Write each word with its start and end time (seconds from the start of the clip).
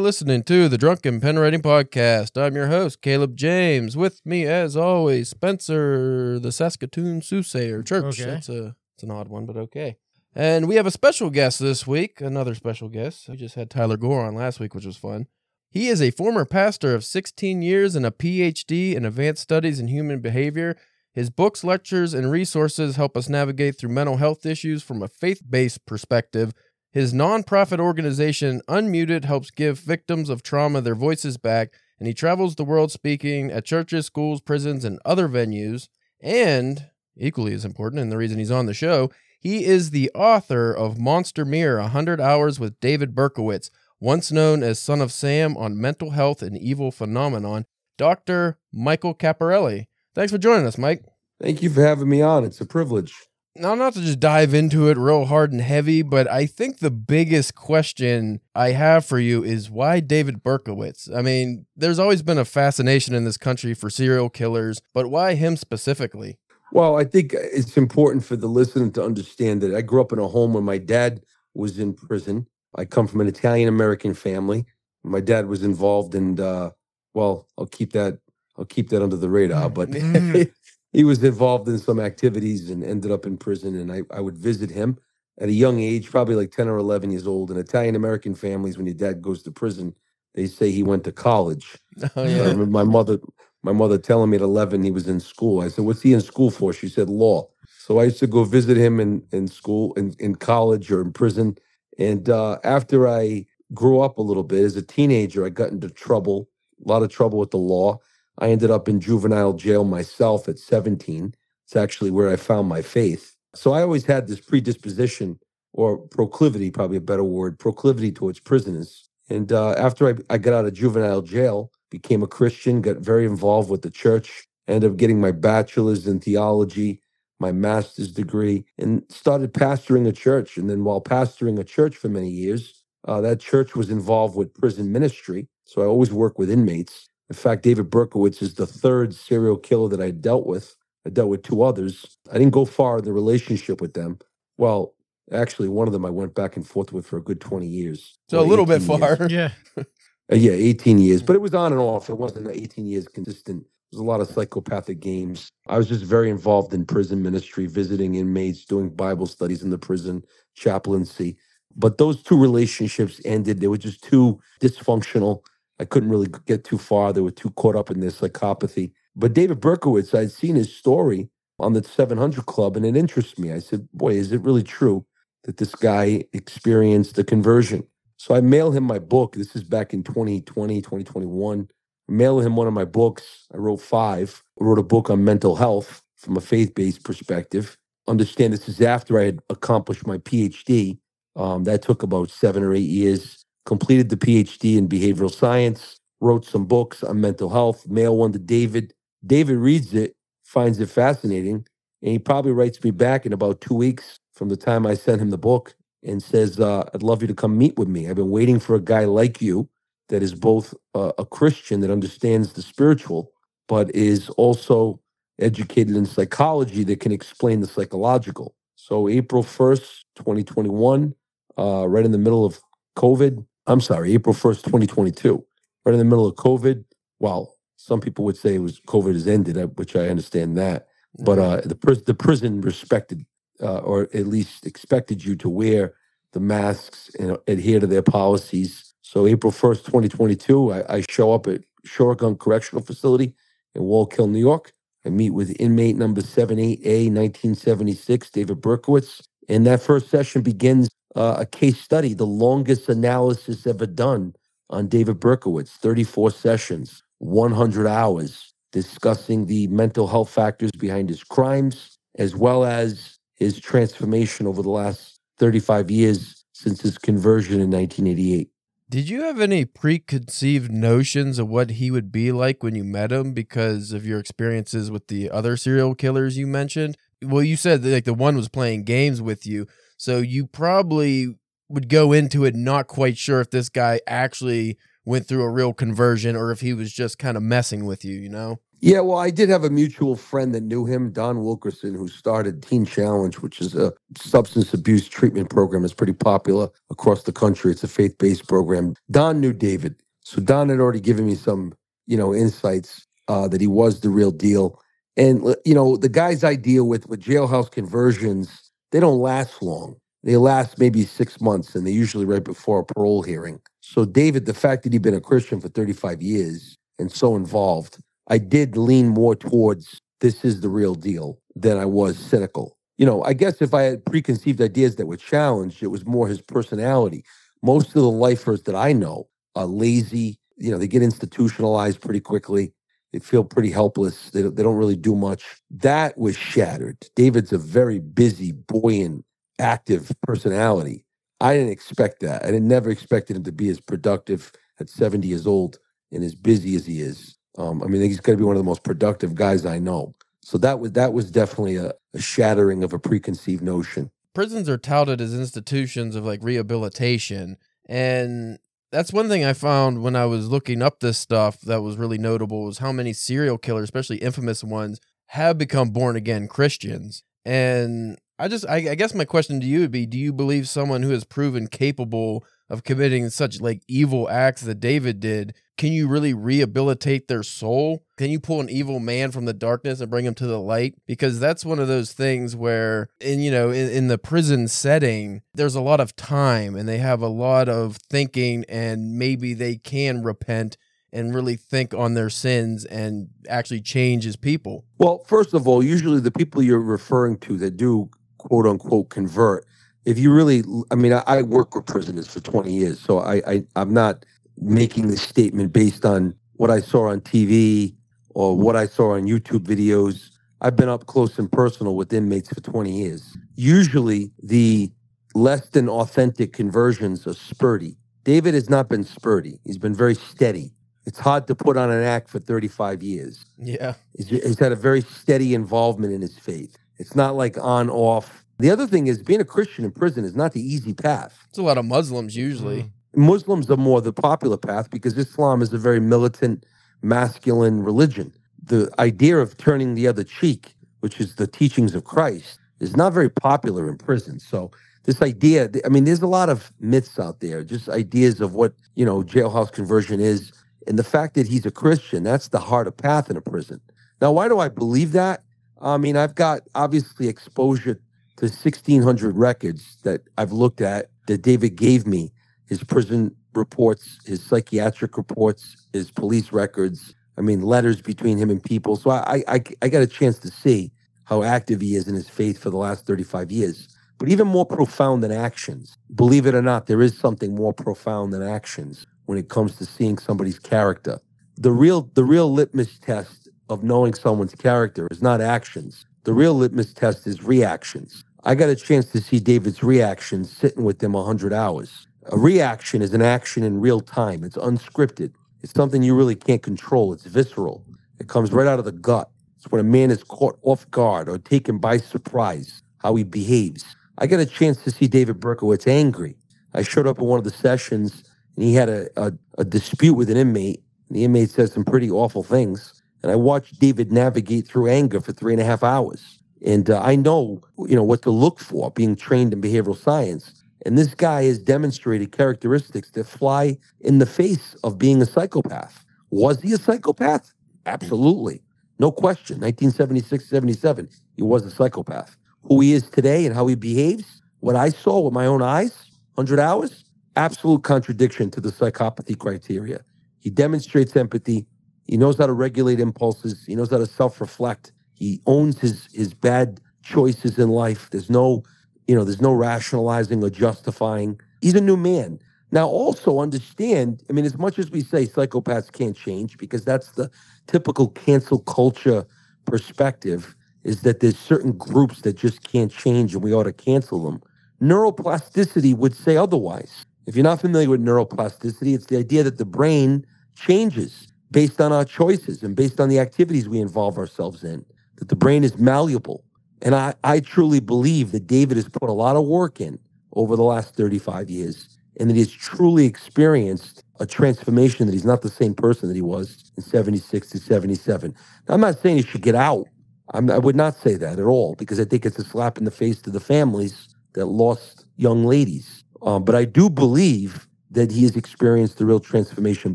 Listening 0.00 0.42
to 0.44 0.66
the 0.66 0.78
Drunken 0.78 1.20
Pen 1.20 1.38
Writing 1.38 1.60
Podcast. 1.60 2.40
I'm 2.40 2.56
your 2.56 2.68
host, 2.68 3.02
Caleb 3.02 3.36
James. 3.36 3.98
With 3.98 4.24
me, 4.24 4.46
as 4.46 4.74
always, 4.74 5.28
Spencer, 5.28 6.38
the 6.38 6.50
Saskatoon 6.50 7.20
Soothsayer 7.20 7.82
Church. 7.82 8.18
Okay. 8.18 8.30
That's 8.30 8.48
a 8.48 8.74
it's 8.94 9.02
an 9.02 9.10
odd 9.10 9.28
one, 9.28 9.44
but 9.44 9.58
okay. 9.58 9.98
And 10.34 10.66
we 10.66 10.76
have 10.76 10.86
a 10.86 10.90
special 10.90 11.28
guest 11.28 11.58
this 11.58 11.86
week, 11.86 12.22
another 12.22 12.54
special 12.54 12.88
guest. 12.88 13.28
We 13.28 13.36
just 13.36 13.56
had 13.56 13.68
Tyler 13.68 13.98
Gore 13.98 14.24
on 14.24 14.34
last 14.34 14.58
week, 14.58 14.74
which 14.74 14.86
was 14.86 14.96
fun. 14.96 15.26
He 15.70 15.88
is 15.88 16.00
a 16.00 16.10
former 16.10 16.46
pastor 16.46 16.94
of 16.94 17.04
16 17.04 17.60
years 17.60 17.94
and 17.94 18.06
a 18.06 18.10
PhD 18.10 18.94
in 18.94 19.04
advanced 19.04 19.42
studies 19.42 19.78
in 19.78 19.88
human 19.88 20.20
behavior. 20.20 20.78
His 21.12 21.28
books, 21.28 21.62
lectures, 21.62 22.14
and 22.14 22.30
resources 22.30 22.96
help 22.96 23.18
us 23.18 23.28
navigate 23.28 23.76
through 23.76 23.90
mental 23.90 24.16
health 24.16 24.46
issues 24.46 24.82
from 24.82 25.02
a 25.02 25.08
faith 25.08 25.42
based 25.48 25.84
perspective. 25.84 26.54
His 26.92 27.12
nonprofit 27.14 27.78
organization, 27.78 28.62
Unmuted, 28.68 29.24
helps 29.24 29.50
give 29.50 29.78
victims 29.78 30.28
of 30.28 30.42
trauma 30.42 30.80
their 30.80 30.96
voices 30.96 31.36
back, 31.36 31.72
and 31.98 32.08
he 32.08 32.14
travels 32.14 32.56
the 32.56 32.64
world 32.64 32.90
speaking 32.90 33.50
at 33.52 33.64
churches, 33.64 34.06
schools, 34.06 34.40
prisons, 34.40 34.84
and 34.84 34.98
other 35.04 35.28
venues. 35.28 35.88
And, 36.20 36.90
equally 37.16 37.52
as 37.52 37.64
important, 37.64 38.02
and 38.02 38.10
the 38.10 38.16
reason 38.16 38.38
he's 38.38 38.50
on 38.50 38.66
the 38.66 38.74
show, 38.74 39.10
he 39.38 39.64
is 39.64 39.90
the 39.90 40.10
author 40.14 40.72
of 40.72 40.98
Monster 40.98 41.44
Mirror 41.44 41.80
100 41.80 42.20
Hours 42.20 42.58
with 42.58 42.80
David 42.80 43.14
Berkowitz, 43.14 43.70
once 44.00 44.32
known 44.32 44.62
as 44.62 44.78
Son 44.80 45.00
of 45.00 45.12
Sam 45.12 45.56
on 45.56 45.80
mental 45.80 46.10
health 46.10 46.42
and 46.42 46.58
evil 46.58 46.90
phenomenon, 46.90 47.66
Dr. 47.98 48.58
Michael 48.72 49.14
Caparrelli. 49.14 49.86
Thanks 50.14 50.32
for 50.32 50.38
joining 50.38 50.66
us, 50.66 50.76
Mike. 50.76 51.04
Thank 51.40 51.62
you 51.62 51.70
for 51.70 51.82
having 51.82 52.08
me 52.08 52.20
on. 52.20 52.44
It's 52.44 52.60
a 52.60 52.66
privilege. 52.66 53.14
Now, 53.56 53.74
not 53.74 53.94
to 53.94 54.00
just 54.00 54.20
dive 54.20 54.54
into 54.54 54.88
it 54.88 54.96
real 54.96 55.24
hard 55.24 55.50
and 55.52 55.60
heavy, 55.60 56.02
but 56.02 56.30
I 56.30 56.46
think 56.46 56.78
the 56.78 56.90
biggest 56.90 57.56
question 57.56 58.40
I 58.54 58.70
have 58.70 59.04
for 59.04 59.18
you 59.18 59.42
is 59.42 59.68
why 59.68 59.98
David 59.98 60.44
Berkowitz? 60.44 61.12
I 61.14 61.20
mean, 61.20 61.66
there's 61.76 61.98
always 61.98 62.22
been 62.22 62.38
a 62.38 62.44
fascination 62.44 63.12
in 63.14 63.24
this 63.24 63.36
country 63.36 63.74
for 63.74 63.90
serial 63.90 64.30
killers, 64.30 64.80
but 64.94 65.10
why 65.10 65.34
him 65.34 65.56
specifically? 65.56 66.38
Well, 66.72 66.96
I 66.96 67.02
think 67.04 67.34
it's 67.34 67.76
important 67.76 68.24
for 68.24 68.36
the 68.36 68.46
listener 68.46 68.88
to 68.90 69.02
understand 69.04 69.62
that 69.62 69.74
I 69.74 69.80
grew 69.82 70.00
up 70.00 70.12
in 70.12 70.20
a 70.20 70.28
home 70.28 70.54
where 70.54 70.62
my 70.62 70.78
dad 70.78 71.20
was 71.52 71.80
in 71.80 71.92
prison. 71.94 72.46
I 72.76 72.84
come 72.84 73.08
from 73.08 73.20
an 73.20 73.26
Italian 73.26 73.68
American 73.68 74.14
family. 74.14 74.64
My 75.02 75.20
dad 75.20 75.46
was 75.46 75.64
involved 75.64 76.14
in, 76.14 76.38
uh, 76.38 76.70
well, 77.14 77.48
I'll 77.58 77.66
keep 77.66 77.92
that, 77.94 78.20
I'll 78.56 78.64
keep 78.64 78.90
that 78.90 79.02
under 79.02 79.16
the 79.16 79.28
radar, 79.28 79.68
but 79.68 79.90
Mhm. 79.90 80.52
he 80.92 81.04
was 81.04 81.24
involved 81.24 81.68
in 81.68 81.78
some 81.78 82.00
activities 82.00 82.70
and 82.70 82.84
ended 82.84 83.12
up 83.12 83.26
in 83.26 83.38
prison. 83.38 83.76
And 83.76 83.92
I, 83.92 84.02
I 84.12 84.20
would 84.20 84.38
visit 84.38 84.70
him 84.70 84.98
at 85.40 85.50
a 85.50 85.52
young 85.54 85.80
age, 85.80 86.10
probably 86.10 86.36
like 86.36 86.52
10 86.52 86.68
or 86.68 86.78
11 86.78 87.12
years 87.12 87.28
old. 87.28 87.52
In 87.52 87.58
Italian 87.58 87.96
American 87.96 88.34
families, 88.34 88.78
when 88.78 88.86
your 88.86 88.96
dad 88.96 89.22
goes 89.22 89.44
to 89.44 89.52
prison, 89.52 89.94
they 90.34 90.46
say 90.46 90.72
he 90.72 90.84
went 90.84 91.04
to 91.04 91.12
college. 91.12 91.78
Oh, 92.16 92.22
I 92.22 92.26
remember 92.48 92.66
my 92.66 92.84
mother, 92.84 93.18
my 93.62 93.72
mother 93.72 93.98
telling 93.98 94.30
me 94.30 94.36
at 94.38 94.42
11 94.42 94.84
he 94.84 94.90
was 94.92 95.08
in 95.08 95.20
school. 95.20 95.62
I 95.62 95.68
said, 95.68 95.84
"What's 95.86 96.02
he 96.02 96.14
in 96.14 96.22
school 96.22 96.50
for?" 96.50 96.72
She 96.72 96.88
said, 96.88 97.10
"Law." 97.10 97.48
So 97.78 97.98
I 98.00 98.04
used 98.04 98.20
to 98.20 98.28
go 98.28 98.44
visit 98.44 98.76
him 98.78 99.00
in 99.00 99.24
in 99.32 99.48
school, 99.48 99.94
in 99.94 100.14
in 100.20 100.36
college 100.36 100.92
or 100.92 101.02
in 101.02 101.12
prison. 101.12 101.58
And 101.98 102.30
uh, 102.30 102.58
after 102.64 103.08
I 103.08 103.46
grew 103.74 104.00
up 104.00 104.18
a 104.18 104.22
little 104.22 104.44
bit 104.44 104.64
as 104.64 104.76
a 104.76 104.82
teenager, 104.82 105.46
I 105.46 105.50
got 105.50 105.70
into 105.70 105.90
trouble, 105.90 106.48
a 106.84 106.88
lot 106.88 107.02
of 107.04 107.10
trouble 107.10 107.38
with 107.38 107.50
the 107.52 107.58
law. 107.58 108.00
I 108.40 108.50
ended 108.50 108.70
up 108.72 108.88
in 108.88 109.00
juvenile 109.00 109.54
jail 109.54 109.84
myself 109.84 110.48
at 110.48 110.58
17. 110.60 111.34
It's 111.66 111.76
actually 111.76 112.12
where 112.12 112.30
I 112.30 112.36
found 112.36 112.68
my 112.68 112.82
faith. 112.82 113.36
So 113.54 113.72
I 113.74 113.82
always 113.82 114.06
had 114.06 114.28
this 114.28 114.40
predisposition 114.40 115.40
or 115.74 115.98
proclivity, 115.98 116.70
probably 116.72 116.98
a 116.98 117.02
better 117.02 117.24
word, 117.24 117.58
proclivity 117.58 118.12
towards 118.12 118.40
prisoners. 118.40 119.10
And 119.30 119.52
uh, 119.52 119.72
after 119.72 120.08
I, 120.08 120.14
I 120.34 120.38
got 120.38 120.54
out 120.54 120.66
of 120.66 120.74
juvenile 120.74 121.22
jail, 121.22 121.72
became 121.90 122.22
a 122.22 122.28
Christian, 122.28 122.82
got 122.82 122.98
very 122.98 123.26
involved 123.26 123.70
with 123.70 123.82
the 123.82 123.90
church, 123.90 124.44
ended 124.68 124.90
up 124.92 124.98
getting 124.98 125.20
my 125.20 125.32
bachelor's 125.32 126.06
in 126.08 126.20
theology, 126.20 127.02
my 127.40 127.52
master's 127.52 128.12
degree, 128.12 128.66
and 128.78 129.04
started 129.10 129.54
pastoring 129.54 130.08
a 130.08 130.12
church. 130.12 130.58
And 130.58 130.70
then 130.70 130.84
while 130.84 131.02
pastoring 131.02 131.58
a 131.60 131.64
church 131.64 131.96
for 131.96 132.10
many 132.10 132.30
years, 132.30 132.84
uh, 133.08 133.22
that 133.22 133.40
church 133.40 133.76
was 133.76 133.90
involved 133.90 134.36
with 134.36 134.54
prison 134.54 134.92
ministry. 134.92 135.48
So 135.66 135.82
I 135.82 135.86
always 135.86 136.12
work 136.12 136.38
with 136.38 136.50
inmates. 136.50 137.09
In 137.30 137.36
fact, 137.36 137.62
David 137.62 137.90
Berkowitz 137.90 138.42
is 138.42 138.54
the 138.54 138.66
third 138.66 139.14
serial 139.14 139.56
killer 139.56 139.88
that 139.88 140.02
I 140.02 140.10
dealt 140.10 140.46
with. 140.46 140.74
I 141.06 141.10
dealt 141.10 141.28
with 141.28 141.44
two 141.44 141.62
others. 141.62 142.18
I 142.30 142.34
didn't 142.34 142.52
go 142.52 142.64
far 142.64 142.98
in 142.98 143.04
the 143.04 143.12
relationship 143.12 143.80
with 143.80 143.94
them. 143.94 144.18
Well, 144.58 144.94
actually, 145.32 145.68
one 145.68 145.86
of 145.86 145.92
them 145.92 146.04
I 146.04 146.10
went 146.10 146.34
back 146.34 146.56
and 146.56 146.66
forth 146.66 146.92
with 146.92 147.06
for 147.06 147.18
a 147.18 147.22
good 147.22 147.40
20 147.40 147.66
years. 147.66 148.18
So 148.28 148.40
a 148.40 148.42
little 148.42 148.66
bit 148.66 148.82
18 148.82 148.98
years. 148.98 149.18
far. 149.18 149.28
Yeah. 149.30 149.50
Uh, 150.32 150.36
yeah, 150.36 150.52
18 150.52 150.98
years, 150.98 151.22
but 151.24 151.34
it 151.34 151.40
was 151.40 151.54
on 151.54 151.72
and 151.72 151.80
off. 151.80 152.08
It 152.08 152.16
wasn't 152.16 152.46
18 152.46 152.86
years 152.86 153.08
consistent. 153.08 153.64
There 153.64 153.98
was 153.98 154.00
a 154.00 154.04
lot 154.04 154.20
of 154.20 154.28
psychopathic 154.28 155.00
games. 155.00 155.48
I 155.66 155.76
was 155.76 155.88
just 155.88 156.04
very 156.04 156.30
involved 156.30 156.72
in 156.72 156.86
prison 156.86 157.20
ministry, 157.20 157.66
visiting 157.66 158.14
inmates, 158.14 158.64
doing 158.64 158.90
Bible 158.90 159.26
studies 159.26 159.64
in 159.64 159.70
the 159.70 159.78
prison, 159.78 160.22
chaplaincy. 160.54 161.36
But 161.74 161.98
those 161.98 162.22
two 162.22 162.40
relationships 162.40 163.20
ended. 163.24 163.58
They 163.58 163.66
were 163.66 163.76
just 163.76 164.04
too 164.04 164.40
dysfunctional. 164.60 165.42
I 165.80 165.86
couldn't 165.86 166.10
really 166.10 166.28
get 166.46 166.64
too 166.64 166.78
far. 166.78 167.12
They 167.14 167.22
were 167.22 167.32
too 167.32 167.50
caught 167.52 167.76
up 167.76 167.90
in 167.90 168.00
their 168.00 168.10
psychopathy. 168.12 168.92
But 169.16 169.34
David 169.34 169.60
Berkowitz, 169.60 170.18
I'd 170.18 170.32
seen 170.32 170.56
his 170.56 170.74
story 170.74 171.30
on 171.60 171.74
the 171.74 171.84
700 171.84 172.46
Club, 172.46 172.76
and 172.78 172.86
it 172.86 172.96
interests 172.96 173.38
me. 173.38 173.52
I 173.52 173.60
said, 173.60 173.88
Boy, 173.94 174.14
is 174.14 174.32
it 174.32 174.42
really 174.42 174.64
true 174.64 175.06
that 175.44 175.58
this 175.58 175.74
guy 175.76 176.24
experienced 176.34 177.18
a 177.18 177.24
conversion? 177.24 177.84
So 178.18 178.36
I 178.36 178.42
mail 178.42 178.72
him 178.72 178.84
my 178.84 179.00
book. 179.00 179.36
This 179.36 179.56
is 179.56 179.64
back 179.64 179.94
in 179.94 180.04
2020, 180.04 180.82
2021. 180.82 181.68
Mail 182.08 182.40
him 182.40 182.56
one 182.56 182.68
of 182.68 182.74
my 182.74 182.86
books. 182.86 183.48
I 183.54 183.58
wrote 183.58 183.82
five. 183.82 184.44
I 184.60 184.64
wrote 184.64 184.80
a 184.80 184.84
book 184.84 185.10
on 185.10 185.24
mental 185.24 185.56
health 185.56 186.02
from 186.18 186.38
a 186.38 186.42
faith 186.42 186.74
based 186.76 187.04
perspective. 187.04 187.78
Understand 188.08 188.54
this 188.54 188.68
is 188.70 188.82
after 188.82 189.20
I 189.20 189.26
had 189.26 189.40
accomplished 189.50 190.06
my 190.06 190.18
PhD. 190.18 190.98
Um, 191.36 191.64
that 191.64 191.82
took 191.82 192.04
about 192.04 192.30
seven 192.30 192.64
or 192.64 192.74
eight 192.74 192.90
years. 192.90 193.39
Completed 193.70 194.10
the 194.10 194.18
PhD 194.18 194.78
in 194.78 194.90
behavioral 194.90 195.32
science, 195.34 195.98
wrote 196.20 196.44
some 196.46 196.66
books 196.66 197.04
on 197.04 197.22
mental 197.22 197.50
health, 197.50 197.88
mail 197.88 198.18
one 198.18 198.34
to 198.34 198.40
David. 198.40 198.94
David 199.26 199.56
reads 199.58 199.94
it, 199.94 200.16
finds 200.44 200.80
it 200.80 200.90
fascinating, 200.90 201.66
and 202.02 202.12
he 202.12 202.20
probably 202.20 202.52
writes 202.52 202.84
me 202.84 202.92
back 202.92 203.26
in 203.26 203.32
about 203.34 203.62
two 203.62 203.76
weeks 203.76 204.20
from 204.34 204.50
the 204.50 204.58
time 204.58 204.86
I 204.86 204.96
sent 204.96 205.22
him 205.22 205.30
the 205.30 205.38
book 205.38 205.76
and 206.04 206.22
says, 206.22 206.60
uh, 206.60 206.84
I'd 206.94 207.04
love 207.04 207.22
you 207.22 207.28
to 207.28 207.34
come 207.34 207.58
meet 207.58 207.78
with 207.78 207.88
me. 207.88 208.10
I've 208.10 208.16
been 208.18 208.32
waiting 208.32 208.60
for 208.60 208.76
a 208.76 208.82
guy 208.82 209.06
like 209.06 209.42
you 209.42 209.70
that 210.10 210.22
is 210.22 210.34
both 210.36 210.74
uh, 210.94 211.12
a 211.18 211.26
Christian 211.26 211.80
that 211.82 211.92
understands 211.92 212.54
the 212.54 212.62
spiritual, 212.62 213.32
but 213.68 213.94
is 213.96 214.30
also 214.32 215.00
educated 215.40 215.96
in 215.96 216.06
psychology 216.06 216.84
that 216.84 217.00
can 217.00 217.12
explain 217.12 217.62
the 217.62 217.68
psychological. 217.68 218.54
So, 218.76 219.08
April 219.08 219.44
1st, 219.44 220.04
2021, 220.16 221.14
uh, 221.58 221.88
right 221.88 222.06
in 222.06 222.12
the 222.12 222.18
middle 222.18 222.46
of 222.46 222.60
COVID, 222.98 223.46
I'm 223.70 223.80
sorry, 223.80 224.14
April 224.14 224.34
1st, 224.34 224.64
2022, 224.64 225.44
right 225.84 225.92
in 225.92 225.98
the 225.98 226.04
middle 226.04 226.26
of 226.26 226.34
COVID. 226.36 226.84
Well, 227.20 227.54
some 227.76 228.00
people 228.00 228.24
would 228.24 228.36
say 228.36 228.56
it 228.56 228.60
was 228.60 228.80
COVID 228.80 229.14
has 229.14 229.28
ended, 229.28 229.56
uh, 229.56 229.68
which 229.68 229.96
I 229.96 230.08
understand 230.08 230.58
that. 230.58 230.88
But 231.20 231.38
uh, 231.38 231.60
the, 231.64 231.76
pris- 231.76 232.02
the 232.02 232.14
prison 232.14 232.62
respected 232.62 233.24
uh, 233.62 233.78
or 233.78 234.08
at 234.14 234.26
least 234.26 234.66
expected 234.66 235.24
you 235.24 235.36
to 235.36 235.48
wear 235.48 235.94
the 236.32 236.40
masks 236.40 237.10
and 237.18 237.38
adhere 237.46 237.80
to 237.80 237.86
their 237.86 238.02
policies. 238.02 238.94
So 239.02 239.26
April 239.26 239.52
1st, 239.52 239.84
2022, 239.84 240.72
I, 240.72 240.96
I 240.96 241.04
show 241.08 241.32
up 241.32 241.46
at 241.46 241.62
Shawangunk 241.86 242.40
Correctional 242.40 242.84
Facility 242.84 243.34
in 243.74 243.82
Wallkill, 243.82 244.30
New 244.30 244.40
York. 244.40 244.72
I 245.06 245.10
meet 245.10 245.30
with 245.30 245.56
inmate 245.60 245.96
number 245.96 246.22
78A, 246.22 247.08
1976, 247.08 248.30
David 248.30 248.60
Berkowitz. 248.60 249.22
And 249.48 249.66
that 249.66 249.82
first 249.82 250.10
session 250.10 250.42
begins 250.42 250.88
uh, 251.16 251.36
a 251.38 251.46
case 251.46 251.80
study, 251.80 252.14
the 252.14 252.26
longest 252.26 252.88
analysis 252.88 253.66
ever 253.66 253.86
done 253.86 254.34
on 254.68 254.88
David 254.88 255.20
Berkowitz, 255.20 255.70
34 255.70 256.30
sessions, 256.30 257.02
100 257.18 257.86
hours, 257.86 258.54
discussing 258.72 259.46
the 259.46 259.66
mental 259.68 260.06
health 260.06 260.30
factors 260.30 260.70
behind 260.72 261.08
his 261.08 261.24
crimes, 261.24 261.98
as 262.18 262.36
well 262.36 262.64
as 262.64 263.18
his 263.34 263.58
transformation 263.58 264.46
over 264.46 264.62
the 264.62 264.70
last 264.70 265.18
35 265.38 265.90
years 265.90 266.44
since 266.52 266.80
his 266.82 266.98
conversion 266.98 267.60
in 267.60 267.70
1988. 267.70 268.50
Did 268.88 269.08
you 269.08 269.22
have 269.22 269.40
any 269.40 269.64
preconceived 269.64 270.70
notions 270.72 271.38
of 271.38 271.48
what 271.48 271.70
he 271.70 271.90
would 271.92 272.10
be 272.10 272.32
like 272.32 272.62
when 272.62 272.74
you 272.74 272.82
met 272.82 273.12
him 273.12 273.32
because 273.32 273.92
of 273.92 274.04
your 274.04 274.18
experiences 274.18 274.90
with 274.90 275.06
the 275.06 275.30
other 275.30 275.56
serial 275.56 275.94
killers 275.94 276.36
you 276.36 276.46
mentioned? 276.46 276.96
Well, 277.22 277.44
you 277.44 277.56
said 277.56 277.82
that 277.82 277.92
like 277.92 278.04
the 278.04 278.14
one 278.14 278.36
was 278.36 278.48
playing 278.48 278.84
games 278.84 279.22
with 279.22 279.46
you, 279.46 279.68
so 280.00 280.16
you 280.16 280.46
probably 280.46 281.26
would 281.68 281.90
go 281.90 282.12
into 282.12 282.46
it 282.46 282.54
not 282.54 282.86
quite 282.86 283.18
sure 283.18 283.38
if 283.42 283.50
this 283.50 283.68
guy 283.68 284.00
actually 284.06 284.78
went 285.04 285.28
through 285.28 285.42
a 285.42 285.50
real 285.50 285.74
conversion 285.74 286.36
or 286.36 286.50
if 286.52 286.62
he 286.62 286.72
was 286.72 286.90
just 286.90 287.18
kind 287.18 287.36
of 287.36 287.42
messing 287.42 287.84
with 287.84 288.02
you, 288.02 288.14
you 288.18 288.30
know? 288.30 288.58
Yeah, 288.80 289.00
well, 289.00 289.18
I 289.18 289.28
did 289.28 289.50
have 289.50 289.62
a 289.62 289.68
mutual 289.68 290.16
friend 290.16 290.54
that 290.54 290.62
knew 290.62 290.86
him, 290.86 291.12
Don 291.12 291.44
Wilkerson, 291.44 291.94
who 291.94 292.08
started 292.08 292.62
Teen 292.62 292.86
Challenge, 292.86 293.40
which 293.40 293.60
is 293.60 293.74
a 293.74 293.92
substance 294.16 294.72
abuse 294.72 295.06
treatment 295.06 295.50
program. 295.50 295.84
It's 295.84 295.92
pretty 295.92 296.14
popular 296.14 296.70
across 296.88 297.24
the 297.24 297.32
country. 297.32 297.70
It's 297.70 297.84
a 297.84 297.88
faith 297.88 298.16
based 298.16 298.48
program. 298.48 298.94
Don 299.10 299.38
knew 299.38 299.52
David. 299.52 299.96
So 300.24 300.40
Don 300.40 300.70
had 300.70 300.80
already 300.80 301.00
given 301.00 301.26
me 301.26 301.34
some, 301.34 301.74
you 302.06 302.16
know, 302.16 302.34
insights 302.34 303.06
uh, 303.28 303.48
that 303.48 303.60
he 303.60 303.66
was 303.66 304.00
the 304.00 304.08
real 304.08 304.30
deal. 304.30 304.80
And, 305.18 305.54
you 305.66 305.74
know, 305.74 305.98
the 305.98 306.08
guys 306.08 306.42
I 306.42 306.54
deal 306.54 306.88
with 306.88 307.06
with 307.06 307.20
jailhouse 307.20 307.70
conversions, 307.70 308.69
they 308.92 309.00
don't 309.00 309.20
last 309.20 309.62
long. 309.62 309.96
They 310.22 310.36
last 310.36 310.78
maybe 310.78 311.04
six 311.04 311.40
months, 311.40 311.74
and 311.74 311.86
they're 311.86 311.92
usually 311.92 312.26
right 312.26 312.44
before 312.44 312.80
a 312.80 312.84
parole 312.84 313.22
hearing. 313.22 313.60
So, 313.80 314.04
David, 314.04 314.44
the 314.46 314.54
fact 314.54 314.82
that 314.82 314.92
he'd 314.92 315.02
been 315.02 315.14
a 315.14 315.20
Christian 315.20 315.60
for 315.60 315.68
35 315.68 316.20
years 316.20 316.76
and 316.98 317.10
so 317.10 317.36
involved, 317.36 317.98
I 318.28 318.38
did 318.38 318.76
lean 318.76 319.08
more 319.08 319.34
towards 319.34 320.00
this 320.20 320.44
is 320.44 320.60
the 320.60 320.68
real 320.68 320.94
deal 320.94 321.38
than 321.56 321.78
I 321.78 321.86
was 321.86 322.18
cynical. 322.18 322.76
You 322.98 323.06
know, 323.06 323.22
I 323.24 323.32
guess 323.32 323.62
if 323.62 323.72
I 323.72 323.82
had 323.82 324.04
preconceived 324.04 324.60
ideas 324.60 324.96
that 324.96 325.06
were 325.06 325.16
challenged, 325.16 325.82
it 325.82 325.86
was 325.86 326.04
more 326.04 326.28
his 326.28 326.42
personality. 326.42 327.24
Most 327.62 327.88
of 327.88 328.02
the 328.02 328.10
lifers 328.10 328.62
that 328.64 328.74
I 328.74 328.92
know 328.92 329.28
are 329.56 329.64
lazy. 329.66 330.38
You 330.56 330.70
know, 330.70 330.78
they 330.78 330.86
get 330.86 331.02
institutionalized 331.02 332.02
pretty 332.02 332.20
quickly. 332.20 332.74
They 333.12 333.18
feel 333.18 333.44
pretty 333.44 333.70
helpless. 333.70 334.30
They, 334.30 334.42
they 334.42 334.62
don't 334.62 334.76
really 334.76 334.96
do 334.96 335.16
much. 335.16 335.44
That 335.70 336.16
was 336.16 336.36
shattered. 336.36 336.98
David's 337.16 337.52
a 337.52 337.58
very 337.58 337.98
busy, 337.98 338.52
buoyant, 338.52 339.24
active 339.58 340.12
personality. 340.22 341.04
I 341.40 341.54
didn't 341.54 341.72
expect 341.72 342.20
that. 342.20 342.42
I 342.42 342.46
didn't 342.46 342.68
never 342.68 342.90
expected 342.90 343.36
him 343.36 343.44
to 343.44 343.52
be 343.52 343.68
as 343.68 343.80
productive 343.80 344.52
at 344.78 344.88
70 344.88 345.26
years 345.26 345.46
old 345.46 345.78
and 346.12 346.22
as 346.22 346.34
busy 346.34 346.76
as 346.76 346.86
he 346.86 347.00
is. 347.00 347.36
Um, 347.58 347.82
I 347.82 347.86
mean, 347.86 348.02
he's 348.02 348.20
going 348.20 348.38
to 348.38 348.40
be 348.40 348.46
one 348.46 348.56
of 348.56 348.60
the 348.60 348.68
most 348.68 348.84
productive 348.84 349.34
guys 349.34 349.66
I 349.66 349.78
know. 349.78 350.14
So 350.42 350.58
that 350.58 350.80
was 350.80 350.92
that 350.92 351.12
was 351.12 351.30
definitely 351.30 351.76
a, 351.76 351.92
a 352.14 352.20
shattering 352.20 352.82
of 352.82 352.92
a 352.92 352.98
preconceived 352.98 353.62
notion. 353.62 354.10
Prisons 354.34 354.68
are 354.68 354.78
touted 354.78 355.20
as 355.20 355.34
institutions 355.34 356.16
of 356.16 356.24
like 356.24 356.40
rehabilitation, 356.42 357.56
and 357.86 358.58
that's 358.92 359.12
one 359.12 359.28
thing 359.28 359.44
I 359.44 359.52
found 359.52 360.02
when 360.02 360.16
I 360.16 360.26
was 360.26 360.48
looking 360.48 360.82
up 360.82 361.00
this 361.00 361.18
stuff 361.18 361.60
that 361.62 361.82
was 361.82 361.96
really 361.96 362.18
notable 362.18 362.64
was 362.64 362.78
how 362.78 362.92
many 362.92 363.12
serial 363.12 363.58
killers, 363.58 363.84
especially 363.84 364.18
infamous 364.18 364.64
ones, 364.64 365.00
have 365.28 365.58
become 365.58 365.90
born 365.90 366.16
again 366.16 366.48
Christians. 366.48 367.22
And 367.44 368.18
I 368.38 368.48
just, 368.48 368.66
I, 368.68 368.90
I, 368.90 368.94
guess 368.96 369.14
my 369.14 369.24
question 369.24 369.60
to 369.60 369.66
you 369.66 369.80
would 369.80 369.92
be 369.92 370.06
do 370.06 370.18
you 370.18 370.32
believe 370.32 370.68
someone 370.68 371.02
who 371.02 371.10
has 371.10 371.24
proven 371.24 371.68
capable 371.68 372.44
of 372.68 372.84
committing 372.84 373.30
such 373.30 373.60
like 373.60 373.82
evil 373.86 374.28
acts 374.28 374.62
that 374.62 374.80
David 374.80 375.20
did 375.20 375.54
can 375.80 375.94
you 375.94 376.08
really 376.08 376.34
rehabilitate 376.34 377.26
their 377.26 377.42
soul? 377.42 378.04
Can 378.18 378.28
you 378.30 378.38
pull 378.38 378.60
an 378.60 378.68
evil 378.68 379.00
man 379.00 379.30
from 379.30 379.46
the 379.46 379.54
darkness 379.54 380.02
and 380.02 380.10
bring 380.10 380.26
him 380.26 380.34
to 380.34 380.46
the 380.46 380.60
light? 380.60 380.94
Because 381.06 381.40
that's 381.40 381.64
one 381.64 381.78
of 381.78 381.88
those 381.88 382.12
things 382.12 382.54
where, 382.54 383.08
in 383.18 383.40
you 383.40 383.50
know, 383.50 383.70
in, 383.70 383.88
in 383.88 384.08
the 384.08 384.18
prison 384.18 384.68
setting, 384.68 385.40
there's 385.54 385.74
a 385.74 385.80
lot 385.80 385.98
of 385.98 386.14
time 386.16 386.76
and 386.76 386.86
they 386.86 386.98
have 386.98 387.22
a 387.22 387.28
lot 387.28 387.70
of 387.70 387.96
thinking, 387.96 388.66
and 388.68 389.18
maybe 389.18 389.54
they 389.54 389.76
can 389.76 390.22
repent 390.22 390.76
and 391.14 391.34
really 391.34 391.56
think 391.56 391.94
on 391.94 392.12
their 392.12 392.28
sins 392.28 392.84
and 392.84 393.30
actually 393.48 393.80
change 393.80 394.26
as 394.26 394.36
people. 394.36 394.84
Well, 394.98 395.24
first 395.26 395.54
of 395.54 395.66
all, 395.66 395.82
usually 395.82 396.20
the 396.20 396.30
people 396.30 396.62
you're 396.62 396.78
referring 396.78 397.38
to 397.38 397.56
that 397.56 397.78
do 397.78 398.10
quote 398.36 398.66
unquote 398.66 399.08
convert, 399.08 399.64
if 400.04 400.18
you 400.18 400.30
really, 400.30 400.62
I 400.90 400.94
mean, 400.94 401.14
I, 401.14 401.22
I 401.26 401.40
work 401.40 401.74
with 401.74 401.86
prisoners 401.86 402.26
for 402.26 402.40
20 402.40 402.70
years, 402.70 403.00
so 403.00 403.20
I, 403.20 403.36
I 403.46 403.64
I'm 403.76 403.94
not 403.94 404.26
making 404.60 405.08
this 405.08 405.22
statement 405.22 405.72
based 405.72 406.04
on 406.04 406.34
what 406.54 406.70
I 406.70 406.80
saw 406.80 407.08
on 407.08 407.20
TV 407.20 407.94
or 408.30 408.56
what 408.56 408.76
I 408.76 408.86
saw 408.86 409.12
on 409.14 409.22
YouTube 409.22 409.60
videos. 409.60 410.30
I've 410.60 410.76
been 410.76 410.88
up 410.88 411.06
close 411.06 411.38
and 411.38 411.50
personal 411.50 411.96
with 411.96 412.12
inmates 412.12 412.50
for 412.50 412.60
20 412.60 412.92
years. 412.92 413.36
Usually, 413.56 414.30
the 414.42 414.92
less 415.34 415.68
than 415.70 415.88
authentic 415.88 416.52
conversions 416.52 417.26
are 417.26 417.30
spurty. 417.30 417.96
David 418.24 418.54
has 418.54 418.68
not 418.68 418.88
been 418.88 419.04
spurty, 419.04 419.58
he's 419.64 419.78
been 419.78 419.94
very 419.94 420.14
steady. 420.14 420.72
It's 421.06 421.18
hard 421.18 421.46
to 421.46 421.54
put 421.54 421.78
on 421.78 421.90
an 421.90 422.02
act 422.02 422.28
for 422.28 422.38
35 422.38 423.02
years. 423.02 423.46
Yeah. 423.56 423.94
He's, 424.16 424.28
he's 424.28 424.58
had 424.58 424.70
a 424.70 424.76
very 424.76 425.00
steady 425.00 425.54
involvement 425.54 426.12
in 426.12 426.20
his 426.20 426.38
faith. 426.38 426.76
It's 426.98 427.16
not 427.16 427.34
like 427.34 427.56
on 427.58 427.88
off. 427.88 428.44
The 428.58 428.70
other 428.70 428.86
thing 428.86 429.06
is 429.06 429.22
being 429.22 429.40
a 429.40 429.44
Christian 429.44 429.86
in 429.86 429.92
prison 429.92 430.24
is 430.24 430.36
not 430.36 430.52
the 430.52 430.60
easy 430.60 430.92
path. 430.92 431.46
It's 431.48 431.58
a 431.58 431.62
lot 431.62 431.78
of 431.78 431.86
Muslims 431.86 432.36
usually. 432.36 432.82
Mm. 432.82 432.90
Muslims 433.14 433.70
are 433.70 433.76
more 433.76 434.00
the 434.00 434.12
popular 434.12 434.56
path 434.56 434.90
because 434.90 435.16
Islam 435.18 435.62
is 435.62 435.72
a 435.72 435.78
very 435.78 436.00
militant, 436.00 436.64
masculine 437.02 437.82
religion. 437.82 438.32
The 438.62 438.90
idea 438.98 439.38
of 439.38 439.56
turning 439.56 439.94
the 439.94 440.06
other 440.06 440.24
cheek, 440.24 440.74
which 441.00 441.20
is 441.20 441.36
the 441.36 441.46
teachings 441.46 441.94
of 441.94 442.04
Christ, 442.04 442.58
is 442.78 442.96
not 442.96 443.12
very 443.12 443.28
popular 443.28 443.88
in 443.88 443.98
prison. 443.98 444.38
So 444.38 444.70
this 445.04 445.22
idea, 445.22 445.68
I 445.84 445.88
mean, 445.88 446.04
there's 446.04 446.22
a 446.22 446.26
lot 446.26 446.48
of 446.48 446.72
myths 446.78 447.18
out 447.18 447.40
there, 447.40 447.64
just 447.64 447.88
ideas 447.88 448.40
of 448.40 448.54
what, 448.54 448.74
you 448.94 449.04
know, 449.04 449.22
jailhouse 449.22 449.72
conversion 449.72 450.20
is. 450.20 450.52
And 450.86 450.98
the 450.98 451.04
fact 451.04 451.34
that 451.34 451.46
he's 451.46 451.66
a 451.66 451.70
Christian, 451.70 452.22
that's 452.22 452.48
the 452.48 452.58
harder 452.60 452.90
path 452.90 453.30
in 453.30 453.36
a 453.36 453.40
prison. 453.40 453.80
Now, 454.20 454.32
why 454.32 454.48
do 454.48 454.58
I 454.58 454.68
believe 454.68 455.12
that? 455.12 455.42
I 455.80 455.96
mean, 455.96 456.16
I've 456.16 456.34
got 456.34 456.62
obviously 456.74 457.28
exposure 457.28 458.00
to 458.36 458.46
1,600 458.46 459.36
records 459.36 459.96
that 460.02 460.22
I've 460.38 460.52
looked 460.52 460.80
at 460.80 461.10
that 461.26 461.42
David 461.42 461.76
gave 461.76 462.06
me 462.06 462.32
his 462.70 462.82
prison 462.84 463.34
reports, 463.54 464.20
his 464.24 464.42
psychiatric 464.42 465.18
reports, 465.18 465.76
his 465.92 466.10
police 466.10 466.52
records. 466.52 467.14
I 467.36 467.42
mean, 467.42 467.62
letters 467.62 468.00
between 468.00 468.38
him 468.38 468.48
and 468.48 468.62
people. 468.62 468.96
So 468.96 469.10
I, 469.10 469.42
I, 469.48 469.62
I 469.82 469.88
got 469.88 470.02
a 470.02 470.06
chance 470.06 470.38
to 470.38 470.48
see 470.48 470.92
how 471.24 471.42
active 471.42 471.80
he 471.80 471.96
is 471.96 472.06
in 472.08 472.14
his 472.14 472.28
faith 472.28 472.58
for 472.58 472.70
the 472.70 472.76
last 472.76 473.06
35 473.06 473.50
years. 473.50 473.88
But 474.18 474.28
even 474.28 474.46
more 474.46 474.66
profound 474.66 475.22
than 475.22 475.32
actions, 475.32 475.96
believe 476.14 476.46
it 476.46 476.54
or 476.54 476.62
not, 476.62 476.86
there 476.86 477.02
is 477.02 477.18
something 477.18 477.54
more 477.54 477.72
profound 477.72 478.32
than 478.32 478.42
actions 478.42 479.04
when 479.26 479.38
it 479.38 479.48
comes 479.48 479.76
to 479.76 479.86
seeing 479.86 480.18
somebody's 480.18 480.58
character. 480.58 481.18
The 481.56 481.72
real, 481.72 482.10
the 482.14 482.24
real 482.24 482.52
litmus 482.52 482.98
test 482.98 483.48
of 483.68 483.82
knowing 483.82 484.14
someone's 484.14 484.54
character 484.54 485.08
is 485.10 485.22
not 485.22 485.40
actions. 485.40 486.06
The 486.24 486.34
real 486.34 486.54
litmus 486.54 486.92
test 486.92 487.26
is 487.26 487.42
reactions. 487.42 488.24
I 488.44 488.54
got 488.54 488.68
a 488.68 488.76
chance 488.76 489.06
to 489.12 489.20
see 489.20 489.40
David's 489.40 489.82
reactions 489.82 490.54
sitting 490.54 490.84
with 490.84 491.02
him 491.02 491.12
100 491.12 491.52
hours. 491.52 492.06
A 492.26 492.38
reaction 492.38 493.02
is 493.02 493.14
an 493.14 493.22
action 493.22 493.62
in 493.62 493.80
real 493.80 494.00
time. 494.00 494.44
It's 494.44 494.56
unscripted. 494.56 495.32
It's 495.62 495.72
something 495.72 496.02
you 496.02 496.14
really 496.14 496.34
can't 496.34 496.62
control. 496.62 497.12
It's 497.12 497.24
visceral. 497.24 497.84
It 498.18 498.28
comes 498.28 498.52
right 498.52 498.66
out 498.66 498.78
of 498.78 498.84
the 498.84 498.92
gut. 498.92 499.30
It's 499.56 499.70
when 499.70 499.80
a 499.80 499.84
man 499.84 500.10
is 500.10 500.22
caught 500.22 500.58
off 500.62 500.90
guard 500.90 501.28
or 501.28 501.38
taken 501.38 501.78
by 501.78 501.96
surprise, 501.98 502.82
how 502.98 503.14
he 503.14 503.24
behaves. 503.24 503.84
I 504.18 504.26
got 504.26 504.40
a 504.40 504.46
chance 504.46 504.82
to 504.84 504.90
see 504.90 505.08
David 505.08 505.40
Berkowitz 505.40 505.86
angry. 505.86 506.36
I 506.74 506.82
showed 506.82 507.06
up 507.06 507.18
at 507.18 507.24
one 507.24 507.38
of 507.38 507.44
the 507.44 507.50
sessions 507.50 508.24
and 508.56 508.64
he 508.64 508.74
had 508.74 508.88
a, 508.90 509.08
a, 509.16 509.32
a 509.58 509.64
dispute 509.64 510.14
with 510.14 510.30
an 510.30 510.36
inmate. 510.36 510.82
And 511.08 511.16
the 511.16 511.24
inmate 511.24 511.50
said 511.50 511.72
some 511.72 511.84
pretty 511.84 512.10
awful 512.10 512.42
things. 512.42 513.02
And 513.22 513.32
I 513.32 513.36
watched 513.36 513.80
David 513.80 514.12
navigate 514.12 514.68
through 514.68 514.88
anger 514.88 515.20
for 515.20 515.32
three 515.32 515.54
and 515.54 515.62
a 515.62 515.64
half 515.64 515.82
hours. 515.82 516.38
And 516.64 516.90
uh, 516.90 517.00
I 517.02 517.16
know, 517.16 517.62
you 517.78 517.96
know, 517.96 518.04
what 518.04 518.22
to 518.22 518.30
look 518.30 518.60
for 518.60 518.90
being 518.90 519.16
trained 519.16 519.52
in 519.54 519.62
behavioral 519.62 519.96
science. 519.96 520.59
And 520.86 520.96
this 520.96 521.14
guy 521.14 521.44
has 521.44 521.58
demonstrated 521.58 522.32
characteristics 522.32 523.10
that 523.10 523.24
fly 523.24 523.78
in 524.00 524.18
the 524.18 524.26
face 524.26 524.74
of 524.82 524.98
being 524.98 525.20
a 525.20 525.26
psychopath. 525.26 526.04
Was 526.30 526.62
he 526.62 526.72
a 526.72 526.76
psychopath? 526.76 527.52
Absolutely. 527.86 528.62
No 528.98 529.10
question. 529.10 529.60
1976, 529.60 530.48
77, 530.48 531.08
he 531.36 531.42
was 531.42 531.64
a 531.64 531.70
psychopath. 531.70 532.36
Who 532.62 532.80
he 532.80 532.92
is 532.92 533.08
today 533.10 533.46
and 533.46 533.54
how 533.54 533.66
he 533.66 533.74
behaves, 533.74 534.42
what 534.60 534.76
I 534.76 534.90
saw 534.90 535.20
with 535.20 535.32
my 535.32 535.46
own 535.46 535.62
eyes, 535.62 536.10
100 536.34 536.60
hours, 536.60 537.04
absolute 537.36 537.82
contradiction 537.82 538.50
to 538.50 538.60
the 538.60 538.70
psychopathy 538.70 539.38
criteria. 539.38 540.00
He 540.38 540.50
demonstrates 540.50 541.16
empathy. 541.16 541.66
He 542.04 542.16
knows 542.16 542.38
how 542.38 542.46
to 542.46 542.52
regulate 542.52 543.00
impulses. 543.00 543.64
He 543.66 543.74
knows 543.74 543.90
how 543.90 543.98
to 543.98 544.06
self 544.06 544.40
reflect. 544.40 544.92
He 545.14 545.40
owns 545.46 545.78
his, 545.80 546.08
his 546.12 546.34
bad 546.34 546.80
choices 547.02 547.58
in 547.58 547.68
life. 547.68 548.10
There's 548.10 548.30
no 548.30 548.62
you 549.10 549.16
know, 549.16 549.24
there's 549.24 549.40
no 549.40 549.52
rationalizing 549.52 550.40
or 550.44 550.50
justifying. 550.50 551.40
He's 551.62 551.74
a 551.74 551.80
new 551.80 551.96
man. 551.96 552.38
Now, 552.70 552.86
also 552.86 553.40
understand, 553.40 554.22
I 554.30 554.32
mean, 554.32 554.44
as 554.44 554.56
much 554.56 554.78
as 554.78 554.92
we 554.92 555.00
say 555.00 555.26
psychopaths 555.26 555.90
can't 555.90 556.16
change, 556.16 556.56
because 556.58 556.84
that's 556.84 557.10
the 557.10 557.28
typical 557.66 558.10
cancel 558.10 558.60
culture 558.60 559.26
perspective, 559.64 560.54
is 560.84 561.02
that 561.02 561.18
there's 561.18 561.36
certain 561.36 561.72
groups 561.72 562.20
that 562.20 562.36
just 562.36 562.62
can't 562.62 562.92
change 562.92 563.34
and 563.34 563.42
we 563.42 563.52
ought 563.52 563.64
to 563.64 563.72
cancel 563.72 564.22
them. 564.22 564.40
Neuroplasticity 564.80 565.92
would 565.96 566.14
say 566.14 566.36
otherwise. 566.36 567.04
If 567.26 567.34
you're 567.34 567.42
not 567.42 567.60
familiar 567.60 567.90
with 567.90 568.04
neuroplasticity, 568.04 568.94
it's 568.94 569.06
the 569.06 569.16
idea 569.16 569.42
that 569.42 569.58
the 569.58 569.64
brain 569.64 570.24
changes 570.54 571.26
based 571.50 571.80
on 571.80 571.90
our 571.90 572.04
choices 572.04 572.62
and 572.62 572.76
based 572.76 573.00
on 573.00 573.08
the 573.08 573.18
activities 573.18 573.68
we 573.68 573.80
involve 573.80 574.18
ourselves 574.18 574.62
in, 574.62 574.84
that 575.16 575.30
the 575.30 575.34
brain 575.34 575.64
is 575.64 575.78
malleable. 575.78 576.44
And 576.82 576.94
I, 576.94 577.14
I 577.24 577.40
truly 577.40 577.80
believe 577.80 578.32
that 578.32 578.46
David 578.46 578.76
has 578.76 578.88
put 578.88 579.08
a 579.08 579.12
lot 579.12 579.36
of 579.36 579.46
work 579.46 579.80
in 579.80 579.98
over 580.34 580.56
the 580.56 580.62
last 580.62 580.96
35 580.96 581.50
years 581.50 581.88
and 582.18 582.28
that 582.28 582.36
he's 582.36 582.52
truly 582.52 583.06
experienced 583.06 584.04
a 584.20 584.26
transformation 584.26 585.06
that 585.06 585.12
he's 585.12 585.24
not 585.24 585.42
the 585.42 585.48
same 585.48 585.74
person 585.74 586.08
that 586.08 586.14
he 586.14 586.22
was 586.22 586.70
in 586.76 586.82
76 586.82 587.50
to 587.50 587.58
77. 587.58 588.34
Now, 588.68 588.74
I'm 588.74 588.80
not 588.80 588.98
saying 588.98 589.16
he 589.16 589.22
should 589.22 589.42
get 589.42 589.54
out. 589.54 589.86
I'm, 590.32 590.50
I 590.50 590.58
would 590.58 590.76
not 590.76 590.94
say 590.94 591.14
that 591.14 591.38
at 591.38 591.44
all 591.44 591.74
because 591.76 591.98
I 591.98 592.04
think 592.04 592.24
it's 592.24 592.38
a 592.38 592.44
slap 592.44 592.78
in 592.78 592.84
the 592.84 592.90
face 592.90 593.20
to 593.22 593.30
the 593.30 593.40
families 593.40 594.08
that 594.34 594.46
lost 594.46 595.06
young 595.16 595.44
ladies. 595.44 596.04
Um, 596.22 596.44
but 596.44 596.54
I 596.54 596.64
do 596.64 596.90
believe 596.90 597.66
that 597.90 598.12
he 598.12 598.22
has 598.22 598.36
experienced 598.36 598.98
the 598.98 599.06
real 599.06 599.20
transformation 599.20 599.94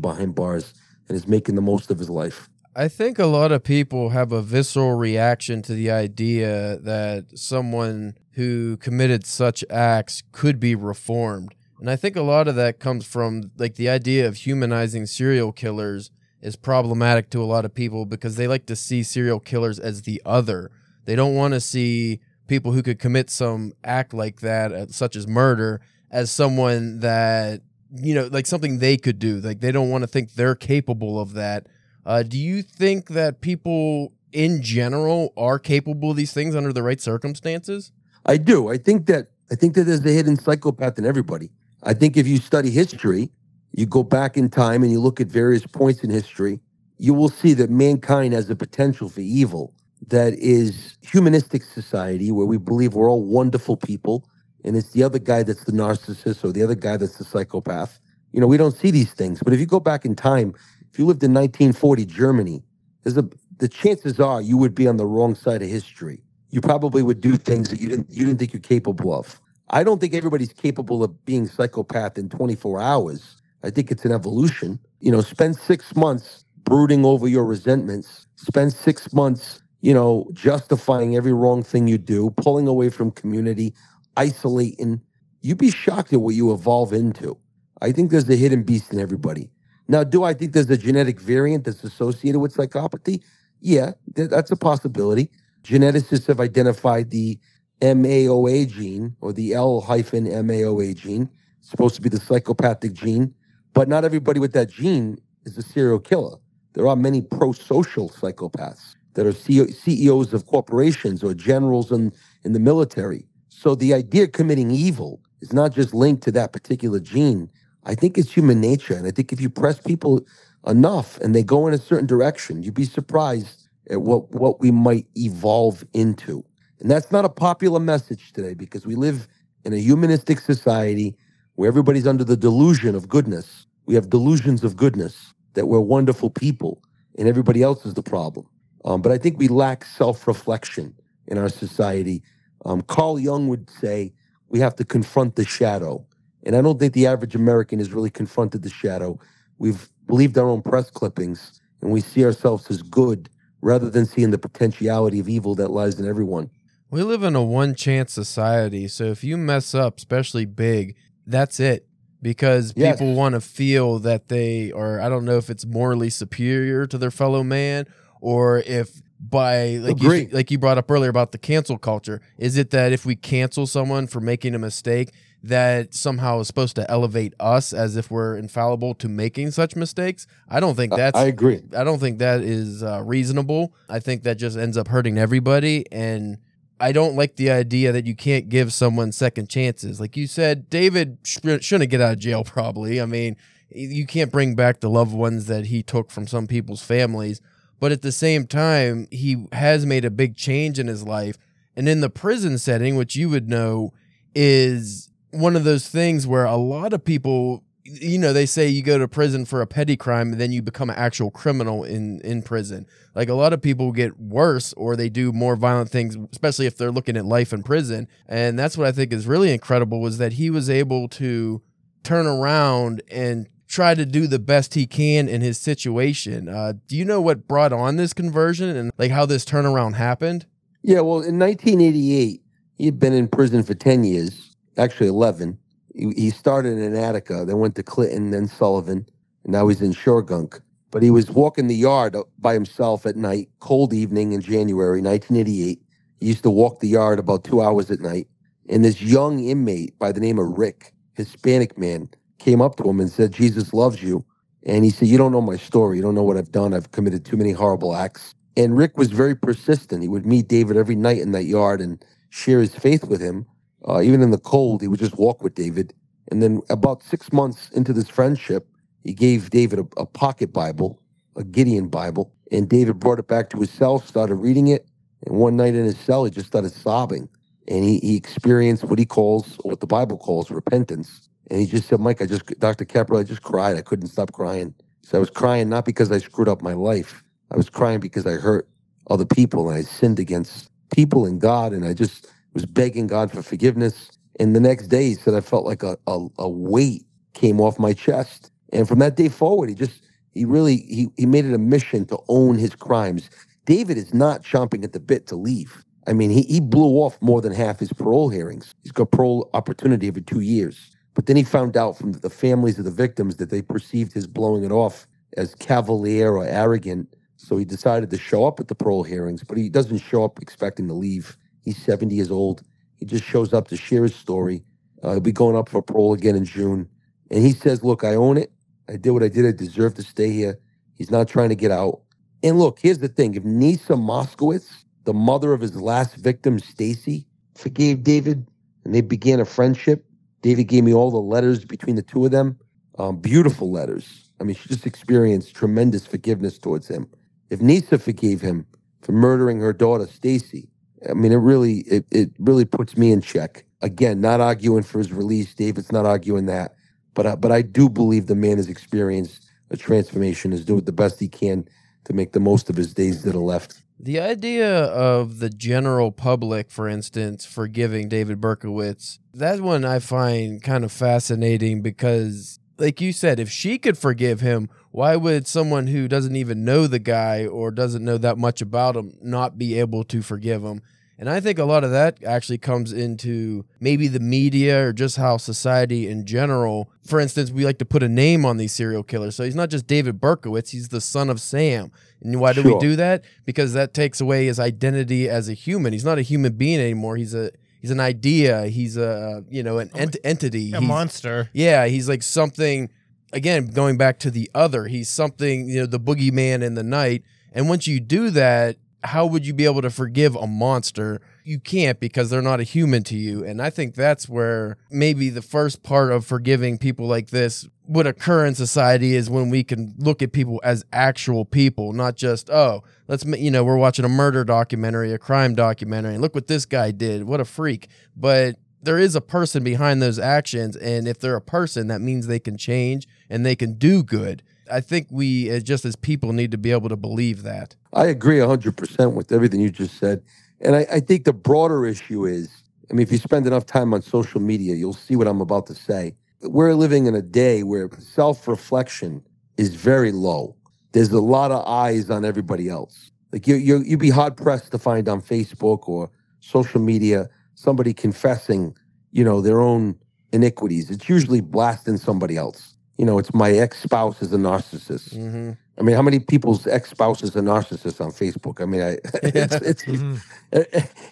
behind 0.00 0.34
bars 0.34 0.74
and 1.08 1.16
is 1.16 1.28
making 1.28 1.54
the 1.54 1.62
most 1.62 1.90
of 1.90 1.98
his 1.98 2.10
life. 2.10 2.48
I 2.78 2.88
think 2.88 3.18
a 3.18 3.24
lot 3.24 3.52
of 3.52 3.64
people 3.64 4.10
have 4.10 4.32
a 4.32 4.42
visceral 4.42 4.92
reaction 4.92 5.62
to 5.62 5.72
the 5.72 5.90
idea 5.90 6.76
that 6.76 7.38
someone 7.38 8.18
who 8.32 8.76
committed 8.76 9.24
such 9.24 9.64
acts 9.70 10.22
could 10.30 10.60
be 10.60 10.74
reformed. 10.74 11.54
And 11.80 11.88
I 11.88 11.96
think 11.96 12.16
a 12.16 12.22
lot 12.22 12.48
of 12.48 12.54
that 12.56 12.78
comes 12.78 13.06
from 13.06 13.50
like 13.56 13.76
the 13.76 13.88
idea 13.88 14.28
of 14.28 14.36
humanizing 14.36 15.06
serial 15.06 15.52
killers 15.52 16.10
is 16.42 16.54
problematic 16.54 17.30
to 17.30 17.42
a 17.42 17.48
lot 17.48 17.64
of 17.64 17.74
people 17.74 18.04
because 18.04 18.36
they 18.36 18.46
like 18.46 18.66
to 18.66 18.76
see 18.76 19.02
serial 19.02 19.40
killers 19.40 19.78
as 19.78 20.02
the 20.02 20.20
other. 20.26 20.70
They 21.06 21.16
don't 21.16 21.34
want 21.34 21.54
to 21.54 21.60
see 21.60 22.20
people 22.46 22.72
who 22.72 22.82
could 22.82 22.98
commit 22.98 23.30
some 23.30 23.72
act 23.84 24.12
like 24.12 24.40
that, 24.40 24.72
uh, 24.72 24.86
such 24.88 25.16
as 25.16 25.26
murder, 25.26 25.80
as 26.10 26.30
someone 26.30 27.00
that, 27.00 27.62
you 27.90 28.14
know, 28.14 28.28
like 28.30 28.46
something 28.46 28.80
they 28.80 28.98
could 28.98 29.18
do. 29.18 29.38
Like 29.38 29.60
they 29.60 29.72
don't 29.72 29.88
want 29.88 30.02
to 30.02 30.08
think 30.08 30.34
they're 30.34 30.54
capable 30.54 31.18
of 31.18 31.32
that 31.32 31.68
uh, 32.06 32.22
do 32.22 32.38
you 32.38 32.62
think 32.62 33.08
that 33.08 33.40
people 33.40 34.12
in 34.32 34.62
general 34.62 35.32
are 35.36 35.58
capable 35.58 36.12
of 36.12 36.16
these 36.16 36.32
things 36.32 36.54
under 36.54 36.72
the 36.72 36.82
right 36.82 37.00
circumstances? 37.00 37.92
I 38.24 38.36
do. 38.36 38.68
I 38.68 38.78
think 38.78 39.06
that 39.06 39.28
I 39.50 39.56
think 39.56 39.74
that 39.74 39.84
there's 39.84 40.04
a 40.04 40.10
hidden 40.10 40.36
psychopath 40.36 40.98
in 40.98 41.04
everybody. 41.04 41.50
I 41.82 41.94
think 41.94 42.16
if 42.16 42.26
you 42.26 42.38
study 42.38 42.70
history, 42.70 43.30
you 43.72 43.86
go 43.86 44.02
back 44.02 44.36
in 44.36 44.48
time 44.48 44.82
and 44.82 44.90
you 44.90 45.00
look 45.00 45.20
at 45.20 45.26
various 45.26 45.66
points 45.66 46.02
in 46.02 46.10
history, 46.10 46.60
you 46.98 47.12
will 47.12 47.28
see 47.28 47.52
that 47.54 47.70
mankind 47.70 48.32
has 48.34 48.48
a 48.50 48.56
potential 48.56 49.08
for 49.08 49.20
evil 49.20 49.74
that 50.08 50.34
is 50.34 50.96
humanistic 51.00 51.62
society 51.62 52.30
where 52.30 52.46
we 52.46 52.56
believe 52.56 52.94
we're 52.94 53.10
all 53.10 53.24
wonderful 53.24 53.76
people 53.76 54.28
and 54.64 54.76
it's 54.76 54.90
the 54.90 55.02
other 55.02 55.18
guy 55.18 55.42
that's 55.42 55.64
the 55.64 55.72
narcissist 55.72 56.44
or 56.44 56.52
the 56.52 56.62
other 56.62 56.74
guy 56.74 56.96
that's 56.96 57.18
the 57.18 57.24
psychopath. 57.24 58.00
You 58.32 58.40
know, 58.40 58.46
we 58.46 58.56
don't 58.56 58.76
see 58.76 58.90
these 58.90 59.12
things. 59.12 59.40
But 59.42 59.52
if 59.52 59.60
you 59.60 59.66
go 59.66 59.80
back 59.80 60.04
in 60.04 60.16
time, 60.16 60.54
if 60.96 61.00
you 61.00 61.04
lived 61.04 61.22
in 61.22 61.34
1940 61.34 62.06
Germany, 62.06 62.62
there's 63.02 63.18
a 63.18 63.28
the 63.58 63.68
chances 63.68 64.18
are 64.18 64.40
you 64.40 64.56
would 64.56 64.74
be 64.74 64.88
on 64.88 64.96
the 64.96 65.04
wrong 65.04 65.34
side 65.34 65.60
of 65.60 65.68
history. 65.68 66.22
You 66.48 66.62
probably 66.62 67.02
would 67.02 67.20
do 67.20 67.36
things 67.36 67.68
that 67.68 67.82
you 67.82 67.90
didn't 67.90 68.08
you 68.08 68.24
didn't 68.24 68.38
think 68.38 68.54
you're 68.54 68.62
capable 68.62 69.12
of. 69.12 69.38
I 69.68 69.84
don't 69.84 70.00
think 70.00 70.14
everybody's 70.14 70.54
capable 70.54 71.04
of 71.04 71.22
being 71.26 71.48
psychopath 71.48 72.16
in 72.16 72.30
24 72.30 72.80
hours. 72.80 73.36
I 73.62 73.68
think 73.68 73.90
it's 73.90 74.06
an 74.06 74.12
evolution. 74.12 74.78
You 75.00 75.12
know, 75.12 75.20
spend 75.20 75.56
six 75.56 75.94
months 75.94 76.46
brooding 76.64 77.04
over 77.04 77.28
your 77.28 77.44
resentments. 77.44 78.26
Spend 78.36 78.72
six 78.72 79.12
months, 79.12 79.60
you 79.82 79.92
know, 79.92 80.26
justifying 80.32 81.14
every 81.14 81.34
wrong 81.34 81.62
thing 81.62 81.88
you 81.88 81.98
do, 81.98 82.30
pulling 82.38 82.68
away 82.68 82.88
from 82.88 83.10
community, 83.10 83.74
isolating. 84.16 85.02
You'd 85.42 85.58
be 85.58 85.70
shocked 85.70 86.14
at 86.14 86.22
what 86.22 86.34
you 86.34 86.54
evolve 86.54 86.94
into. 86.94 87.36
I 87.82 87.92
think 87.92 88.10
there's 88.10 88.30
a 88.30 88.36
hidden 88.36 88.62
beast 88.62 88.94
in 88.94 88.98
everybody. 88.98 89.50
Now, 89.88 90.04
do 90.04 90.24
I 90.24 90.34
think 90.34 90.52
there's 90.52 90.70
a 90.70 90.78
genetic 90.78 91.20
variant 91.20 91.64
that's 91.64 91.84
associated 91.84 92.40
with 92.40 92.54
psychopathy? 92.54 93.22
Yeah, 93.60 93.92
th- 94.14 94.30
that's 94.30 94.50
a 94.50 94.56
possibility. 94.56 95.30
Geneticists 95.62 96.26
have 96.26 96.40
identified 96.40 97.10
the 97.10 97.38
MAOA 97.80 98.68
gene 98.68 99.16
or 99.20 99.32
the 99.32 99.54
L 99.54 99.80
hyphen 99.80 100.26
MAOA 100.26 100.96
gene. 100.96 101.30
It's 101.60 101.70
supposed 101.70 101.94
to 101.96 102.00
be 102.02 102.08
the 102.08 102.20
psychopathic 102.20 102.94
gene, 102.94 103.34
but 103.74 103.88
not 103.88 104.04
everybody 104.04 104.40
with 104.40 104.52
that 104.54 104.70
gene 104.70 105.18
is 105.44 105.58
a 105.58 105.62
serial 105.62 106.00
killer. 106.00 106.38
There 106.74 106.88
are 106.88 106.96
many 106.96 107.22
pro 107.22 107.52
social 107.52 108.08
psychopaths 108.08 108.94
that 109.14 109.26
are 109.26 109.32
CEOs 109.32 110.34
of 110.34 110.46
corporations 110.46 111.24
or 111.24 111.34
generals 111.34 111.92
in, 111.92 112.12
in 112.44 112.52
the 112.52 112.60
military. 112.60 113.26
So 113.48 113.74
the 113.74 113.94
idea 113.94 114.24
of 114.24 114.32
committing 114.32 114.70
evil 114.70 115.20
is 115.40 115.52
not 115.52 115.72
just 115.74 115.94
linked 115.94 116.22
to 116.24 116.32
that 116.32 116.52
particular 116.52 117.00
gene, 117.00 117.50
I 117.86 117.94
think 117.94 118.18
it's 118.18 118.32
human 118.32 118.60
nature. 118.60 118.94
And 118.94 119.06
I 119.06 119.12
think 119.12 119.32
if 119.32 119.40
you 119.40 119.48
press 119.48 119.80
people 119.80 120.26
enough 120.66 121.18
and 121.20 121.34
they 121.34 121.42
go 121.42 121.66
in 121.66 121.72
a 121.72 121.78
certain 121.78 122.06
direction, 122.06 122.62
you'd 122.62 122.74
be 122.74 122.84
surprised 122.84 123.68
at 123.88 124.02
what, 124.02 124.30
what 124.32 124.60
we 124.60 124.70
might 124.70 125.06
evolve 125.16 125.84
into. 125.94 126.44
And 126.80 126.90
that's 126.90 127.10
not 127.10 127.24
a 127.24 127.30
popular 127.30 127.80
message 127.80 128.32
today 128.32 128.54
because 128.54 128.84
we 128.84 128.96
live 128.96 129.28
in 129.64 129.72
a 129.72 129.78
humanistic 129.78 130.40
society 130.40 131.16
where 131.54 131.68
everybody's 131.68 132.06
under 132.06 132.24
the 132.24 132.36
delusion 132.36 132.94
of 132.94 133.08
goodness. 133.08 133.66
We 133.86 133.94
have 133.94 134.10
delusions 134.10 134.64
of 134.64 134.76
goodness 134.76 135.32
that 135.54 135.66
we're 135.66 135.80
wonderful 135.80 136.28
people 136.28 136.82
and 137.16 137.28
everybody 137.28 137.62
else 137.62 137.86
is 137.86 137.94
the 137.94 138.02
problem. 138.02 138.46
Um, 138.84 139.00
but 139.00 139.12
I 139.12 139.18
think 139.18 139.38
we 139.38 139.48
lack 139.48 139.84
self 139.84 140.26
reflection 140.26 140.94
in 141.28 141.38
our 141.38 141.48
society. 141.48 142.22
Um, 142.64 142.82
Carl 142.82 143.18
Jung 143.18 143.48
would 143.48 143.70
say 143.70 144.12
we 144.48 144.60
have 144.60 144.76
to 144.76 144.84
confront 144.84 145.36
the 145.36 145.44
shadow. 145.44 146.06
And 146.46 146.56
I 146.56 146.62
don't 146.62 146.78
think 146.78 146.94
the 146.94 147.08
average 147.08 147.34
American 147.34 147.80
has 147.80 147.92
really 147.92 148.08
confronted 148.08 148.62
the 148.62 148.70
shadow. 148.70 149.18
We've 149.58 149.88
believed 150.06 150.38
our 150.38 150.48
own 150.48 150.62
press 150.62 150.90
clippings 150.90 151.60
and 151.82 151.90
we 151.90 152.00
see 152.00 152.24
ourselves 152.24 152.70
as 152.70 152.82
good 152.82 153.28
rather 153.60 153.90
than 153.90 154.06
seeing 154.06 154.30
the 154.30 154.38
potentiality 154.38 155.18
of 155.18 155.28
evil 155.28 155.56
that 155.56 155.68
lies 155.68 155.98
in 155.98 156.08
everyone. 156.08 156.50
We 156.88 157.02
live 157.02 157.24
in 157.24 157.34
a 157.34 157.42
one 157.42 157.74
chance 157.74 158.12
society. 158.12 158.86
So 158.86 159.04
if 159.06 159.24
you 159.24 159.36
mess 159.36 159.74
up, 159.74 159.98
especially 159.98 160.44
big, 160.44 160.94
that's 161.26 161.58
it. 161.58 161.86
Because 162.22 162.72
yes. 162.76 162.96
people 162.96 163.14
want 163.14 163.34
to 163.34 163.40
feel 163.40 163.98
that 164.00 164.28
they 164.28 164.72
are, 164.72 165.00
I 165.00 165.08
don't 165.08 165.24
know 165.24 165.36
if 165.36 165.50
it's 165.50 165.66
morally 165.66 166.10
superior 166.10 166.86
to 166.86 166.96
their 166.96 167.10
fellow 167.10 167.42
man 167.42 167.86
or 168.20 168.58
if 168.60 169.02
by 169.18 169.76
like 169.76 170.02
you, 170.02 170.28
like 170.30 170.50
you 170.50 170.58
brought 170.58 170.78
up 170.78 170.90
earlier 170.90 171.10
about 171.10 171.32
the 171.32 171.38
cancel 171.38 171.78
culture 171.78 172.20
is 172.36 172.58
it 172.58 172.70
that 172.70 172.92
if 172.92 173.06
we 173.06 173.16
cancel 173.16 173.66
someone 173.66 174.06
for 174.06 174.20
making 174.20 174.54
a 174.54 174.58
mistake 174.58 175.10
that 175.42 175.94
somehow 175.94 176.40
is 176.40 176.46
supposed 176.46 176.76
to 176.76 176.90
elevate 176.90 177.34
us 177.38 177.72
as 177.72 177.96
if 177.96 178.10
we're 178.10 178.36
infallible 178.36 178.94
to 178.94 179.08
making 179.08 179.50
such 179.52 179.76
mistakes. 179.76 180.26
I 180.48 180.60
don't 180.60 180.74
think 180.74 180.94
that's. 180.94 181.16
I 181.16 181.24
agree. 181.24 181.62
I 181.76 181.84
don't 181.84 181.98
think 181.98 182.18
that 182.18 182.40
is 182.40 182.82
uh, 182.82 183.02
reasonable. 183.04 183.72
I 183.88 184.00
think 184.00 184.24
that 184.24 184.36
just 184.36 184.56
ends 184.56 184.76
up 184.76 184.88
hurting 184.88 185.18
everybody, 185.18 185.84
and 185.92 186.38
I 186.80 186.92
don't 186.92 187.16
like 187.16 187.36
the 187.36 187.50
idea 187.50 187.92
that 187.92 188.06
you 188.06 188.14
can't 188.14 188.48
give 188.48 188.72
someone 188.72 189.12
second 189.12 189.48
chances. 189.48 190.00
Like 190.00 190.16
you 190.16 190.26
said, 190.26 190.68
David 190.68 191.18
sh- 191.22 191.38
shouldn't 191.60 191.90
get 191.90 192.00
out 192.00 192.14
of 192.14 192.18
jail. 192.18 192.44
Probably. 192.56 193.00
I 193.00 193.06
mean, 193.06 193.36
you 193.70 194.06
can't 194.06 194.32
bring 194.32 194.54
back 194.54 194.80
the 194.80 194.90
loved 194.90 195.14
ones 195.14 195.46
that 195.46 195.66
he 195.66 195.82
took 195.82 196.10
from 196.10 196.26
some 196.26 196.46
people's 196.46 196.82
families, 196.82 197.40
but 197.78 197.92
at 197.92 198.02
the 198.02 198.12
same 198.12 198.46
time, 198.46 199.06
he 199.10 199.46
has 199.52 199.86
made 199.86 200.04
a 200.04 200.10
big 200.10 200.36
change 200.36 200.78
in 200.78 200.86
his 200.86 201.04
life, 201.04 201.36
and 201.76 201.88
in 201.88 202.00
the 202.00 202.10
prison 202.10 202.58
setting, 202.58 202.96
which 202.96 203.16
you 203.16 203.28
would 203.28 203.48
know 203.48 203.92
is 204.34 205.10
one 205.38 205.56
of 205.56 205.64
those 205.64 205.88
things 205.88 206.26
where 206.26 206.44
a 206.44 206.56
lot 206.56 206.92
of 206.92 207.04
people 207.04 207.62
you 207.88 208.18
know 208.18 208.32
they 208.32 208.46
say 208.46 208.68
you 208.68 208.82
go 208.82 208.98
to 208.98 209.08
prison 209.08 209.44
for 209.44 209.60
a 209.60 209.66
petty 209.66 209.96
crime 209.96 210.32
and 210.32 210.40
then 210.40 210.52
you 210.52 210.60
become 210.60 210.90
an 210.90 210.96
actual 210.96 211.30
criminal 211.30 211.84
in 211.84 212.20
in 212.22 212.42
prison. 212.42 212.86
Like 213.14 213.28
a 213.28 213.34
lot 213.34 213.52
of 213.52 213.62
people 213.62 213.92
get 213.92 214.18
worse 214.18 214.72
or 214.74 214.96
they 214.96 215.08
do 215.08 215.32
more 215.32 215.56
violent 215.56 215.90
things 215.90 216.16
especially 216.32 216.66
if 216.66 216.76
they're 216.76 216.90
looking 216.90 217.16
at 217.16 217.24
life 217.24 217.52
in 217.52 217.62
prison. 217.62 218.08
And 218.26 218.58
that's 218.58 218.76
what 218.76 218.86
i 218.86 218.92
think 218.92 219.12
is 219.12 219.26
really 219.26 219.52
incredible 219.52 220.00
was 220.00 220.18
that 220.18 220.34
he 220.34 220.50
was 220.50 220.68
able 220.68 221.08
to 221.10 221.62
turn 222.02 222.26
around 222.26 223.02
and 223.10 223.48
try 223.68 223.94
to 223.94 224.06
do 224.06 224.26
the 224.26 224.38
best 224.38 224.74
he 224.74 224.86
can 224.86 225.28
in 225.28 225.40
his 225.40 225.58
situation. 225.58 226.48
Uh, 226.48 226.74
do 226.86 226.96
you 226.96 227.04
know 227.04 227.20
what 227.20 227.48
brought 227.48 227.72
on 227.72 227.96
this 227.96 228.12
conversion 228.12 228.76
and 228.76 228.92
like 228.96 229.10
how 229.10 229.26
this 229.26 229.44
turnaround 229.44 229.94
happened? 229.94 230.46
Yeah 230.82 231.00
well 231.00 231.20
in 231.20 231.38
1988 231.38 232.42
he 232.74 232.84
had 232.84 232.98
been 232.98 233.12
in 233.12 233.28
prison 233.28 233.62
for 233.62 233.74
10 233.74 234.04
years 234.04 234.55
actually 234.78 235.08
11. 235.08 235.58
He, 235.94 236.12
he 236.16 236.30
started 236.30 236.78
in 236.78 236.94
Attica, 236.96 237.44
then 237.44 237.58
went 237.58 237.74
to 237.76 237.82
Clinton, 237.82 238.30
then 238.30 238.48
Sullivan, 238.48 239.06
and 239.44 239.52
now 239.52 239.68
he's 239.68 239.82
in 239.82 239.92
Shawangunk. 239.92 240.60
But 240.90 241.02
he 241.02 241.10
was 241.10 241.30
walking 241.30 241.66
the 241.66 241.76
yard 241.76 242.16
uh, 242.16 242.24
by 242.38 242.54
himself 242.54 243.06
at 243.06 243.16
night, 243.16 243.48
cold 243.60 243.92
evening 243.92 244.32
in 244.32 244.40
January 244.40 245.00
1988. 245.00 245.80
He 246.20 246.26
used 246.26 246.42
to 246.44 246.50
walk 246.50 246.80
the 246.80 246.88
yard 246.88 247.18
about 247.18 247.44
two 247.44 247.60
hours 247.60 247.90
at 247.90 248.00
night. 248.00 248.28
And 248.68 248.84
this 248.84 249.02
young 249.02 249.44
inmate 249.44 249.98
by 249.98 250.12
the 250.12 250.20
name 250.20 250.38
of 250.38 250.58
Rick, 250.58 250.92
Hispanic 251.14 251.78
man, 251.78 252.08
came 252.38 252.62
up 252.62 252.76
to 252.76 252.88
him 252.88 253.00
and 253.00 253.10
said, 253.10 253.32
Jesus 253.32 253.74
loves 253.74 254.02
you. 254.02 254.24
And 254.64 254.84
he 254.84 254.90
said, 254.90 255.08
You 255.08 255.18
don't 255.18 255.32
know 255.32 255.40
my 255.40 255.56
story. 255.56 255.96
You 255.96 256.02
don't 256.02 256.14
know 256.14 256.22
what 256.24 256.36
I've 256.36 256.52
done. 256.52 256.74
I've 256.74 256.92
committed 256.92 257.24
too 257.24 257.36
many 257.36 257.52
horrible 257.52 257.94
acts. 257.94 258.34
And 258.56 258.76
Rick 258.76 258.96
was 258.96 259.10
very 259.10 259.36
persistent. 259.36 260.02
He 260.02 260.08
would 260.08 260.26
meet 260.26 260.48
David 260.48 260.76
every 260.76 260.96
night 260.96 261.18
in 261.18 261.32
that 261.32 261.44
yard 261.44 261.80
and 261.80 262.04
share 262.30 262.60
his 262.60 262.74
faith 262.74 263.04
with 263.04 263.20
him. 263.20 263.46
Uh, 263.88 264.00
even 264.02 264.20
in 264.22 264.30
the 264.30 264.38
cold, 264.38 264.82
he 264.82 264.88
would 264.88 265.00
just 265.00 265.16
walk 265.16 265.42
with 265.42 265.54
David. 265.54 265.94
And 266.30 266.42
then 266.42 266.60
about 266.70 267.02
six 267.02 267.32
months 267.32 267.70
into 267.70 267.92
this 267.92 268.08
friendship, 268.08 268.66
he 269.04 269.12
gave 269.12 269.50
David 269.50 269.78
a, 269.78 270.00
a 270.00 270.06
pocket 270.06 270.52
Bible, 270.52 271.00
a 271.36 271.44
Gideon 271.44 271.88
Bible. 271.88 272.32
And 272.50 272.68
David 272.68 272.98
brought 272.98 273.18
it 273.18 273.28
back 273.28 273.50
to 273.50 273.60
his 273.60 273.70
cell, 273.70 274.00
started 274.00 274.34
reading 274.36 274.68
it. 274.68 274.86
And 275.24 275.36
one 275.36 275.56
night 275.56 275.74
in 275.74 275.84
his 275.84 275.98
cell, 275.98 276.24
he 276.24 276.30
just 276.30 276.48
started 276.48 276.72
sobbing. 276.72 277.28
And 277.68 277.84
he, 277.84 277.98
he 277.98 278.16
experienced 278.16 278.84
what 278.84 278.98
he 278.98 279.04
calls, 279.04 279.56
what 279.62 279.80
the 279.80 279.86
Bible 279.86 280.18
calls 280.18 280.50
repentance. 280.50 281.28
And 281.50 281.60
he 281.60 281.66
just 281.66 281.88
said, 281.88 282.00
Mike, 282.00 282.20
I 282.20 282.26
just, 282.26 282.46
Dr. 282.58 282.84
Capper, 282.84 283.16
I 283.16 283.22
just 283.22 283.42
cried. 283.42 283.76
I 283.76 283.82
couldn't 283.82 284.08
stop 284.08 284.32
crying. 284.32 284.74
So 285.02 285.18
I 285.18 285.20
was 285.20 285.30
crying 285.30 285.68
not 285.68 285.84
because 285.84 286.10
I 286.10 286.18
screwed 286.18 286.48
up 286.48 286.62
my 286.62 286.72
life. 286.72 287.22
I 287.52 287.56
was 287.56 287.70
crying 287.70 288.00
because 288.00 288.26
I 288.26 288.32
hurt 288.32 288.68
other 289.08 289.24
people 289.24 289.68
and 289.68 289.78
I 289.78 289.82
sinned 289.82 290.18
against 290.18 290.70
people 290.92 291.26
and 291.26 291.40
God. 291.40 291.72
And 291.72 291.84
I 291.84 291.94
just 291.94 292.26
was 292.56 292.64
begging 292.64 293.06
God 293.06 293.30
for 293.30 293.42
forgiveness. 293.42 294.10
And 294.40 294.56
the 294.56 294.60
next 294.60 294.86
day, 294.86 295.08
he 295.08 295.14
said, 295.14 295.34
I 295.34 295.42
felt 295.42 295.66
like 295.66 295.82
a, 295.82 295.98
a, 296.06 296.26
a 296.38 296.48
weight 296.48 297.04
came 297.34 297.60
off 297.60 297.78
my 297.78 297.92
chest. 297.92 298.50
And 298.72 298.88
from 298.88 298.98
that 299.00 299.14
day 299.14 299.28
forward, 299.28 299.68
he 299.68 299.74
just, 299.74 300.00
he 300.32 300.46
really, 300.46 300.78
he, 300.88 301.08
he 301.18 301.26
made 301.26 301.44
it 301.44 301.52
a 301.52 301.58
mission 301.58 302.06
to 302.06 302.18
own 302.28 302.56
his 302.56 302.74
crimes. 302.74 303.28
David 303.66 303.98
is 303.98 304.14
not 304.14 304.42
chomping 304.42 304.84
at 304.84 304.94
the 304.94 305.00
bit 305.00 305.26
to 305.26 305.36
leave. 305.36 305.84
I 306.06 306.14
mean, 306.14 306.30
he, 306.30 306.42
he 306.42 306.60
blew 306.60 306.96
off 306.96 307.20
more 307.20 307.42
than 307.42 307.52
half 307.52 307.78
his 307.78 307.92
parole 307.92 308.30
hearings. 308.30 308.74
He's 308.82 308.92
got 308.92 309.10
parole 309.10 309.50
opportunity 309.52 310.08
every 310.08 310.22
two 310.22 310.40
years. 310.40 310.96
But 311.12 311.26
then 311.26 311.36
he 311.36 311.44
found 311.44 311.76
out 311.76 311.98
from 311.98 312.12
the 312.12 312.30
families 312.30 312.78
of 312.78 312.86
the 312.86 312.90
victims 312.90 313.36
that 313.36 313.50
they 313.50 313.60
perceived 313.60 314.14
his 314.14 314.26
blowing 314.26 314.64
it 314.64 314.72
off 314.72 315.06
as 315.36 315.54
cavalier 315.56 316.32
or 316.32 316.46
arrogant. 316.46 317.12
So 317.36 317.58
he 317.58 317.66
decided 317.66 318.08
to 318.10 318.18
show 318.18 318.46
up 318.46 318.60
at 318.60 318.68
the 318.68 318.74
parole 318.74 319.02
hearings, 319.02 319.44
but 319.44 319.58
he 319.58 319.68
doesn't 319.68 319.98
show 319.98 320.24
up 320.24 320.40
expecting 320.40 320.88
to 320.88 320.94
leave. 320.94 321.36
He's 321.66 321.76
70 321.78 322.14
years 322.14 322.30
old. 322.30 322.62
He 322.96 323.04
just 323.04 323.24
shows 323.24 323.52
up 323.52 323.68
to 323.68 323.76
share 323.76 324.04
his 324.04 324.14
story. 324.14 324.64
Uh, 325.02 325.12
he'll 325.12 325.20
be 325.20 325.32
going 325.32 325.56
up 325.56 325.68
for 325.68 325.82
parole 325.82 326.14
again 326.14 326.36
in 326.36 326.46
June. 326.46 326.88
And 327.30 327.44
he 327.44 327.52
says, 327.52 327.84
Look, 327.84 328.04
I 328.04 328.14
own 328.14 328.38
it. 328.38 328.52
I 328.88 328.96
did 328.96 329.10
what 329.10 329.24
I 329.24 329.28
did. 329.28 329.44
I 329.44 329.52
deserve 329.52 329.94
to 329.96 330.02
stay 330.02 330.30
here. 330.30 330.60
He's 330.94 331.10
not 331.10 331.28
trying 331.28 331.50
to 331.50 331.56
get 331.56 331.72
out. 331.72 332.00
And 332.44 332.58
look, 332.58 332.78
here's 332.80 333.00
the 333.00 333.08
thing 333.08 333.34
if 333.34 333.42
Neysa 333.42 333.98
Moskowitz, 333.98 334.84
the 335.04 335.12
mother 335.12 335.52
of 335.52 335.60
his 335.60 335.76
last 335.76 336.16
victim, 336.16 336.60
Stacy, 336.60 337.26
forgave 337.56 338.04
David 338.04 338.46
and 338.84 338.94
they 338.94 339.00
began 339.00 339.40
a 339.40 339.44
friendship, 339.44 340.06
David 340.42 340.64
gave 340.68 340.84
me 340.84 340.94
all 340.94 341.10
the 341.10 341.18
letters 341.18 341.64
between 341.64 341.96
the 341.96 342.02
two 342.02 342.24
of 342.24 342.30
them, 342.30 342.58
um, 342.98 343.16
beautiful 343.16 343.72
letters. 343.72 344.30
I 344.40 344.44
mean, 344.44 344.54
she 344.54 344.68
just 344.68 344.86
experienced 344.86 345.56
tremendous 345.56 346.06
forgiveness 346.06 346.58
towards 346.58 346.86
him. 346.88 347.08
If 347.50 347.60
Neysa 347.60 348.00
forgave 348.00 348.40
him 348.40 348.66
for 349.02 349.12
murdering 349.12 349.60
her 349.60 349.72
daughter, 349.72 350.06
Stacy, 350.06 350.68
I 351.08 351.14
mean, 351.14 351.32
it 351.32 351.36
really, 351.36 351.78
it, 351.80 352.06
it 352.10 352.30
really 352.38 352.64
puts 352.64 352.96
me 352.96 353.12
in 353.12 353.20
check. 353.20 353.64
Again, 353.82 354.20
not 354.20 354.40
arguing 354.40 354.82
for 354.82 354.98
his 354.98 355.12
release. 355.12 355.54
David's 355.54 355.92
not 355.92 356.06
arguing 356.06 356.46
that. 356.46 356.74
But 357.14 357.26
I, 357.26 357.34
but 357.34 357.52
I 357.52 357.62
do 357.62 357.88
believe 357.88 358.26
the 358.26 358.34
man 358.34 358.56
has 358.56 358.68
experienced 358.68 359.46
a 359.70 359.76
transformation, 359.76 360.52
is 360.52 360.64
doing 360.64 360.84
the 360.84 360.92
best 360.92 361.20
he 361.20 361.28
can 361.28 361.66
to 362.04 362.12
make 362.12 362.32
the 362.32 362.40
most 362.40 362.70
of 362.70 362.76
his 362.76 362.94
days 362.94 363.22
that 363.22 363.34
are 363.34 363.38
left. 363.38 363.82
The 363.98 364.20
idea 364.20 364.84
of 364.84 365.38
the 365.38 365.48
general 365.48 366.12
public, 366.12 366.70
for 366.70 366.88
instance, 366.88 367.46
forgiving 367.46 368.08
David 368.08 368.40
Berkowitz, 368.40 369.18
that 369.32 369.60
one 369.60 369.84
I 369.84 369.98
find 369.98 370.62
kind 370.62 370.84
of 370.84 370.92
fascinating 370.92 371.80
because, 371.80 372.58
like 372.78 373.00
you 373.00 373.12
said, 373.12 373.40
if 373.40 373.50
she 373.50 373.78
could 373.78 373.96
forgive 373.96 374.40
him, 374.40 374.68
why 374.96 375.14
would 375.14 375.46
someone 375.46 375.86
who 375.88 376.08
doesn't 376.08 376.36
even 376.36 376.64
know 376.64 376.86
the 376.86 376.98
guy 376.98 377.44
or 377.46 377.70
doesn't 377.70 378.02
know 378.02 378.16
that 378.16 378.38
much 378.38 378.62
about 378.62 378.96
him 378.96 379.16
not 379.20 379.58
be 379.58 379.78
able 379.78 380.04
to 380.04 380.22
forgive 380.22 380.62
him? 380.64 380.80
And 381.18 381.28
I 381.30 381.40
think 381.40 381.58
a 381.58 381.64
lot 381.64 381.84
of 381.84 381.90
that 381.90 382.22
actually 382.24 382.56
comes 382.58 382.92
into 382.92 383.64
maybe 383.78 384.08
the 384.08 384.20
media 384.20 384.86
or 384.86 384.92
just 384.94 385.16
how 385.18 385.36
society 385.36 386.08
in 386.08 386.24
general. 386.26 386.90
For 387.06 387.20
instance, 387.20 387.50
we 387.50 387.64
like 387.66 387.78
to 387.78 387.84
put 387.84 388.02
a 388.02 388.08
name 388.08 388.44
on 388.46 388.56
these 388.56 388.72
serial 388.72 389.02
killers. 389.02 389.36
So 389.36 389.44
he's 389.44 389.54
not 389.54 389.68
just 389.70 389.86
David 389.86 390.18
Berkowitz, 390.20 390.70
he's 390.70 390.88
the 390.88 391.00
son 391.00 391.28
of 391.30 391.40
Sam. 391.42 391.90
And 392.22 392.40
why 392.40 392.52
do 392.54 392.62
Sure. 392.62 392.74
we 392.74 392.80
do 392.80 392.96
that? 392.96 393.22
Because 393.44 393.74
that 393.74 393.92
takes 393.94 394.20
away 394.20 394.46
his 394.46 394.58
identity 394.58 395.28
as 395.28 395.48
a 395.50 395.54
human. 395.54 395.92
He's 395.92 396.04
not 396.06 396.18
a 396.18 396.22
human 396.22 396.52
being 396.54 396.80
anymore. 396.80 397.16
He's 397.16 397.34
a 397.34 397.50
he's 397.82 397.90
an 397.90 398.00
idea. 398.00 398.66
He's 398.66 398.96
a 398.98 399.44
you 399.50 399.62
know 399.62 399.78
an 399.78 399.90
ent- 399.94 400.16
entity. 400.24 400.72
A 400.72 400.78
He's- 400.80 400.82
monster. 400.82 401.48
yeah, 401.54 401.86
he's 401.86 402.08
like 402.08 402.22
something. 402.22 402.90
Again, 403.36 403.66
going 403.66 403.98
back 403.98 404.18
to 404.20 404.30
the 404.30 404.50
other, 404.54 404.86
he's 404.86 405.10
something. 405.10 405.68
You 405.68 405.80
know, 405.80 405.86
the 405.86 406.00
boogeyman 406.00 406.62
in 406.62 406.74
the 406.74 406.82
night. 406.82 407.22
And 407.52 407.68
once 407.68 407.86
you 407.86 408.00
do 408.00 408.30
that, 408.30 408.76
how 409.04 409.26
would 409.26 409.46
you 409.46 409.52
be 409.52 409.66
able 409.66 409.82
to 409.82 409.90
forgive 409.90 410.34
a 410.34 410.46
monster? 410.46 411.20
You 411.44 411.60
can't 411.60 412.00
because 412.00 412.30
they're 412.30 412.40
not 412.42 412.60
a 412.60 412.64
human 412.64 413.02
to 413.04 413.14
you. 413.14 413.44
And 413.44 413.60
I 413.60 413.68
think 413.70 413.94
that's 413.94 414.26
where 414.26 414.78
maybe 414.90 415.28
the 415.28 415.42
first 415.42 415.82
part 415.82 416.10
of 416.10 416.24
forgiving 416.24 416.78
people 416.78 417.06
like 417.06 417.28
this 417.28 417.68
would 417.86 418.06
occur 418.06 418.46
in 418.46 418.54
society 418.54 419.14
is 419.14 419.30
when 419.30 419.50
we 419.50 419.62
can 419.62 419.94
look 419.98 420.22
at 420.22 420.32
people 420.32 420.60
as 420.64 420.84
actual 420.92 421.44
people, 421.44 421.92
not 421.92 422.16
just, 422.16 422.50
oh, 422.50 422.82
let's, 423.06 423.24
you 423.24 423.50
know, 423.50 423.62
we're 423.62 423.76
watching 423.76 424.04
a 424.04 424.08
murder 424.08 424.44
documentary, 424.44 425.12
a 425.12 425.18
crime 425.18 425.54
documentary, 425.54 426.14
and 426.14 426.22
look 426.22 426.34
what 426.34 426.46
this 426.46 426.64
guy 426.64 426.90
did. 426.90 427.24
What 427.24 427.40
a 427.40 427.44
freak. 427.44 427.88
But 428.16 428.56
there 428.86 428.98
is 428.98 429.14
a 429.14 429.20
person 429.20 429.62
behind 429.62 430.00
those 430.00 430.18
actions. 430.18 430.76
And 430.76 431.06
if 431.06 431.18
they're 431.18 431.36
a 431.36 431.40
person, 431.42 431.88
that 431.88 432.00
means 432.00 432.26
they 432.26 432.38
can 432.38 432.56
change 432.56 433.06
and 433.28 433.44
they 433.44 433.54
can 433.54 433.74
do 433.74 434.02
good. 434.02 434.42
I 434.72 434.80
think 434.80 435.08
we, 435.10 435.50
as 435.50 435.62
just 435.62 435.84
as 435.84 435.94
people, 435.94 436.32
need 436.32 436.50
to 436.52 436.58
be 436.58 436.72
able 436.72 436.88
to 436.88 436.96
believe 436.96 437.42
that. 437.42 437.76
I 437.92 438.06
agree 438.06 438.38
100% 438.38 439.12
with 439.12 439.30
everything 439.30 439.60
you 439.60 439.70
just 439.70 439.98
said. 439.98 440.22
And 440.60 440.74
I, 440.74 440.86
I 440.90 441.00
think 441.00 441.24
the 441.24 441.32
broader 441.32 441.84
issue 441.84 442.24
is 442.24 442.64
I 442.90 442.94
mean, 442.94 443.02
if 443.02 443.10
you 443.10 443.18
spend 443.18 443.46
enough 443.46 443.66
time 443.66 443.92
on 443.94 444.02
social 444.02 444.40
media, 444.40 444.74
you'll 444.74 444.92
see 444.92 445.16
what 445.16 445.26
I'm 445.26 445.40
about 445.40 445.66
to 445.66 445.74
say. 445.74 446.14
We're 446.42 446.74
living 446.74 447.06
in 447.06 447.14
a 447.14 447.22
day 447.22 447.62
where 447.62 447.90
self 447.98 448.46
reflection 448.46 449.22
is 449.56 449.74
very 449.74 450.12
low. 450.12 450.54
There's 450.92 451.10
a 451.10 451.20
lot 451.20 451.50
of 451.50 451.66
eyes 451.66 452.10
on 452.10 452.24
everybody 452.24 452.68
else. 452.68 453.10
Like 453.32 453.46
you, 453.46 453.56
you, 453.56 453.82
you'd 453.82 453.98
be 453.98 454.10
hard 454.10 454.36
pressed 454.36 454.70
to 454.70 454.78
find 454.78 455.08
on 455.08 455.20
Facebook 455.20 455.88
or 455.88 456.10
social 456.40 456.80
media 456.80 457.28
somebody 457.56 457.92
confessing, 457.92 458.76
you 459.12 459.24
know, 459.24 459.40
their 459.40 459.60
own 459.60 459.96
iniquities. 460.32 460.90
It's 460.90 461.08
usually 461.08 461.40
blasting 461.40 461.96
somebody 461.96 462.36
else. 462.36 462.74
You 462.98 463.04
know, 463.04 463.18
it's 463.18 463.34
my 463.34 463.50
ex 463.50 463.82
spouse 463.82 464.22
is 464.22 464.32
a 464.32 464.38
narcissist. 464.38 465.14
Mm-hmm. 465.14 465.50
I 465.78 465.82
mean, 465.82 465.94
how 465.96 466.02
many 466.02 466.18
people's 466.20 466.66
ex 466.66 466.90
spouses 466.90 467.36
are 467.36 467.42
narcissists 467.42 468.00
on 468.00 468.10
Facebook? 468.10 468.62
I 468.62 468.64
mean, 468.64 468.80
I, 468.80 468.90
it's, 469.22 469.56
it's, 469.56 469.82
Mhm. 469.84 470.20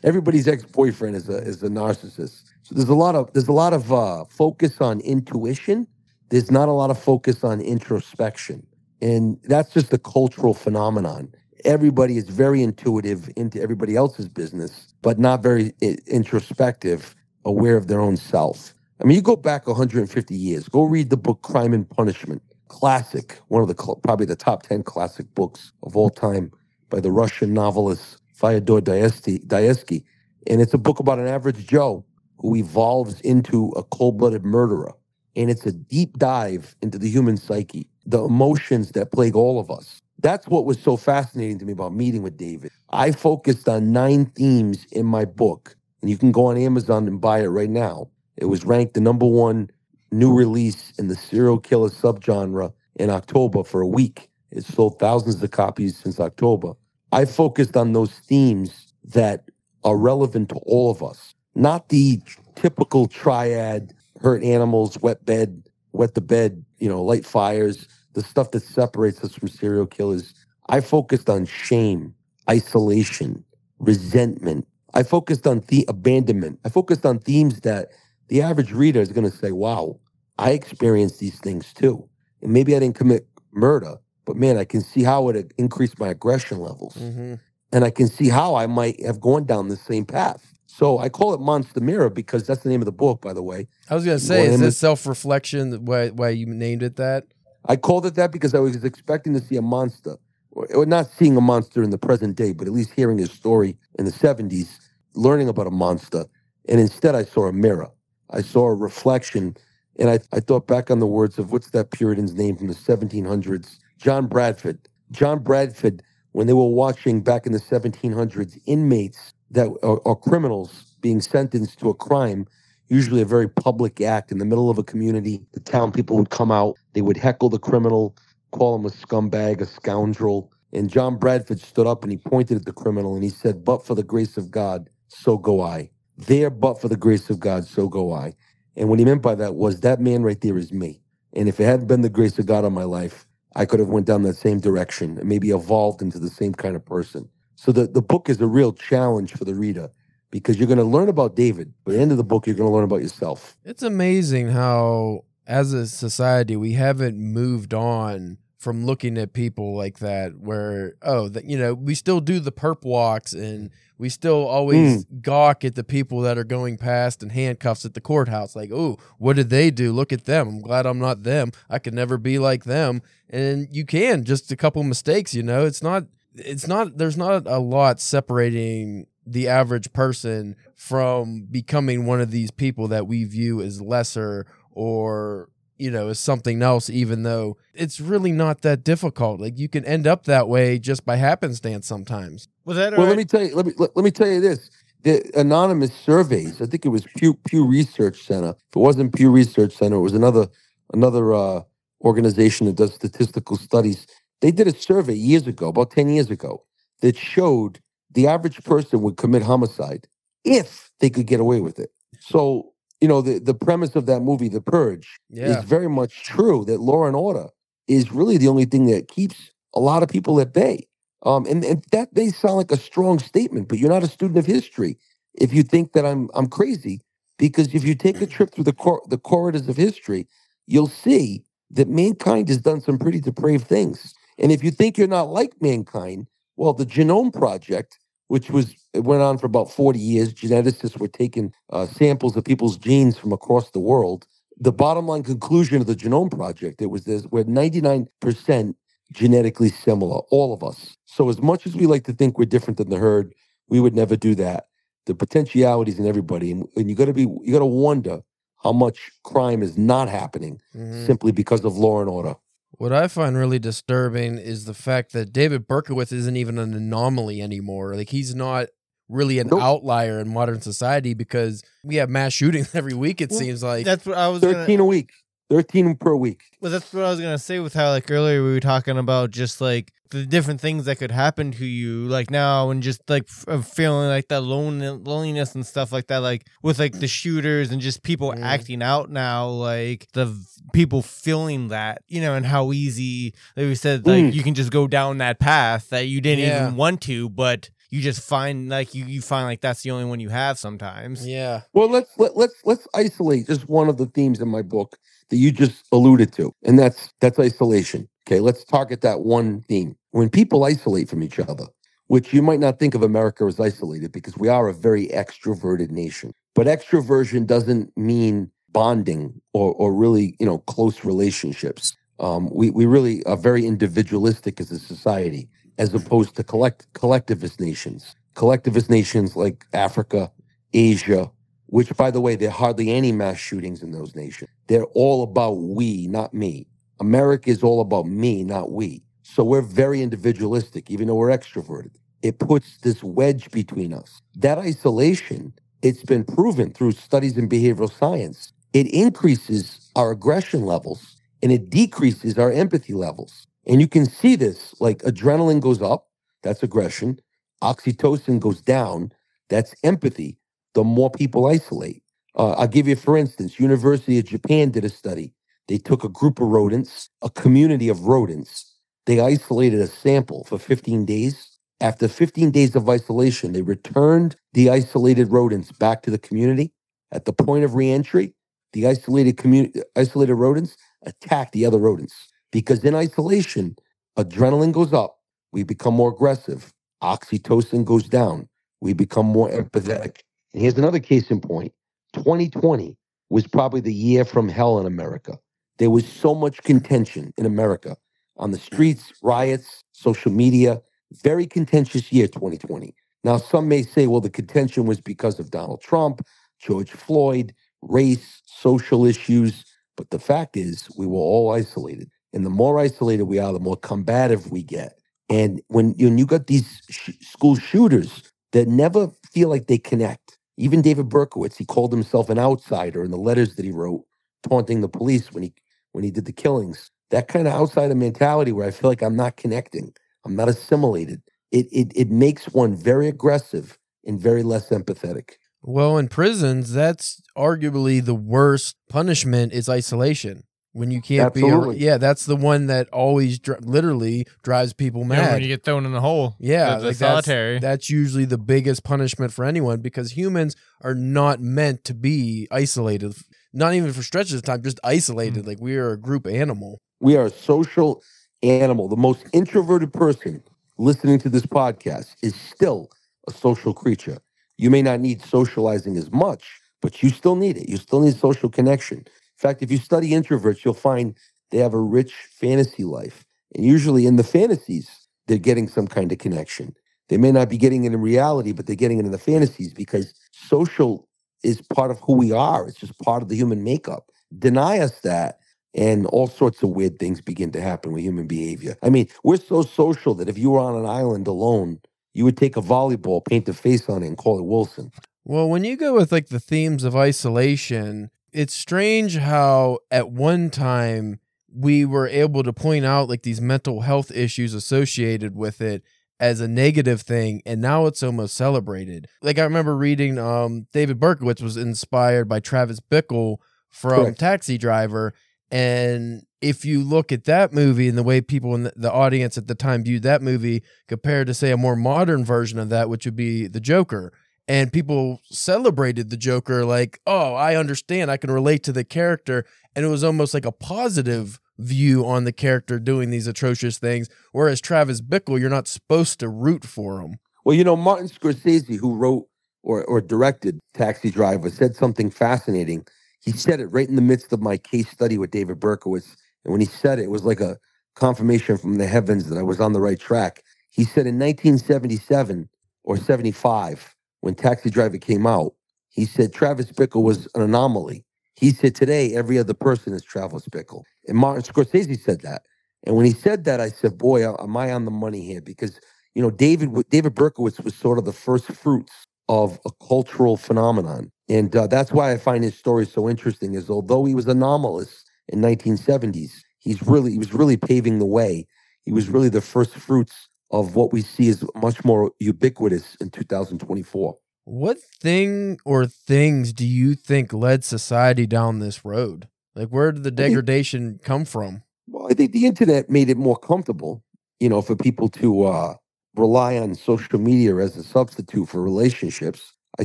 everybody's 0.03 0.49
ex 0.49 0.65
boyfriend 0.65 1.17
is 1.17 1.29
a 1.29 1.39
is 1.39 1.63
a 1.63 1.69
narcissist. 1.69 2.45
So 2.63 2.75
there's 2.75 2.89
a 2.89 2.95
lot 2.95 3.15
of 3.15 3.31
there's 3.35 3.49
a 3.49 3.53
lot 3.53 3.73
of 3.75 3.93
uh, 3.93 4.25
focus 4.25 4.81
on 4.81 5.01
intuition. 5.01 5.87
There's 6.31 6.51
not 6.51 6.69
a 6.69 6.73
lot 6.73 6.91
of 6.91 6.99
focus 6.99 7.45
on 7.45 7.61
introspection, 7.61 8.67
and 9.03 9.39
that's 9.45 9.73
just 9.75 9.93
a 9.93 9.99
cultural 9.99 10.55
phenomenon. 10.55 11.35
Everybody 11.65 12.19
is 12.19 12.29
very 12.29 12.63
intuitive 12.63 13.31
into 13.37 13.63
everybody 13.63 13.97
else's 13.97 14.29
business, 14.29 14.95
but 15.03 15.19
not 15.19 15.43
very 15.43 15.75
eh, 15.83 15.97
introspective, 16.09 17.15
aware 17.47 17.77
of 17.77 17.89
their 17.89 18.01
own 18.01 18.19
self. 18.19 18.75
I 19.01 19.05
mean, 19.05 19.17
you 19.17 19.23
go 19.23 19.37
back 19.37 19.67
150 19.69 20.35
years. 20.35 20.69
Go 20.69 20.85
read 20.85 21.11
the 21.11 21.17
book 21.17 21.43
Crime 21.43 21.73
and 21.75 21.89
Punishment, 21.89 22.43
classic, 22.69 23.39
one 23.49 23.63
of 23.63 23.69
the 23.69 23.75
probably 24.03 24.27
the 24.27 24.37
top 24.37 24.65
10 24.65 24.83
classic 24.85 25.33
books 25.37 25.73
of 25.85 25.97
all 25.97 26.11
time 26.11 26.51
by 26.91 27.01
the 27.01 27.13
Russian 27.13 27.55
novelist 27.55 28.19
Fyodor 28.35 28.81
Dostoevsky. 28.81 29.39
Dostoevsky. 29.41 30.05
And 30.49 30.61
it's 30.63 30.75
a 30.75 30.79
book 30.79 31.01
about 31.01 31.19
an 31.21 31.29
average 31.29 31.67
Joe 31.67 32.05
who 32.39 32.57
evolves 32.57 33.21
into 33.23 33.71
a 33.77 33.85
cold 33.85 34.19
blooded 34.19 34.45
murderer. 34.45 34.95
And 35.37 35.51
it's 35.51 35.67
a 35.67 35.73
deep 35.73 36.19
dive 36.19 36.77
into 36.83 36.99
the 36.99 37.09
human 37.09 37.37
psyche, 37.39 37.89
the 38.07 38.25
emotions 38.25 38.93
that 38.93 39.13
plague 39.13 39.37
all 39.37 39.61
of 39.61 39.71
us. 39.71 40.03
That's 40.25 40.49
what 40.49 40.67
was 40.67 40.81
so 40.81 40.99
fascinating 40.99 41.61
to 41.61 41.67
me 41.67 41.75
about 41.75 41.95
meeting 41.95 42.23
with 42.23 42.39
David. 42.39 42.73
I 42.91 43.13
focused 43.13 43.71
on 43.71 43.93
nine 43.93 44.27
themes 44.27 44.87
in 44.93 45.07
my 45.07 45.27
book, 45.27 45.77
and 46.03 46.11
you 46.11 46.19
can 46.19 46.33
go 46.33 46.49
on 46.49 46.59
Amazon 46.59 47.09
and 47.09 47.23
buy 47.23 47.41
it 47.43 47.49
right 47.49 47.71
now. 47.71 48.11
It 48.37 48.47
was 48.47 48.67
ranked 48.67 48.97
the 48.97 49.03
number 49.03 49.27
one 49.27 49.71
new 50.13 50.35
release 50.35 50.93
in 50.99 51.09
the 51.09 51.17
serial 51.17 51.61
killer 51.61 51.91
subgenre 51.91 52.75
in 52.97 53.11
October 53.11 53.65
for 53.65 53.83
a 53.83 53.89
week. 53.89 54.31
It 54.53 54.67
sold 54.67 55.01
thousands 55.01 55.43
of 55.43 55.53
copies 55.53 55.99
since 55.99 56.21
October. 56.21 56.75
I 57.13 57.27
focused 57.27 57.79
on 57.79 57.95
those 57.95 58.13
themes 58.13 58.95
that 59.07 59.47
are 59.85 59.99
relevant 59.99 60.51
to 60.51 60.57
all 60.67 60.93
of 60.93 61.03
us, 61.03 61.35
not 61.57 61.91
the 61.91 62.23
typical 62.57 63.09
triad 63.09 63.95
hurt 64.23 64.45
animals, 64.45 64.99
wet 65.03 65.27
bed, 65.27 65.65
wet 65.95 66.17
the 66.17 66.23
bed, 66.23 66.67
you 66.81 66.91
know, 66.91 67.05
light 67.05 67.27
fires, 67.27 67.89
the 68.15 68.23
stuff 68.23 68.51
that 68.53 68.63
separates 68.63 69.23
us 69.23 69.35
from 69.35 69.49
serial 69.49 69.87
killers. 69.87 70.35
I 70.69 70.81
focused 70.81 71.29
on 71.29 71.47
shame, 71.47 72.15
isolation, 72.49 73.45
resentment. 73.79 74.67
I 74.95 75.03
focused 75.03 75.47
on 75.47 75.63
the 75.69 75.85
abandonment. 75.89 76.61
I 76.65 76.69
focused 76.69 77.05
on 77.05 77.19
themes 77.19 77.61
that 77.61 77.89
the 78.29 78.43
average 78.43 78.73
reader 78.73 79.01
is 79.01 79.13
going 79.13 79.31
to 79.31 79.37
say, 79.37 79.53
wow, 79.53 79.99
I 80.39 80.53
experienced 80.53 81.21
these 81.21 81.39
things 81.41 81.73
too. 81.75 82.09
And 82.43 82.53
maybe 82.53 82.75
I 82.75 82.79
didn't 82.79 82.97
commit 82.97 83.27
murder, 83.53 83.97
but 84.25 84.37
man, 84.37 84.57
I 84.57 84.65
can 84.65 84.81
see 84.81 85.03
how 85.03 85.29
it 85.29 85.53
increased 85.59 85.99
my 85.99 86.09
aggression 86.09 86.59
levels. 86.59 86.95
Mm-hmm. 86.95 87.35
And 87.73 87.85
I 87.85 87.91
can 87.91 88.09
see 88.09 88.29
how 88.29 88.55
I 88.55 88.67
might 88.67 89.05
have 89.05 89.21
gone 89.21 89.45
down 89.45 89.69
the 89.69 89.77
same 89.77 90.05
path. 90.05 90.55
So 90.67 90.99
I 90.99 91.09
call 91.09 91.35
it 91.35 91.41
Monster 91.41 91.81
Mirror 91.81 92.11
because 92.11 92.47
that's 92.47 92.63
the 92.63 92.69
name 92.69 92.81
of 92.81 92.87
the 92.87 92.93
book, 92.93 93.21
by 93.21 93.33
the 93.33 93.43
way. 93.43 93.69
I 93.89 93.95
was 93.95 94.05
gonna 94.05 94.19
say, 94.19 94.43
Well, 94.43 94.55
is 94.55 94.61
this 94.61 94.79
self 94.79 95.07
reflection 95.07 95.85
why 95.85 96.09
why 96.09 96.31
you 96.31 96.47
named 96.47 96.83
it 96.83 96.97
that? 96.97 97.27
I 97.67 97.77
called 97.77 98.07
it 98.07 98.17
that 98.17 98.33
because 98.33 98.55
I 98.55 98.61
was 98.61 98.85
expecting 98.85 99.35
to 99.35 99.41
see 99.41 99.57
a 99.57 99.63
monster, 99.63 100.17
or, 100.53 100.67
or 100.75 100.87
not 100.87 101.11
seeing 101.11 101.37
a 101.37 101.43
monster 101.43 101.83
in 101.83 101.91
the 101.91 101.99
present 101.99 102.37
day, 102.37 102.53
but 102.53 102.67
at 102.67 102.75
least 102.75 102.93
hearing 102.97 103.19
his 103.19 103.33
story 103.33 103.77
in 103.99 104.05
the 104.07 104.13
70s, 104.13 104.79
learning 105.15 105.49
about 105.49 105.67
a 105.69 105.73
monster. 105.73 106.27
And 106.69 106.81
instead, 106.81 107.15
I 107.15 107.25
saw 107.25 107.47
a 107.47 107.53
mirror. 107.53 107.91
I 108.31 108.43
saw 108.43 108.67
a 108.67 108.75
reflection 108.75 109.57
And 109.99 110.11
I, 110.11 110.21
I 110.33 110.41
thought 110.41 110.67
back 110.67 110.91
on 110.91 111.01
the 111.01 111.07
words 111.07 111.39
of 111.39 111.53
what's 111.53 111.71
that 111.71 111.93
Puritan's 111.93 112.35
name 112.35 112.57
from 112.57 112.69
the 112.69 112.75
1700s? 112.75 113.79
John 113.99 114.27
Bradford. 114.27 114.81
John 115.13 115.41
Bradford, 115.41 116.03
when 116.33 116.49
they 116.49 116.55
were 116.55 116.69
watching 116.69 117.23
back 117.23 117.47
in 117.47 117.53
the 117.53 117.61
1700s, 117.61 118.61
inmates 118.67 119.35
that 119.53 119.69
are, 119.85 120.01
are 120.07 120.17
criminals 120.17 120.97
being 121.03 121.23
sentenced 121.23 121.81
to 121.81 121.91
a 121.91 121.95
crime, 121.95 122.47
usually 122.89 123.23
a 123.23 123.27
very 123.27 123.49
public 123.49 124.01
act 124.01 124.33
in 124.33 124.39
the 124.39 124.47
middle 124.47 124.71
of 124.71 124.79
a 124.79 124.85
community. 124.85 125.43
The 125.55 125.61
town 125.61 125.93
people 125.93 126.17
would 126.19 126.31
come 126.31 126.53
out, 126.53 126.77
they 126.95 127.03
would 127.03 127.19
heckle 127.19 127.51
the 127.51 127.61
criminal, 127.61 128.17
call 128.53 128.77
him 128.77 128.87
a 128.87 128.91
scumbag, 128.91 129.63
a 129.63 129.67
scoundrel. 129.67 130.53
And 130.73 130.91
John 130.91 131.19
Bradford 131.19 131.61
stood 131.61 131.87
up 131.89 132.05
and 132.05 132.13
he 132.13 132.19
pointed 132.19 132.59
at 132.59 132.67
the 132.67 132.73
criminal 132.73 133.15
and 133.15 133.25
he 133.25 133.31
said, 133.31 133.65
But 133.65 133.87
for 133.87 133.95
the 133.97 134.05
grace 134.05 134.39
of 134.39 134.51
God, 134.53 134.91
so 135.09 135.39
go 135.39 135.63
I. 135.63 135.91
There, 136.19 136.51
but 136.51 136.81
for 136.81 136.89
the 136.89 136.97
grace 136.97 137.31
of 137.31 137.41
God, 137.41 137.67
so 137.67 137.89
go 137.89 138.13
I. 138.13 138.35
And 138.77 138.89
what 138.91 139.01
he 139.01 139.07
meant 139.07 139.23
by 139.23 139.37
that 139.37 139.57
was 139.57 139.81
that 139.81 140.01
man 140.01 140.23
right 140.25 140.41
there 140.41 140.59
is 140.59 140.73
me. 140.73 141.03
And 141.35 141.49
if 141.49 141.61
it 141.61 141.65
hadn't 141.65 141.89
been 141.89 142.03
the 142.03 142.11
grace 142.11 142.39
of 142.39 142.47
God 142.47 142.65
on 142.65 142.75
my 142.75 142.85
life, 142.85 143.27
I 143.57 143.67
could 143.67 143.81
have 143.81 143.91
went 143.91 144.07
down 144.07 144.23
that 144.25 144.37
same 144.37 144.61
direction 144.61 145.19
and 145.19 145.29
maybe 145.29 145.51
evolved 145.51 146.03
into 146.03 146.19
the 146.19 146.31
same 146.31 146.55
kind 146.55 146.77
of 146.77 146.85
person. 146.87 147.29
So 147.57 147.73
the, 147.73 147.87
the 147.89 148.03
book 148.03 148.29
is 148.31 148.41
a 148.41 148.49
real 148.49 148.73
challenge 148.73 149.33
for 149.35 149.45
the 149.47 149.55
reader 149.57 149.91
because 150.35 150.59
you're 150.59 150.67
going 150.67 150.79
to 150.79 150.85
learn 150.85 151.09
about 151.09 151.37
David, 151.37 151.73
at 151.87 151.93
the 151.93 152.01
end 152.01 152.11
of 152.11 152.17
the 152.17 152.25
book, 152.25 152.45
you're 152.45 152.57
going 152.57 152.69
to 152.69 152.75
learn 152.75 152.83
about 152.83 153.01
yourself. 153.01 153.57
It's 153.65 153.85
amazing 153.85 154.49
how, 154.49 155.27
as 155.47 155.73
a 155.73 155.87
society, 155.87 156.57
we 156.57 156.73
haven't 156.73 157.17
moved 157.17 157.73
on 157.73 158.39
from 158.59 158.85
looking 158.85 159.17
at 159.17 159.33
people 159.33 159.77
like 159.77 160.01
that 160.01 160.39
where 160.39 160.95
oh 161.03 161.29
that 161.29 161.45
you 161.45 161.57
know 161.59 161.75
we 161.75 161.95
still 161.95 162.19
do 162.19 162.41
the 162.41 162.51
perp 162.51 162.83
walks 162.83 163.35
and 163.35 163.71
we 163.99 164.09
still 164.09 164.47
always 164.47 165.05
mm. 165.05 165.21
gawk 165.21 165.67
at 165.67 165.75
the 165.75 165.85
people 165.85 166.23
that 166.23 166.39
are 166.39 166.45
going 166.45 166.79
past 166.79 167.23
in 167.23 167.29
handcuffs 167.29 167.85
at 167.85 167.93
the 167.93 168.01
courthouse. 168.01 168.57
Like 168.57 168.71
oh 168.73 168.97
what 169.19 169.37
did 169.37 169.51
they 169.51 169.71
do? 169.71 169.93
Look 169.93 170.13
at 170.13 170.25
them. 170.25 170.49
I'm 170.49 170.61
glad 170.63 170.87
i'm 170.87 170.99
not 170.99 171.23
them. 171.23 171.53
I 171.69 171.79
could 171.79 171.95
never 171.95 172.17
be 172.17 172.39
like 172.39 172.65
them. 172.65 173.03
And 173.29 173.69
you 173.71 173.85
can 173.85 174.25
just 174.25 174.51
a 174.51 174.57
couple 174.57 174.83
mistakes 174.83 175.35
you 175.35 175.43
know? 175.43 175.67
It's 175.67 175.83
not 175.83 176.07
it's 176.35 176.67
not 176.67 176.97
there's 176.99 177.19
not 177.19 177.47
a 177.47 177.59
lot 177.59 178.01
separating 178.01 179.07
the 179.27 179.49
average 179.49 179.93
person 179.93 180.57
from 180.75 181.47
becoming 181.51 182.07
one 182.07 182.21
of 182.21 182.31
these 182.31 182.51
people 182.51 182.89
that 182.89 183.07
we 183.07 183.25
view 183.25 183.61
as 183.61 183.81
lesser 183.81 184.47
or 184.71 185.49
you 185.77 185.91
know, 185.91 186.09
as 186.09 186.21
something 186.21 186.63
else, 186.63 186.89
even 186.89 187.25
though 187.25 187.57
it's 187.73 188.01
really 188.01 188.33
not 188.33 188.63
that 188.63 188.85
difficult. 188.85 189.41
Like 189.41 189.59
you 189.59 189.69
can 189.69 189.85
end 189.85 190.07
up 190.07 190.25
that 190.25 190.49
way 190.49 190.79
just 190.79 191.05
by 191.05 191.17
happenstance 191.17 191.87
sometimes. 191.87 192.49
Was 192.65 192.77
that 192.77 192.93
well? 192.93 193.03
Right? 193.03 193.09
Let 193.09 193.19
me 193.19 193.25
tell 193.25 193.43
you. 193.43 193.55
Let 193.55 193.67
me 193.67 193.73
let, 193.79 193.97
let 193.97 194.05
me 194.05 194.11
tell 194.11 194.29
you 194.29 194.41
this. 194.41 194.71
The 195.03 195.23
anonymous 195.39 195.93
surveys. 195.93 196.63
I 196.63 196.67
think 196.67 196.87
it 196.87 196.91
was 196.91 197.05
Pew 197.17 197.35
Pew 197.35 197.67
Research 197.67 198.23
Center. 198.23 198.51
If 198.51 198.77
it 198.77 198.79
wasn't 198.79 199.15
Pew 199.15 199.31
Research 199.31 199.75
Center, 199.75 199.97
it 199.97 200.01
was 200.01 200.15
another 200.15 200.47
another 200.93 201.35
uh, 201.35 201.63
organization 202.03 202.67
that 202.67 202.77
does 202.77 202.95
statistical 202.95 203.57
studies. 203.57 204.07
They 204.41 204.51
did 204.51 204.69
a 204.69 204.75
survey 204.75 205.15
years 205.15 205.47
ago, 205.47 205.69
about 205.69 205.91
ten 205.91 206.09
years 206.09 206.31
ago, 206.31 206.65
that 207.01 207.17
showed 207.17 207.81
the 208.15 208.27
average 208.27 208.63
person 208.65 209.03
would 209.03 209.17
commit 209.17 209.43
homicide 209.43 210.07
if 210.45 210.91
they 211.01 211.11
could 211.11 211.27
get 211.27 211.41
away 211.41 211.61
with 211.61 211.79
it. 211.79 211.91
So 212.21 212.75
you 213.01 213.09
know, 213.09 213.21
the, 213.21 213.39
the 213.39 213.53
premise 213.53 213.97
of 213.97 214.07
that 214.07 214.21
movie, 214.21 214.49
The 214.49 214.63
Purge, 214.63 215.21
yeah. 215.29 215.59
is 215.59 215.65
very 215.65 215.91
much 215.91 216.23
true 216.25 216.65
that 216.65 216.81
law 216.81 217.05
and 217.05 217.15
order 217.15 217.49
is 217.87 218.11
really 218.11 218.39
the 218.39 218.49
only 218.49 218.65
thing 218.65 218.87
that 218.87 219.09
keeps 219.09 219.51
a 219.75 219.81
lot 219.81 220.03
of 220.03 220.09
people 220.09 220.41
at 220.41 220.55
bay. 220.55 220.87
Um, 221.23 221.45
and, 221.45 221.63
and 221.65 221.85
that 221.93 222.15
may 222.17 222.31
sound 222.31 222.57
like 222.57 222.71
a 222.71 222.79
strong 222.79 223.19
statement, 223.19 223.69
but 223.69 223.79
you're 223.79 223.91
not 223.91 224.03
a 224.03 224.09
student 224.09 224.39
of 224.39 224.47
history 224.47 224.99
if 225.35 225.53
you 225.53 225.63
think 225.63 225.93
that 225.93 226.07
I'm 226.07 226.31
I'm 226.35 226.47
crazy. 226.47 227.03
Because 227.39 227.75
if 227.75 227.85
you 227.85 227.95
take 227.95 228.23
a 228.23 228.27
trip 228.27 228.55
through 228.55 228.65
the 228.65 228.73
cor- 228.73 229.03
the 229.09 229.19
corridors 229.19 229.69
of 229.69 229.77
history, 229.77 230.27
you'll 230.67 230.87
see 230.87 231.45
that 231.73 231.89
mankind 231.89 232.49
has 232.49 232.59
done 232.59 232.81
some 232.81 232.99
pretty 232.99 233.21
depraved 233.21 233.67
things. 233.67 234.15
And 234.39 234.53
if 234.53 234.65
you 234.65 234.71
think 234.71 234.97
you're 234.97 235.09
not 235.09 235.29
like 235.29 235.61
mankind, 235.61 236.29
well, 236.57 236.73
the 236.73 236.87
Genome 236.87 237.33
Project 237.33 237.99
which 238.29 238.51
was 238.51 238.75
it 238.93 239.05
went 239.05 239.23
on 239.23 239.39
for 239.39 239.47
about 239.47 239.71
40 239.71 239.99
years. 239.99 240.33
Geneticists 240.33 240.99
were 240.99 241.09
taking 241.09 241.53
uh, 241.71 241.87
samples 241.87 242.37
of 242.37 242.45
people's 242.45 242.77
genes 242.77 243.19
from 243.19 243.33
across 243.33 243.71
the 243.71 243.81
world. 243.81 244.27
The 244.59 244.73
bottom 244.73 245.07
line 245.09 245.25
conclusion 245.25 245.81
of 245.81 245.87
the 245.87 245.97
Genome 245.97 246.31
Project 246.31 246.81
it 246.81 246.87
was 246.87 247.05
this: 247.05 247.27
we're 247.31 247.45
99% 247.45 248.75
genetically 249.13 249.69
similar, 249.69 250.19
all 250.31 250.53
of 250.53 250.63
us. 250.63 250.97
So 251.05 251.29
as 251.29 251.41
much 251.41 251.67
as 251.67 251.75
we 251.75 251.87
like 251.87 252.05
to 252.05 252.13
think 252.13 252.39
we're 252.39 252.45
different 252.47 252.79
than 252.79 252.91
the 252.91 252.99
herd, 252.99 253.35
we 253.69 253.81
would 253.81 253.95
never 253.95 254.17
do 254.17 254.35
that. 254.37 254.67
The 255.07 255.15
potentialities 255.15 255.99
in 255.99 256.07
everybody, 256.07 256.51
and, 256.51 256.67
and 256.77 256.89
you 256.89 256.97
got 256.97 257.07
to 257.07 257.13
be, 257.13 257.23
you 257.23 257.53
got 257.53 257.59
to 257.59 257.67
wonder 257.67 258.23
how 258.63 258.73
much 258.73 259.11
crime 259.23 259.63
is 259.63 259.77
not 259.77 260.09
happening 260.09 260.61
mm-hmm. 260.75 261.05
simply 261.05 261.31
because 261.31 261.65
of 261.65 261.77
law 261.77 262.01
and 262.01 262.09
order. 262.09 262.35
What 262.79 262.93
I 262.93 263.09
find 263.09 263.37
really 263.37 263.59
disturbing 263.59 264.39
is 264.39 264.65
the 264.65 264.75
fact 264.75 265.13
that 265.13 265.33
David 265.33 265.67
Berkowitz 265.69 266.13
isn't 266.13 266.37
even 266.37 266.59
an 266.59 266.75
anomaly 266.75 267.41
anymore. 267.41 267.95
Like 267.95 268.11
he's 268.11 268.35
not 268.35 268.69
really 269.09 269.39
an 269.39 269.49
nope. 269.49 269.63
outlier 269.63 270.19
in 270.19 270.33
modern 270.33 270.61
society 270.61 271.15
because 271.15 271.63
we 271.83 271.97
have 271.97 272.09
mass 272.09 272.33
shootings 272.33 272.75
every 272.75 272.95
week. 272.95 273.21
It 273.21 273.31
well, 273.31 273.39
seems 273.39 273.63
like 273.63 273.85
that's 273.85 274.07
what 274.07 274.17
I 274.17 274.29
was. 274.29 274.41
Thirteen 274.41 274.79
gonna... 274.79 274.83
a 274.83 274.87
week. 274.87 275.11
13 275.55 275.95
per 275.95 276.17
week. 276.17 276.43
Well, 276.61 276.73
that's 276.73 276.93
what 276.93 277.05
I 277.05 277.11
was 277.11 277.21
gonna 277.21 277.39
say 277.39 277.61
with 277.61 277.75
how 277.75 277.91
like 277.91 278.11
earlier 278.11 278.43
we 278.43 278.53
were 278.53 278.59
talking 278.59 278.99
about 278.99 279.31
just 279.31 279.61
like 279.61 279.93
the 280.11 280.27
different 280.27 280.61
things 280.61 280.85
that 280.87 280.99
could 280.99 281.13
happen 281.13 281.53
to 281.53 281.65
you 281.65 282.07
like 282.09 282.31
now 282.31 282.71
and 282.71 282.83
just 282.83 283.09
like 283.09 283.25
f- 283.25 283.67
feeling 283.67 284.09
like 284.09 284.29
that 284.29 284.41
lone- 284.41 285.05
loneliness 285.05 285.55
and 285.55 285.65
stuff 285.65 285.93
like 285.93 286.09
that 286.09 286.19
like 286.19 286.47
with 286.63 286.79
like 286.79 286.99
the 286.99 287.07
shooters 287.07 287.71
and 287.71 287.81
just 287.81 288.03
people 288.03 288.33
mm. 288.33 288.41
acting 288.41 288.83
out 288.83 289.11
now 289.11 289.49
like 289.49 290.07
the 290.13 290.33
people 290.73 291.03
feeling 291.03 291.69
that 291.69 292.03
you 292.07 292.21
know 292.21 292.35
and 292.35 292.47
how 292.47 292.73
easy 292.73 293.35
like 293.57 293.67
we 293.67 293.75
said 293.75 294.07
like 294.07 294.25
mm. 294.25 294.33
you 294.33 294.43
can 294.43 294.55
just 294.55 294.71
go 294.71 294.87
down 294.87 295.19
that 295.19 295.41
path 295.41 295.89
that 295.91 296.07
you 296.07 296.21
didn't 296.21 296.45
yeah. 296.45 296.65
even 296.65 296.77
want 296.77 297.01
to 297.01 297.29
but 297.29 297.71
you 297.91 298.01
just 298.01 298.21
find 298.21 298.69
like 298.69 298.95
you, 298.95 299.05
you 299.05 299.21
find 299.21 299.47
like 299.47 299.61
that's 299.61 299.83
the 299.83 299.91
only 299.91 300.05
one 300.05 300.21
you 300.21 300.29
have 300.29 300.59
sometimes 300.59 301.27
yeah 301.27 301.63
well 301.73 301.89
let's 301.89 302.11
let, 302.19 302.37
let's 302.37 302.55
let's 302.65 302.87
isolate 302.95 303.47
just 303.47 303.69
one 303.69 303.89
of 303.89 303.97
the 303.97 304.07
themes 304.07 304.41
in 304.41 304.49
my 304.49 304.63
book 304.63 304.99
that 305.31 305.37
you 305.37 305.53
just 305.53 305.85
alluded 305.93 306.33
to, 306.35 306.53
and 306.65 306.79
that's 306.79 307.13
that's 307.21 307.39
isolation. 307.39 308.09
Okay, 308.27 308.41
let's 308.41 308.65
target 308.65 309.03
that 309.03 309.21
one 309.21 309.61
theme. 309.63 309.97
When 310.13 310.31
people 310.31 310.65
isolate 310.65 311.09
from 311.09 311.23
each 311.23 311.39
other, 311.39 311.67
which 312.07 312.33
you 312.33 312.43
might 312.43 312.61
not 312.61 312.79
think 312.79 312.95
of 312.95 313.03
America 313.03 313.45
as 313.45 313.59
isolated 313.59 314.13
because 314.13 314.37
we 314.37 314.49
are 314.49 314.69
a 314.69 314.75
very 314.75 315.09
extroverted 315.09 315.91
nation. 315.91 316.33
But 316.55 316.67
extroversion 316.67 317.47
doesn't 317.47 317.97
mean 317.97 318.51
bonding 318.73 319.41
or, 319.53 319.73
or 319.75 319.95
really, 319.95 320.37
you 320.39 320.47
know, 320.47 320.59
close 320.59 321.05
relationships. 321.05 321.97
Um, 322.21 322.49
we, 322.53 322.71
we 322.71 322.87
really 322.87 323.25
are 323.25 323.37
very 323.37 323.67
individualistic 323.67 324.61
as 324.61 324.71
a 324.71 324.79
society, 324.79 325.49
as 325.79 325.95
opposed 325.95 326.37
to 326.37 326.45
collect 326.45 326.87
collectivist 326.93 327.61
nations. 327.61 328.15
Collectivist 328.35 328.91
nations 328.91 329.37
like 329.37 329.65
Africa, 329.73 330.31
Asia, 330.73 331.31
which, 331.75 331.97
by 331.97 332.09
the 332.09 332.21
way, 332.21 332.37
there 332.37 332.51
are 332.51 332.53
hardly 332.53 332.93
any 332.93 333.11
mass 333.11 333.37
shootings 333.37 333.83
in 333.83 333.91
those 333.91 334.15
nations. 334.15 334.49
They're 334.69 334.87
all 334.95 335.25
about 335.25 335.55
we, 335.55 336.07
not 336.07 336.33
me. 336.33 336.69
America 337.01 337.51
is 337.51 337.65
all 337.65 337.81
about 337.81 338.07
me, 338.07 338.45
not 338.45 338.71
we. 338.71 339.03
So 339.25 339.43
we're 339.43 339.61
very 339.61 340.01
individualistic, 340.01 340.89
even 340.89 341.09
though 341.09 341.17
we're 341.17 341.37
extroverted. 341.37 341.91
It 342.23 342.39
puts 342.39 342.77
this 342.79 343.03
wedge 343.03 343.51
between 343.51 343.93
us. 343.93 344.23
That 344.37 344.57
isolation, 344.57 345.53
it's 345.83 346.05
been 346.05 346.23
proven 346.23 346.73
through 346.73 346.93
studies 346.93 347.37
in 347.37 347.49
behavioral 347.49 347.93
science, 347.93 348.53
it 348.73 348.87
increases 348.95 349.91
our 349.97 350.13
aggression 350.13 350.67
levels 350.67 351.17
and 351.43 351.51
it 351.51 351.71
decreases 351.71 352.39
our 352.39 352.53
empathy 352.53 352.95
levels. 352.95 353.49
And 353.67 353.81
you 353.81 353.89
can 353.89 354.07
see 354.07 354.37
this 354.37 354.77
like 354.81 354.99
adrenaline 354.99 355.61
goes 355.61 355.83
up, 355.83 356.07
that's 356.45 356.63
aggression. 356.63 357.19
Oxytocin 357.65 358.39
goes 358.39 358.61
down, 358.61 359.11
that's 359.49 359.75
empathy 359.83 360.39
the 360.75 360.85
more 360.85 361.11
people 361.11 361.47
isolate. 361.47 362.03
Uh, 362.37 362.53
I'll 362.53 362.69
give 362.69 362.89
you, 362.89 362.97
for 362.97 363.17
instance, 363.17 363.61
University 363.61 364.19
of 364.19 364.27
Japan 364.27 364.71
did 364.71 364.85
a 364.85 364.89
study. 364.91 365.35
They 365.69 365.79
took 365.79 366.05
a 366.05 366.09
group 366.09 366.41
of 366.41 366.49
rodents, 366.49 367.11
a 367.23 367.31
community 367.31 367.89
of 367.89 368.03
rodents. 368.07 368.75
They 369.07 369.21
isolated 369.21 369.81
a 369.81 369.87
sample 369.87 370.45
for 370.45 370.59
15 370.59 371.05
days. 371.07 371.59
After 371.81 372.09
15 372.09 372.51
days 372.53 372.77
of 372.77 372.89
isolation, 372.89 373.53
they 373.53 373.63
returned 373.63 374.37
the 374.53 374.71
isolated 374.71 375.33
rodents 375.33 375.73
back 375.73 376.03
to 376.03 376.11
the 376.11 376.19
community. 376.19 376.73
At 377.13 377.25
the 377.25 377.33
point 377.33 377.65
of 377.65 377.75
reentry, 377.75 378.35
the 378.73 378.87
isolated 378.87 379.37
community, 379.39 379.83
isolated 379.97 380.35
rodents 380.35 380.77
attack 381.03 381.53
the 381.53 381.67
other 381.67 381.79
rodents 381.79 382.29
because 382.53 382.85
in 382.85 382.95
isolation, 382.95 383.77
adrenaline 384.19 384.73
goes 384.73 384.93
up. 384.93 385.19
We 385.53 385.65
become 385.65 385.95
more 385.95 386.13
aggressive. 386.13 386.73
Oxytocin 387.03 387.85
goes 387.85 388.05
down. 388.09 388.49
We 388.81 388.93
become 388.93 389.27
more 389.27 389.51
empathetic. 389.51 390.19
And 390.55 390.63
here's 390.63 390.79
another 390.79 391.01
case 391.01 391.31
in 391.33 391.41
point 391.41 391.75
2020 392.15 392.99
was 393.31 393.47
probably 393.49 393.83
the 393.83 393.95
year 393.95 394.27
from 394.27 394.51
hell 394.51 394.81
in 394.81 394.87
America. 394.87 395.39
There 395.79 395.91
was 395.91 396.09
so 396.09 396.35
much 396.35 396.63
contention 396.65 397.35
in 397.39 397.47
America 397.47 397.97
on 398.39 398.53
the 398.53 398.59
streets, 398.59 399.15
riots, 399.23 399.85
social 399.93 400.33
media. 400.33 400.83
Very 401.25 401.47
contentious 401.47 402.13
year, 402.13 402.29
2020. 402.29 402.95
Now, 403.25 403.39
some 403.39 403.69
may 403.69 403.83
say, 403.83 404.09
well, 404.09 404.23
the 404.23 404.31
contention 404.31 404.87
was 404.87 405.01
because 405.01 405.41
of 405.41 405.51
Donald 405.51 405.83
Trump, 405.83 406.23
George 406.61 406.93
Floyd, 406.93 407.55
race, 407.83 408.43
social 408.47 409.07
issues, 409.07 409.65
But 409.97 410.11
the 410.11 410.21
fact 410.21 410.57
is, 410.57 410.89
we 410.99 411.07
were 411.07 411.19
all 411.19 411.53
isolated. 411.53 412.11
And 412.35 412.47
the 412.47 412.51
more 412.51 412.81
isolated 412.81 413.27
we 413.27 413.41
are, 413.41 413.53
the 413.55 413.61
more 413.61 413.77
combative 413.79 414.51
we 414.53 414.65
get. 414.65 414.99
And 415.31 415.63
when, 415.69 415.95
when 415.99 416.19
you 416.19 416.27
got 416.27 416.49
these 416.49 416.83
sh- 416.91 417.13
school 417.23 417.57
shooters 417.57 418.25
that 418.53 418.69
never 418.69 419.11
feel 419.33 419.51
like 419.51 419.69
they 419.69 419.79
connect, 419.79 420.39
even 420.57 420.83
David 420.83 421.09
Berkowitz, 421.09 421.57
he 421.57 421.65
called 421.65 421.93
himself 421.93 422.31
an 422.31 422.39
outsider 422.39 423.05
in 423.05 423.11
the 423.11 423.17
letters 423.17 423.57
that 423.57 423.65
he 423.65 423.71
wrote, 423.71 424.05
taunting 424.43 424.81
the 424.81 424.89
police 424.89 425.33
when 425.33 425.43
he 425.43 425.55
when 425.93 426.05
he 426.05 426.11
did 426.11 426.25
the 426.25 426.33
killings. 426.33 426.91
That 427.11 427.29
kind 427.29 427.47
of 427.47 427.55
outsider 427.55 427.95
mentality 427.95 428.53
where 428.53 428.67
I 428.67 428.71
feel 428.71 428.91
like 428.91 429.03
I'm 429.03 429.17
not 429.17 429.37
connecting, 429.37 429.93
I'm 430.25 430.37
not 430.37 430.49
assimilated. 430.49 431.23
It 431.51 431.67
it 431.73 431.93
it 431.95 432.11
makes 432.11 432.47
one 432.49 432.77
very 432.77 433.09
aggressive 433.09 433.79
and 434.05 434.21
very 434.21 434.43
less 434.43 434.71
empathetic. 434.71 435.33
Well, 435.63 435.97
in 435.97 436.09
prisons, 436.09 436.73
that's 436.73 437.23
arguably 437.37 438.05
the 438.05 438.15
worst 438.15 438.77
punishment 438.91 439.53
is 439.53 439.69
isolation. 439.69 440.45
When 440.75 440.91
you 440.91 441.01
can't 441.01 441.33
be, 441.33 441.41
yeah, 441.77 441.99
that's 441.99 442.27
the 442.27 442.35
one 442.35 442.67
that 442.67 442.89
always 442.89 443.39
dri- 443.39 443.59
literally 443.63 444.27
drives 444.43 444.73
people 444.73 445.03
Yeah, 445.03 445.07
mad. 445.07 445.33
when 445.35 445.43
you 445.43 445.47
get 445.49 445.63
thrown 445.63 445.87
in 445.87 445.93
the 445.93 446.01
hole. 446.01 446.35
Yeah, 446.41 446.75
It's 446.75 446.83
a 446.83 446.87
like 446.89 446.97
solitary. 446.97 447.61
that's 447.61 447.89
usually 447.89 448.25
the 448.25 448.39
biggest 448.39 448.83
punishment 448.83 449.33
for 449.33 449.45
anyone 449.45 449.81
because 449.83 450.17
humans 450.17 450.57
are 450.81 450.97
not 450.97 451.41
meant 451.41 451.85
to 451.85 451.95
be 451.95 452.49
isolated. 452.51 453.15
Not 453.53 453.75
even 453.75 453.93
for 453.93 454.03
stretches 454.03 454.35
of 454.35 454.43
time, 454.43 454.63
just 454.65 454.81
isolated. 454.83 455.45
Mm. 455.45 455.47
Like 455.47 455.61
we 455.61 455.77
are 455.77 455.93
a 455.93 455.97
group 455.97 456.27
animal. 456.27 456.81
We 456.99 457.17
are 457.17 457.27
a 457.27 457.31
social 457.31 458.03
animal. 458.43 458.89
The 458.89 458.97
most 458.97 459.25
introverted 459.33 459.93
person 459.93 460.43
listening 460.77 461.21
to 461.21 461.29
this 461.29 461.47
podcast 461.47 462.17
is 462.21 462.35
still 462.35 462.91
a 463.29 463.33
social 463.33 463.73
creature. 463.75 464.19
You 464.59 464.71
may 464.71 464.83
not 464.83 464.99
need 464.99 465.23
socializing 465.23 465.97
as 465.97 466.11
much, 466.11 466.61
but 466.83 467.01
you 467.01 467.11
still 467.11 467.37
need 467.37 467.59
it. 467.59 467.69
You 467.69 467.77
still 467.77 468.01
need 468.01 468.17
social 468.17 468.49
connection. 468.49 469.07
In 469.45 469.51
fact, 469.51 469.63
if 469.63 469.71
you 469.71 469.77
study 469.77 470.11
introverts, 470.11 470.65
you'll 470.65 470.73
find 470.73 471.15
they 471.51 471.59
have 471.59 471.75
a 471.75 471.79
rich 471.79 472.15
fantasy 472.15 472.83
life. 472.83 473.27
And 473.55 473.63
usually 473.63 474.07
in 474.07 474.17
the 474.17 474.25
fantasies, 474.25 475.07
they're 475.27 475.37
getting 475.37 475.69
some 475.69 475.87
kind 475.87 476.11
of 476.11 476.17
connection. 476.17 476.75
They 477.11 477.19
may 477.19 477.31
not 477.31 477.51
be 477.51 477.59
getting 477.59 477.85
it 477.85 477.93
in 477.93 478.01
reality, 478.01 478.53
but 478.53 478.67
they're 478.67 478.75
getting 478.75 478.99
it 478.99 479.05
in 479.05 479.11
the 479.13 479.19
fantasies 479.19 479.75
because 479.75 480.15
social 480.33 481.07
is 481.43 481.61
part 481.61 481.91
of 481.91 482.01
who 482.01 482.15
we 482.15 482.33
are. 482.33 482.67
It's 482.67 482.79
just 482.79 482.99
part 483.01 483.23
of 483.23 483.29
the 483.29 483.37
human 483.37 483.63
makeup. 483.63 484.11
Deny 484.39 484.79
us 484.79 484.99
that, 485.01 485.41
and 485.75 486.07
all 486.07 486.27
sorts 486.27 486.63
of 486.63 486.71
weird 486.71 486.99
things 486.99 487.21
begin 487.21 487.53
to 487.53 487.61
happen 487.61 487.93
with 487.93 488.03
human 488.03 488.27
behavior. 488.27 488.79
I 488.83 488.89
mean, 488.89 489.09
we're 489.25 489.37
so 489.37 489.61
social 489.61 490.15
that 490.15 490.31
if 490.31 490.39
you 490.39 490.53
were 490.53 490.61
on 490.61 490.75
an 490.75 490.87
island 490.87 491.27
alone, 491.27 491.81
you 492.15 492.25
would 492.25 492.39
take 492.39 492.57
a 492.57 492.63
volleyball, 492.63 493.23
paint 493.23 493.47
a 493.51 493.53
face 493.53 493.91
on 493.91 494.03
it, 494.03 494.07
and 494.07 494.17
call 494.17 494.39
it 494.39 494.47
Wilson. 494.47 494.91
Well, 495.23 495.51
when 495.51 495.65
you 495.65 495.77
go 495.77 495.95
with 495.95 496.13
like 496.13 496.29
the 496.29 496.41
themes 496.41 496.83
of 496.83 496.97
isolation, 496.97 498.11
it's 498.35 498.53
strange 498.53 499.17
how 499.17 499.79
at 499.91 500.11
one 500.11 500.51
time 500.51 501.21
we 501.55 501.85
were 501.85 502.09
able 502.09 502.43
to 502.43 502.53
point 502.53 502.85
out 502.85 503.09
like 503.09 503.23
these 503.23 503.41
mental 503.41 503.83
health 503.83 504.11
issues 504.11 504.53
associated 504.53 505.37
with 505.37 505.61
it 505.61 505.85
as 506.19 506.41
a 506.41 506.49
negative 506.49 507.01
thing 507.01 507.41
and 507.47 507.61
now 507.61 507.87
it's 507.87 508.03
almost 508.03 508.35
celebrated. 508.35 509.07
Like 509.23 509.39
I 509.39 509.45
remember 509.45 509.77
reading 509.77 510.19
um 510.19 510.67
David 510.73 510.99
Berkowitz 510.99 511.41
was 511.41 511.57
inspired 511.57 512.29
by 512.29 512.41
Travis 512.41 512.81
Bickle 512.81 513.39
from 513.71 514.03
Correct. 514.03 514.19
Taxi 514.19 514.59
Driver 514.59 515.15
and 515.51 516.27
if 516.41 516.65
you 516.65 516.83
look 516.83 517.13
at 517.13 517.25
that 517.25 517.53
movie 517.53 517.89
and 517.89 517.97
the 517.97 518.03
way 518.03 518.21
people 518.21 518.55
in 518.55 518.65
the, 518.65 518.73
the 518.75 518.93
audience 518.93 519.39
at 519.39 519.47
the 519.47 519.55
time 519.55 519.85
viewed 519.85 520.03
that 520.03 520.23
movie 520.23 520.63
compared 520.89 521.29
to 521.29 521.35
say 521.35 521.53
a 521.53 521.57
more 521.57 521.77
modern 521.77 522.25
version 522.25 522.59
of 522.59 522.69
that 522.69 522.91
which 522.91 523.05
would 523.05 523.17
be 523.17 523.47
The 523.47 523.61
Joker 523.61 524.13
and 524.47 524.73
people 524.73 525.21
celebrated 525.31 526.11
the 526.11 526.17
Joker 526.17 526.65
like, 526.65 527.01
"Oh, 527.07 527.35
I 527.35 527.57
understand. 527.57 528.11
I 528.11 528.17
can 528.17 528.31
relate 528.31 528.63
to 528.65 528.73
the 528.73 528.85
character." 528.85 529.45
And 529.75 529.85
it 529.85 529.89
was 529.89 530.05
almost 530.05 530.35
like 530.35 530.45
a 530.45 530.53
positive 530.53 531.41
view 531.59 532.05
on 532.07 532.25
the 532.25 532.33
character 532.33 532.79
doing 532.79 533.11
these 533.11 533.27
atrocious 533.27 533.79
things 533.79 534.09
whereas 534.33 534.61
Travis 534.61 535.01
Bickle, 535.01 535.39
you're 535.39 535.49
not 535.49 535.69
supposed 535.69 536.19
to 536.21 536.29
root 536.29 536.65
for 536.65 537.01
him. 537.01 537.19
Well, 537.45 537.57
you 537.57 537.65
know, 537.65 537.77
Martin 537.77 538.09
Scorsese, 538.09 538.79
who 538.79 538.97
wrote 538.97 539.29
or, 539.63 539.85
or 539.85 540.01
directed 540.01 540.59
Taxi 540.75 541.11
Driver, 541.11 541.51
said 541.51 541.77
something 541.77 542.11
fascinating. 542.11 542.87
He 543.21 543.33
said 543.33 543.61
it 543.61 543.67
right 543.67 543.89
in 543.89 543.97
the 543.97 544.03
midst 544.03 544.33
of 544.33 544.43
my 544.43 544.57
case 544.57 544.91
study 544.91 545.19
with 545.19 545.31
David 545.31 545.61
Berkowitz. 545.61 546.17
And 546.45 546.53
when 546.53 546.61
he 546.61 546.67
said 546.67 546.99
it, 546.99 547.05
it 547.05 547.11
was 547.11 547.25
like 547.25 547.41
a 547.41 547.59
confirmation 547.95 548.59
from 548.59 548.77
the 548.77 548.87
heavens 548.87 549.29
that 549.29 549.39
I 549.39 549.43
was 549.43 549.61
on 549.61 549.73
the 549.73 549.81
right 549.81 549.99
track. 549.99 550.43
He 550.71 550.85
said 550.85 551.07
in 551.07 551.19
1977 551.19 552.49
or 552.83 552.97
75, 552.97 553.94
when 554.25 554.35
Taxi 554.35 554.71
Driver 554.71 554.97
came 554.97 555.27
out, 555.27 555.53
he 555.91 556.07
said 556.07 556.33
Travis 556.33 556.73
Bickle 556.73 557.03
was 557.03 557.29
an 557.35 557.43
anomaly. 557.43 558.07
He 558.37 558.51
said 558.53 558.75
today 558.75 559.15
every 559.15 559.39
other 559.39 559.53
person 559.53 559.93
is 559.93 560.03
Travis 560.03 560.49
Bickle. 560.49 560.83
And 561.07 561.19
Martin 561.19 561.43
Scorsese 561.43 562.01
said 562.01 562.23
that. 562.23 562.43
And 562.85 562.97
when 562.97 563.05
he 563.05 563.13
said 563.13 563.45
that, 563.45 563.61
I 563.61 563.69
said, 563.69 563.99
boy, 563.99 564.27
am 564.27 564.57
I 564.57 564.73
on 564.73 564.87
the 564.87 564.91
money 564.91 565.21
here? 565.21 565.43
Because 565.43 565.79
you 566.15 566.23
know, 566.23 566.31
David 566.31 566.71
David 566.89 567.15
Berkowitz 567.15 567.63
was 567.63 567.75
sort 567.75 567.99
of 567.99 568.07
the 568.07 568.13
first 568.15 568.47
fruits 568.47 568.93
of 569.29 569.61
a 569.67 569.71
cultural 569.87 570.37
phenomenon, 570.37 571.11
and 571.29 571.55
uh, 571.55 571.67
that's 571.67 571.93
why 571.93 572.13
I 572.13 572.19
find 572.19 572.45
his 572.45 572.57
story 572.57 572.87
so 572.87 573.09
interesting. 573.11 573.55
Is 573.55 573.69
although 573.69 574.05
he 574.05 574.15
was 574.15 574.27
anomalous 574.29 575.05
in 575.29 575.41
1970s, 575.41 576.31
he's 576.59 576.83
really 576.83 577.13
he 577.13 577.19
was 577.19 577.35
really 577.35 577.57
paving 577.57 577.99
the 577.99 578.07
way. 578.07 578.47
He 578.85 578.93
was 578.93 579.09
really 579.09 579.29
the 579.29 579.41
first 579.41 579.75
fruits 579.75 580.29
of 580.51 580.75
what 580.77 580.93
we 580.93 581.03
see 581.03 581.29
as 581.29 581.45
much 581.57 581.85
more 581.85 582.13
ubiquitous 582.21 582.97
in 583.01 583.11
2024. 583.11 584.17
What 584.45 584.79
thing 585.01 585.59
or 585.65 585.87
things 585.87 586.53
do 586.53 586.67
you 586.67 586.95
think 586.95 587.33
led 587.33 587.65
society 587.65 588.27
down 588.27 588.59
this 588.59 588.85
road? 588.85 589.29
Like 589.55 589.69
where 589.69 589.93
did 589.93 590.03
the 590.05 590.11
think- 590.11 590.29
degradation 590.35 591.01
come 591.03 591.25
from? 591.25 591.63
Well, 591.87 592.09
I 592.11 592.15
think 592.15 592.33
the 592.33 592.47
internet 592.47 592.89
made 592.89 593.11
it 593.11 593.19
more 593.19 593.37
comfortable, 593.37 594.03
you 594.41 594.49
know, 594.49 594.63
for 594.63 594.75
people 594.75 595.09
to 595.11 595.45
uh, 595.45 595.75
rely 596.17 596.57
on 596.57 596.75
social 596.75 597.19
media 597.19 597.57
as 597.57 597.77
a 597.77 597.83
substitute 597.85 598.49
for 598.49 598.63
relationships. 598.63 599.53
I 599.79 599.85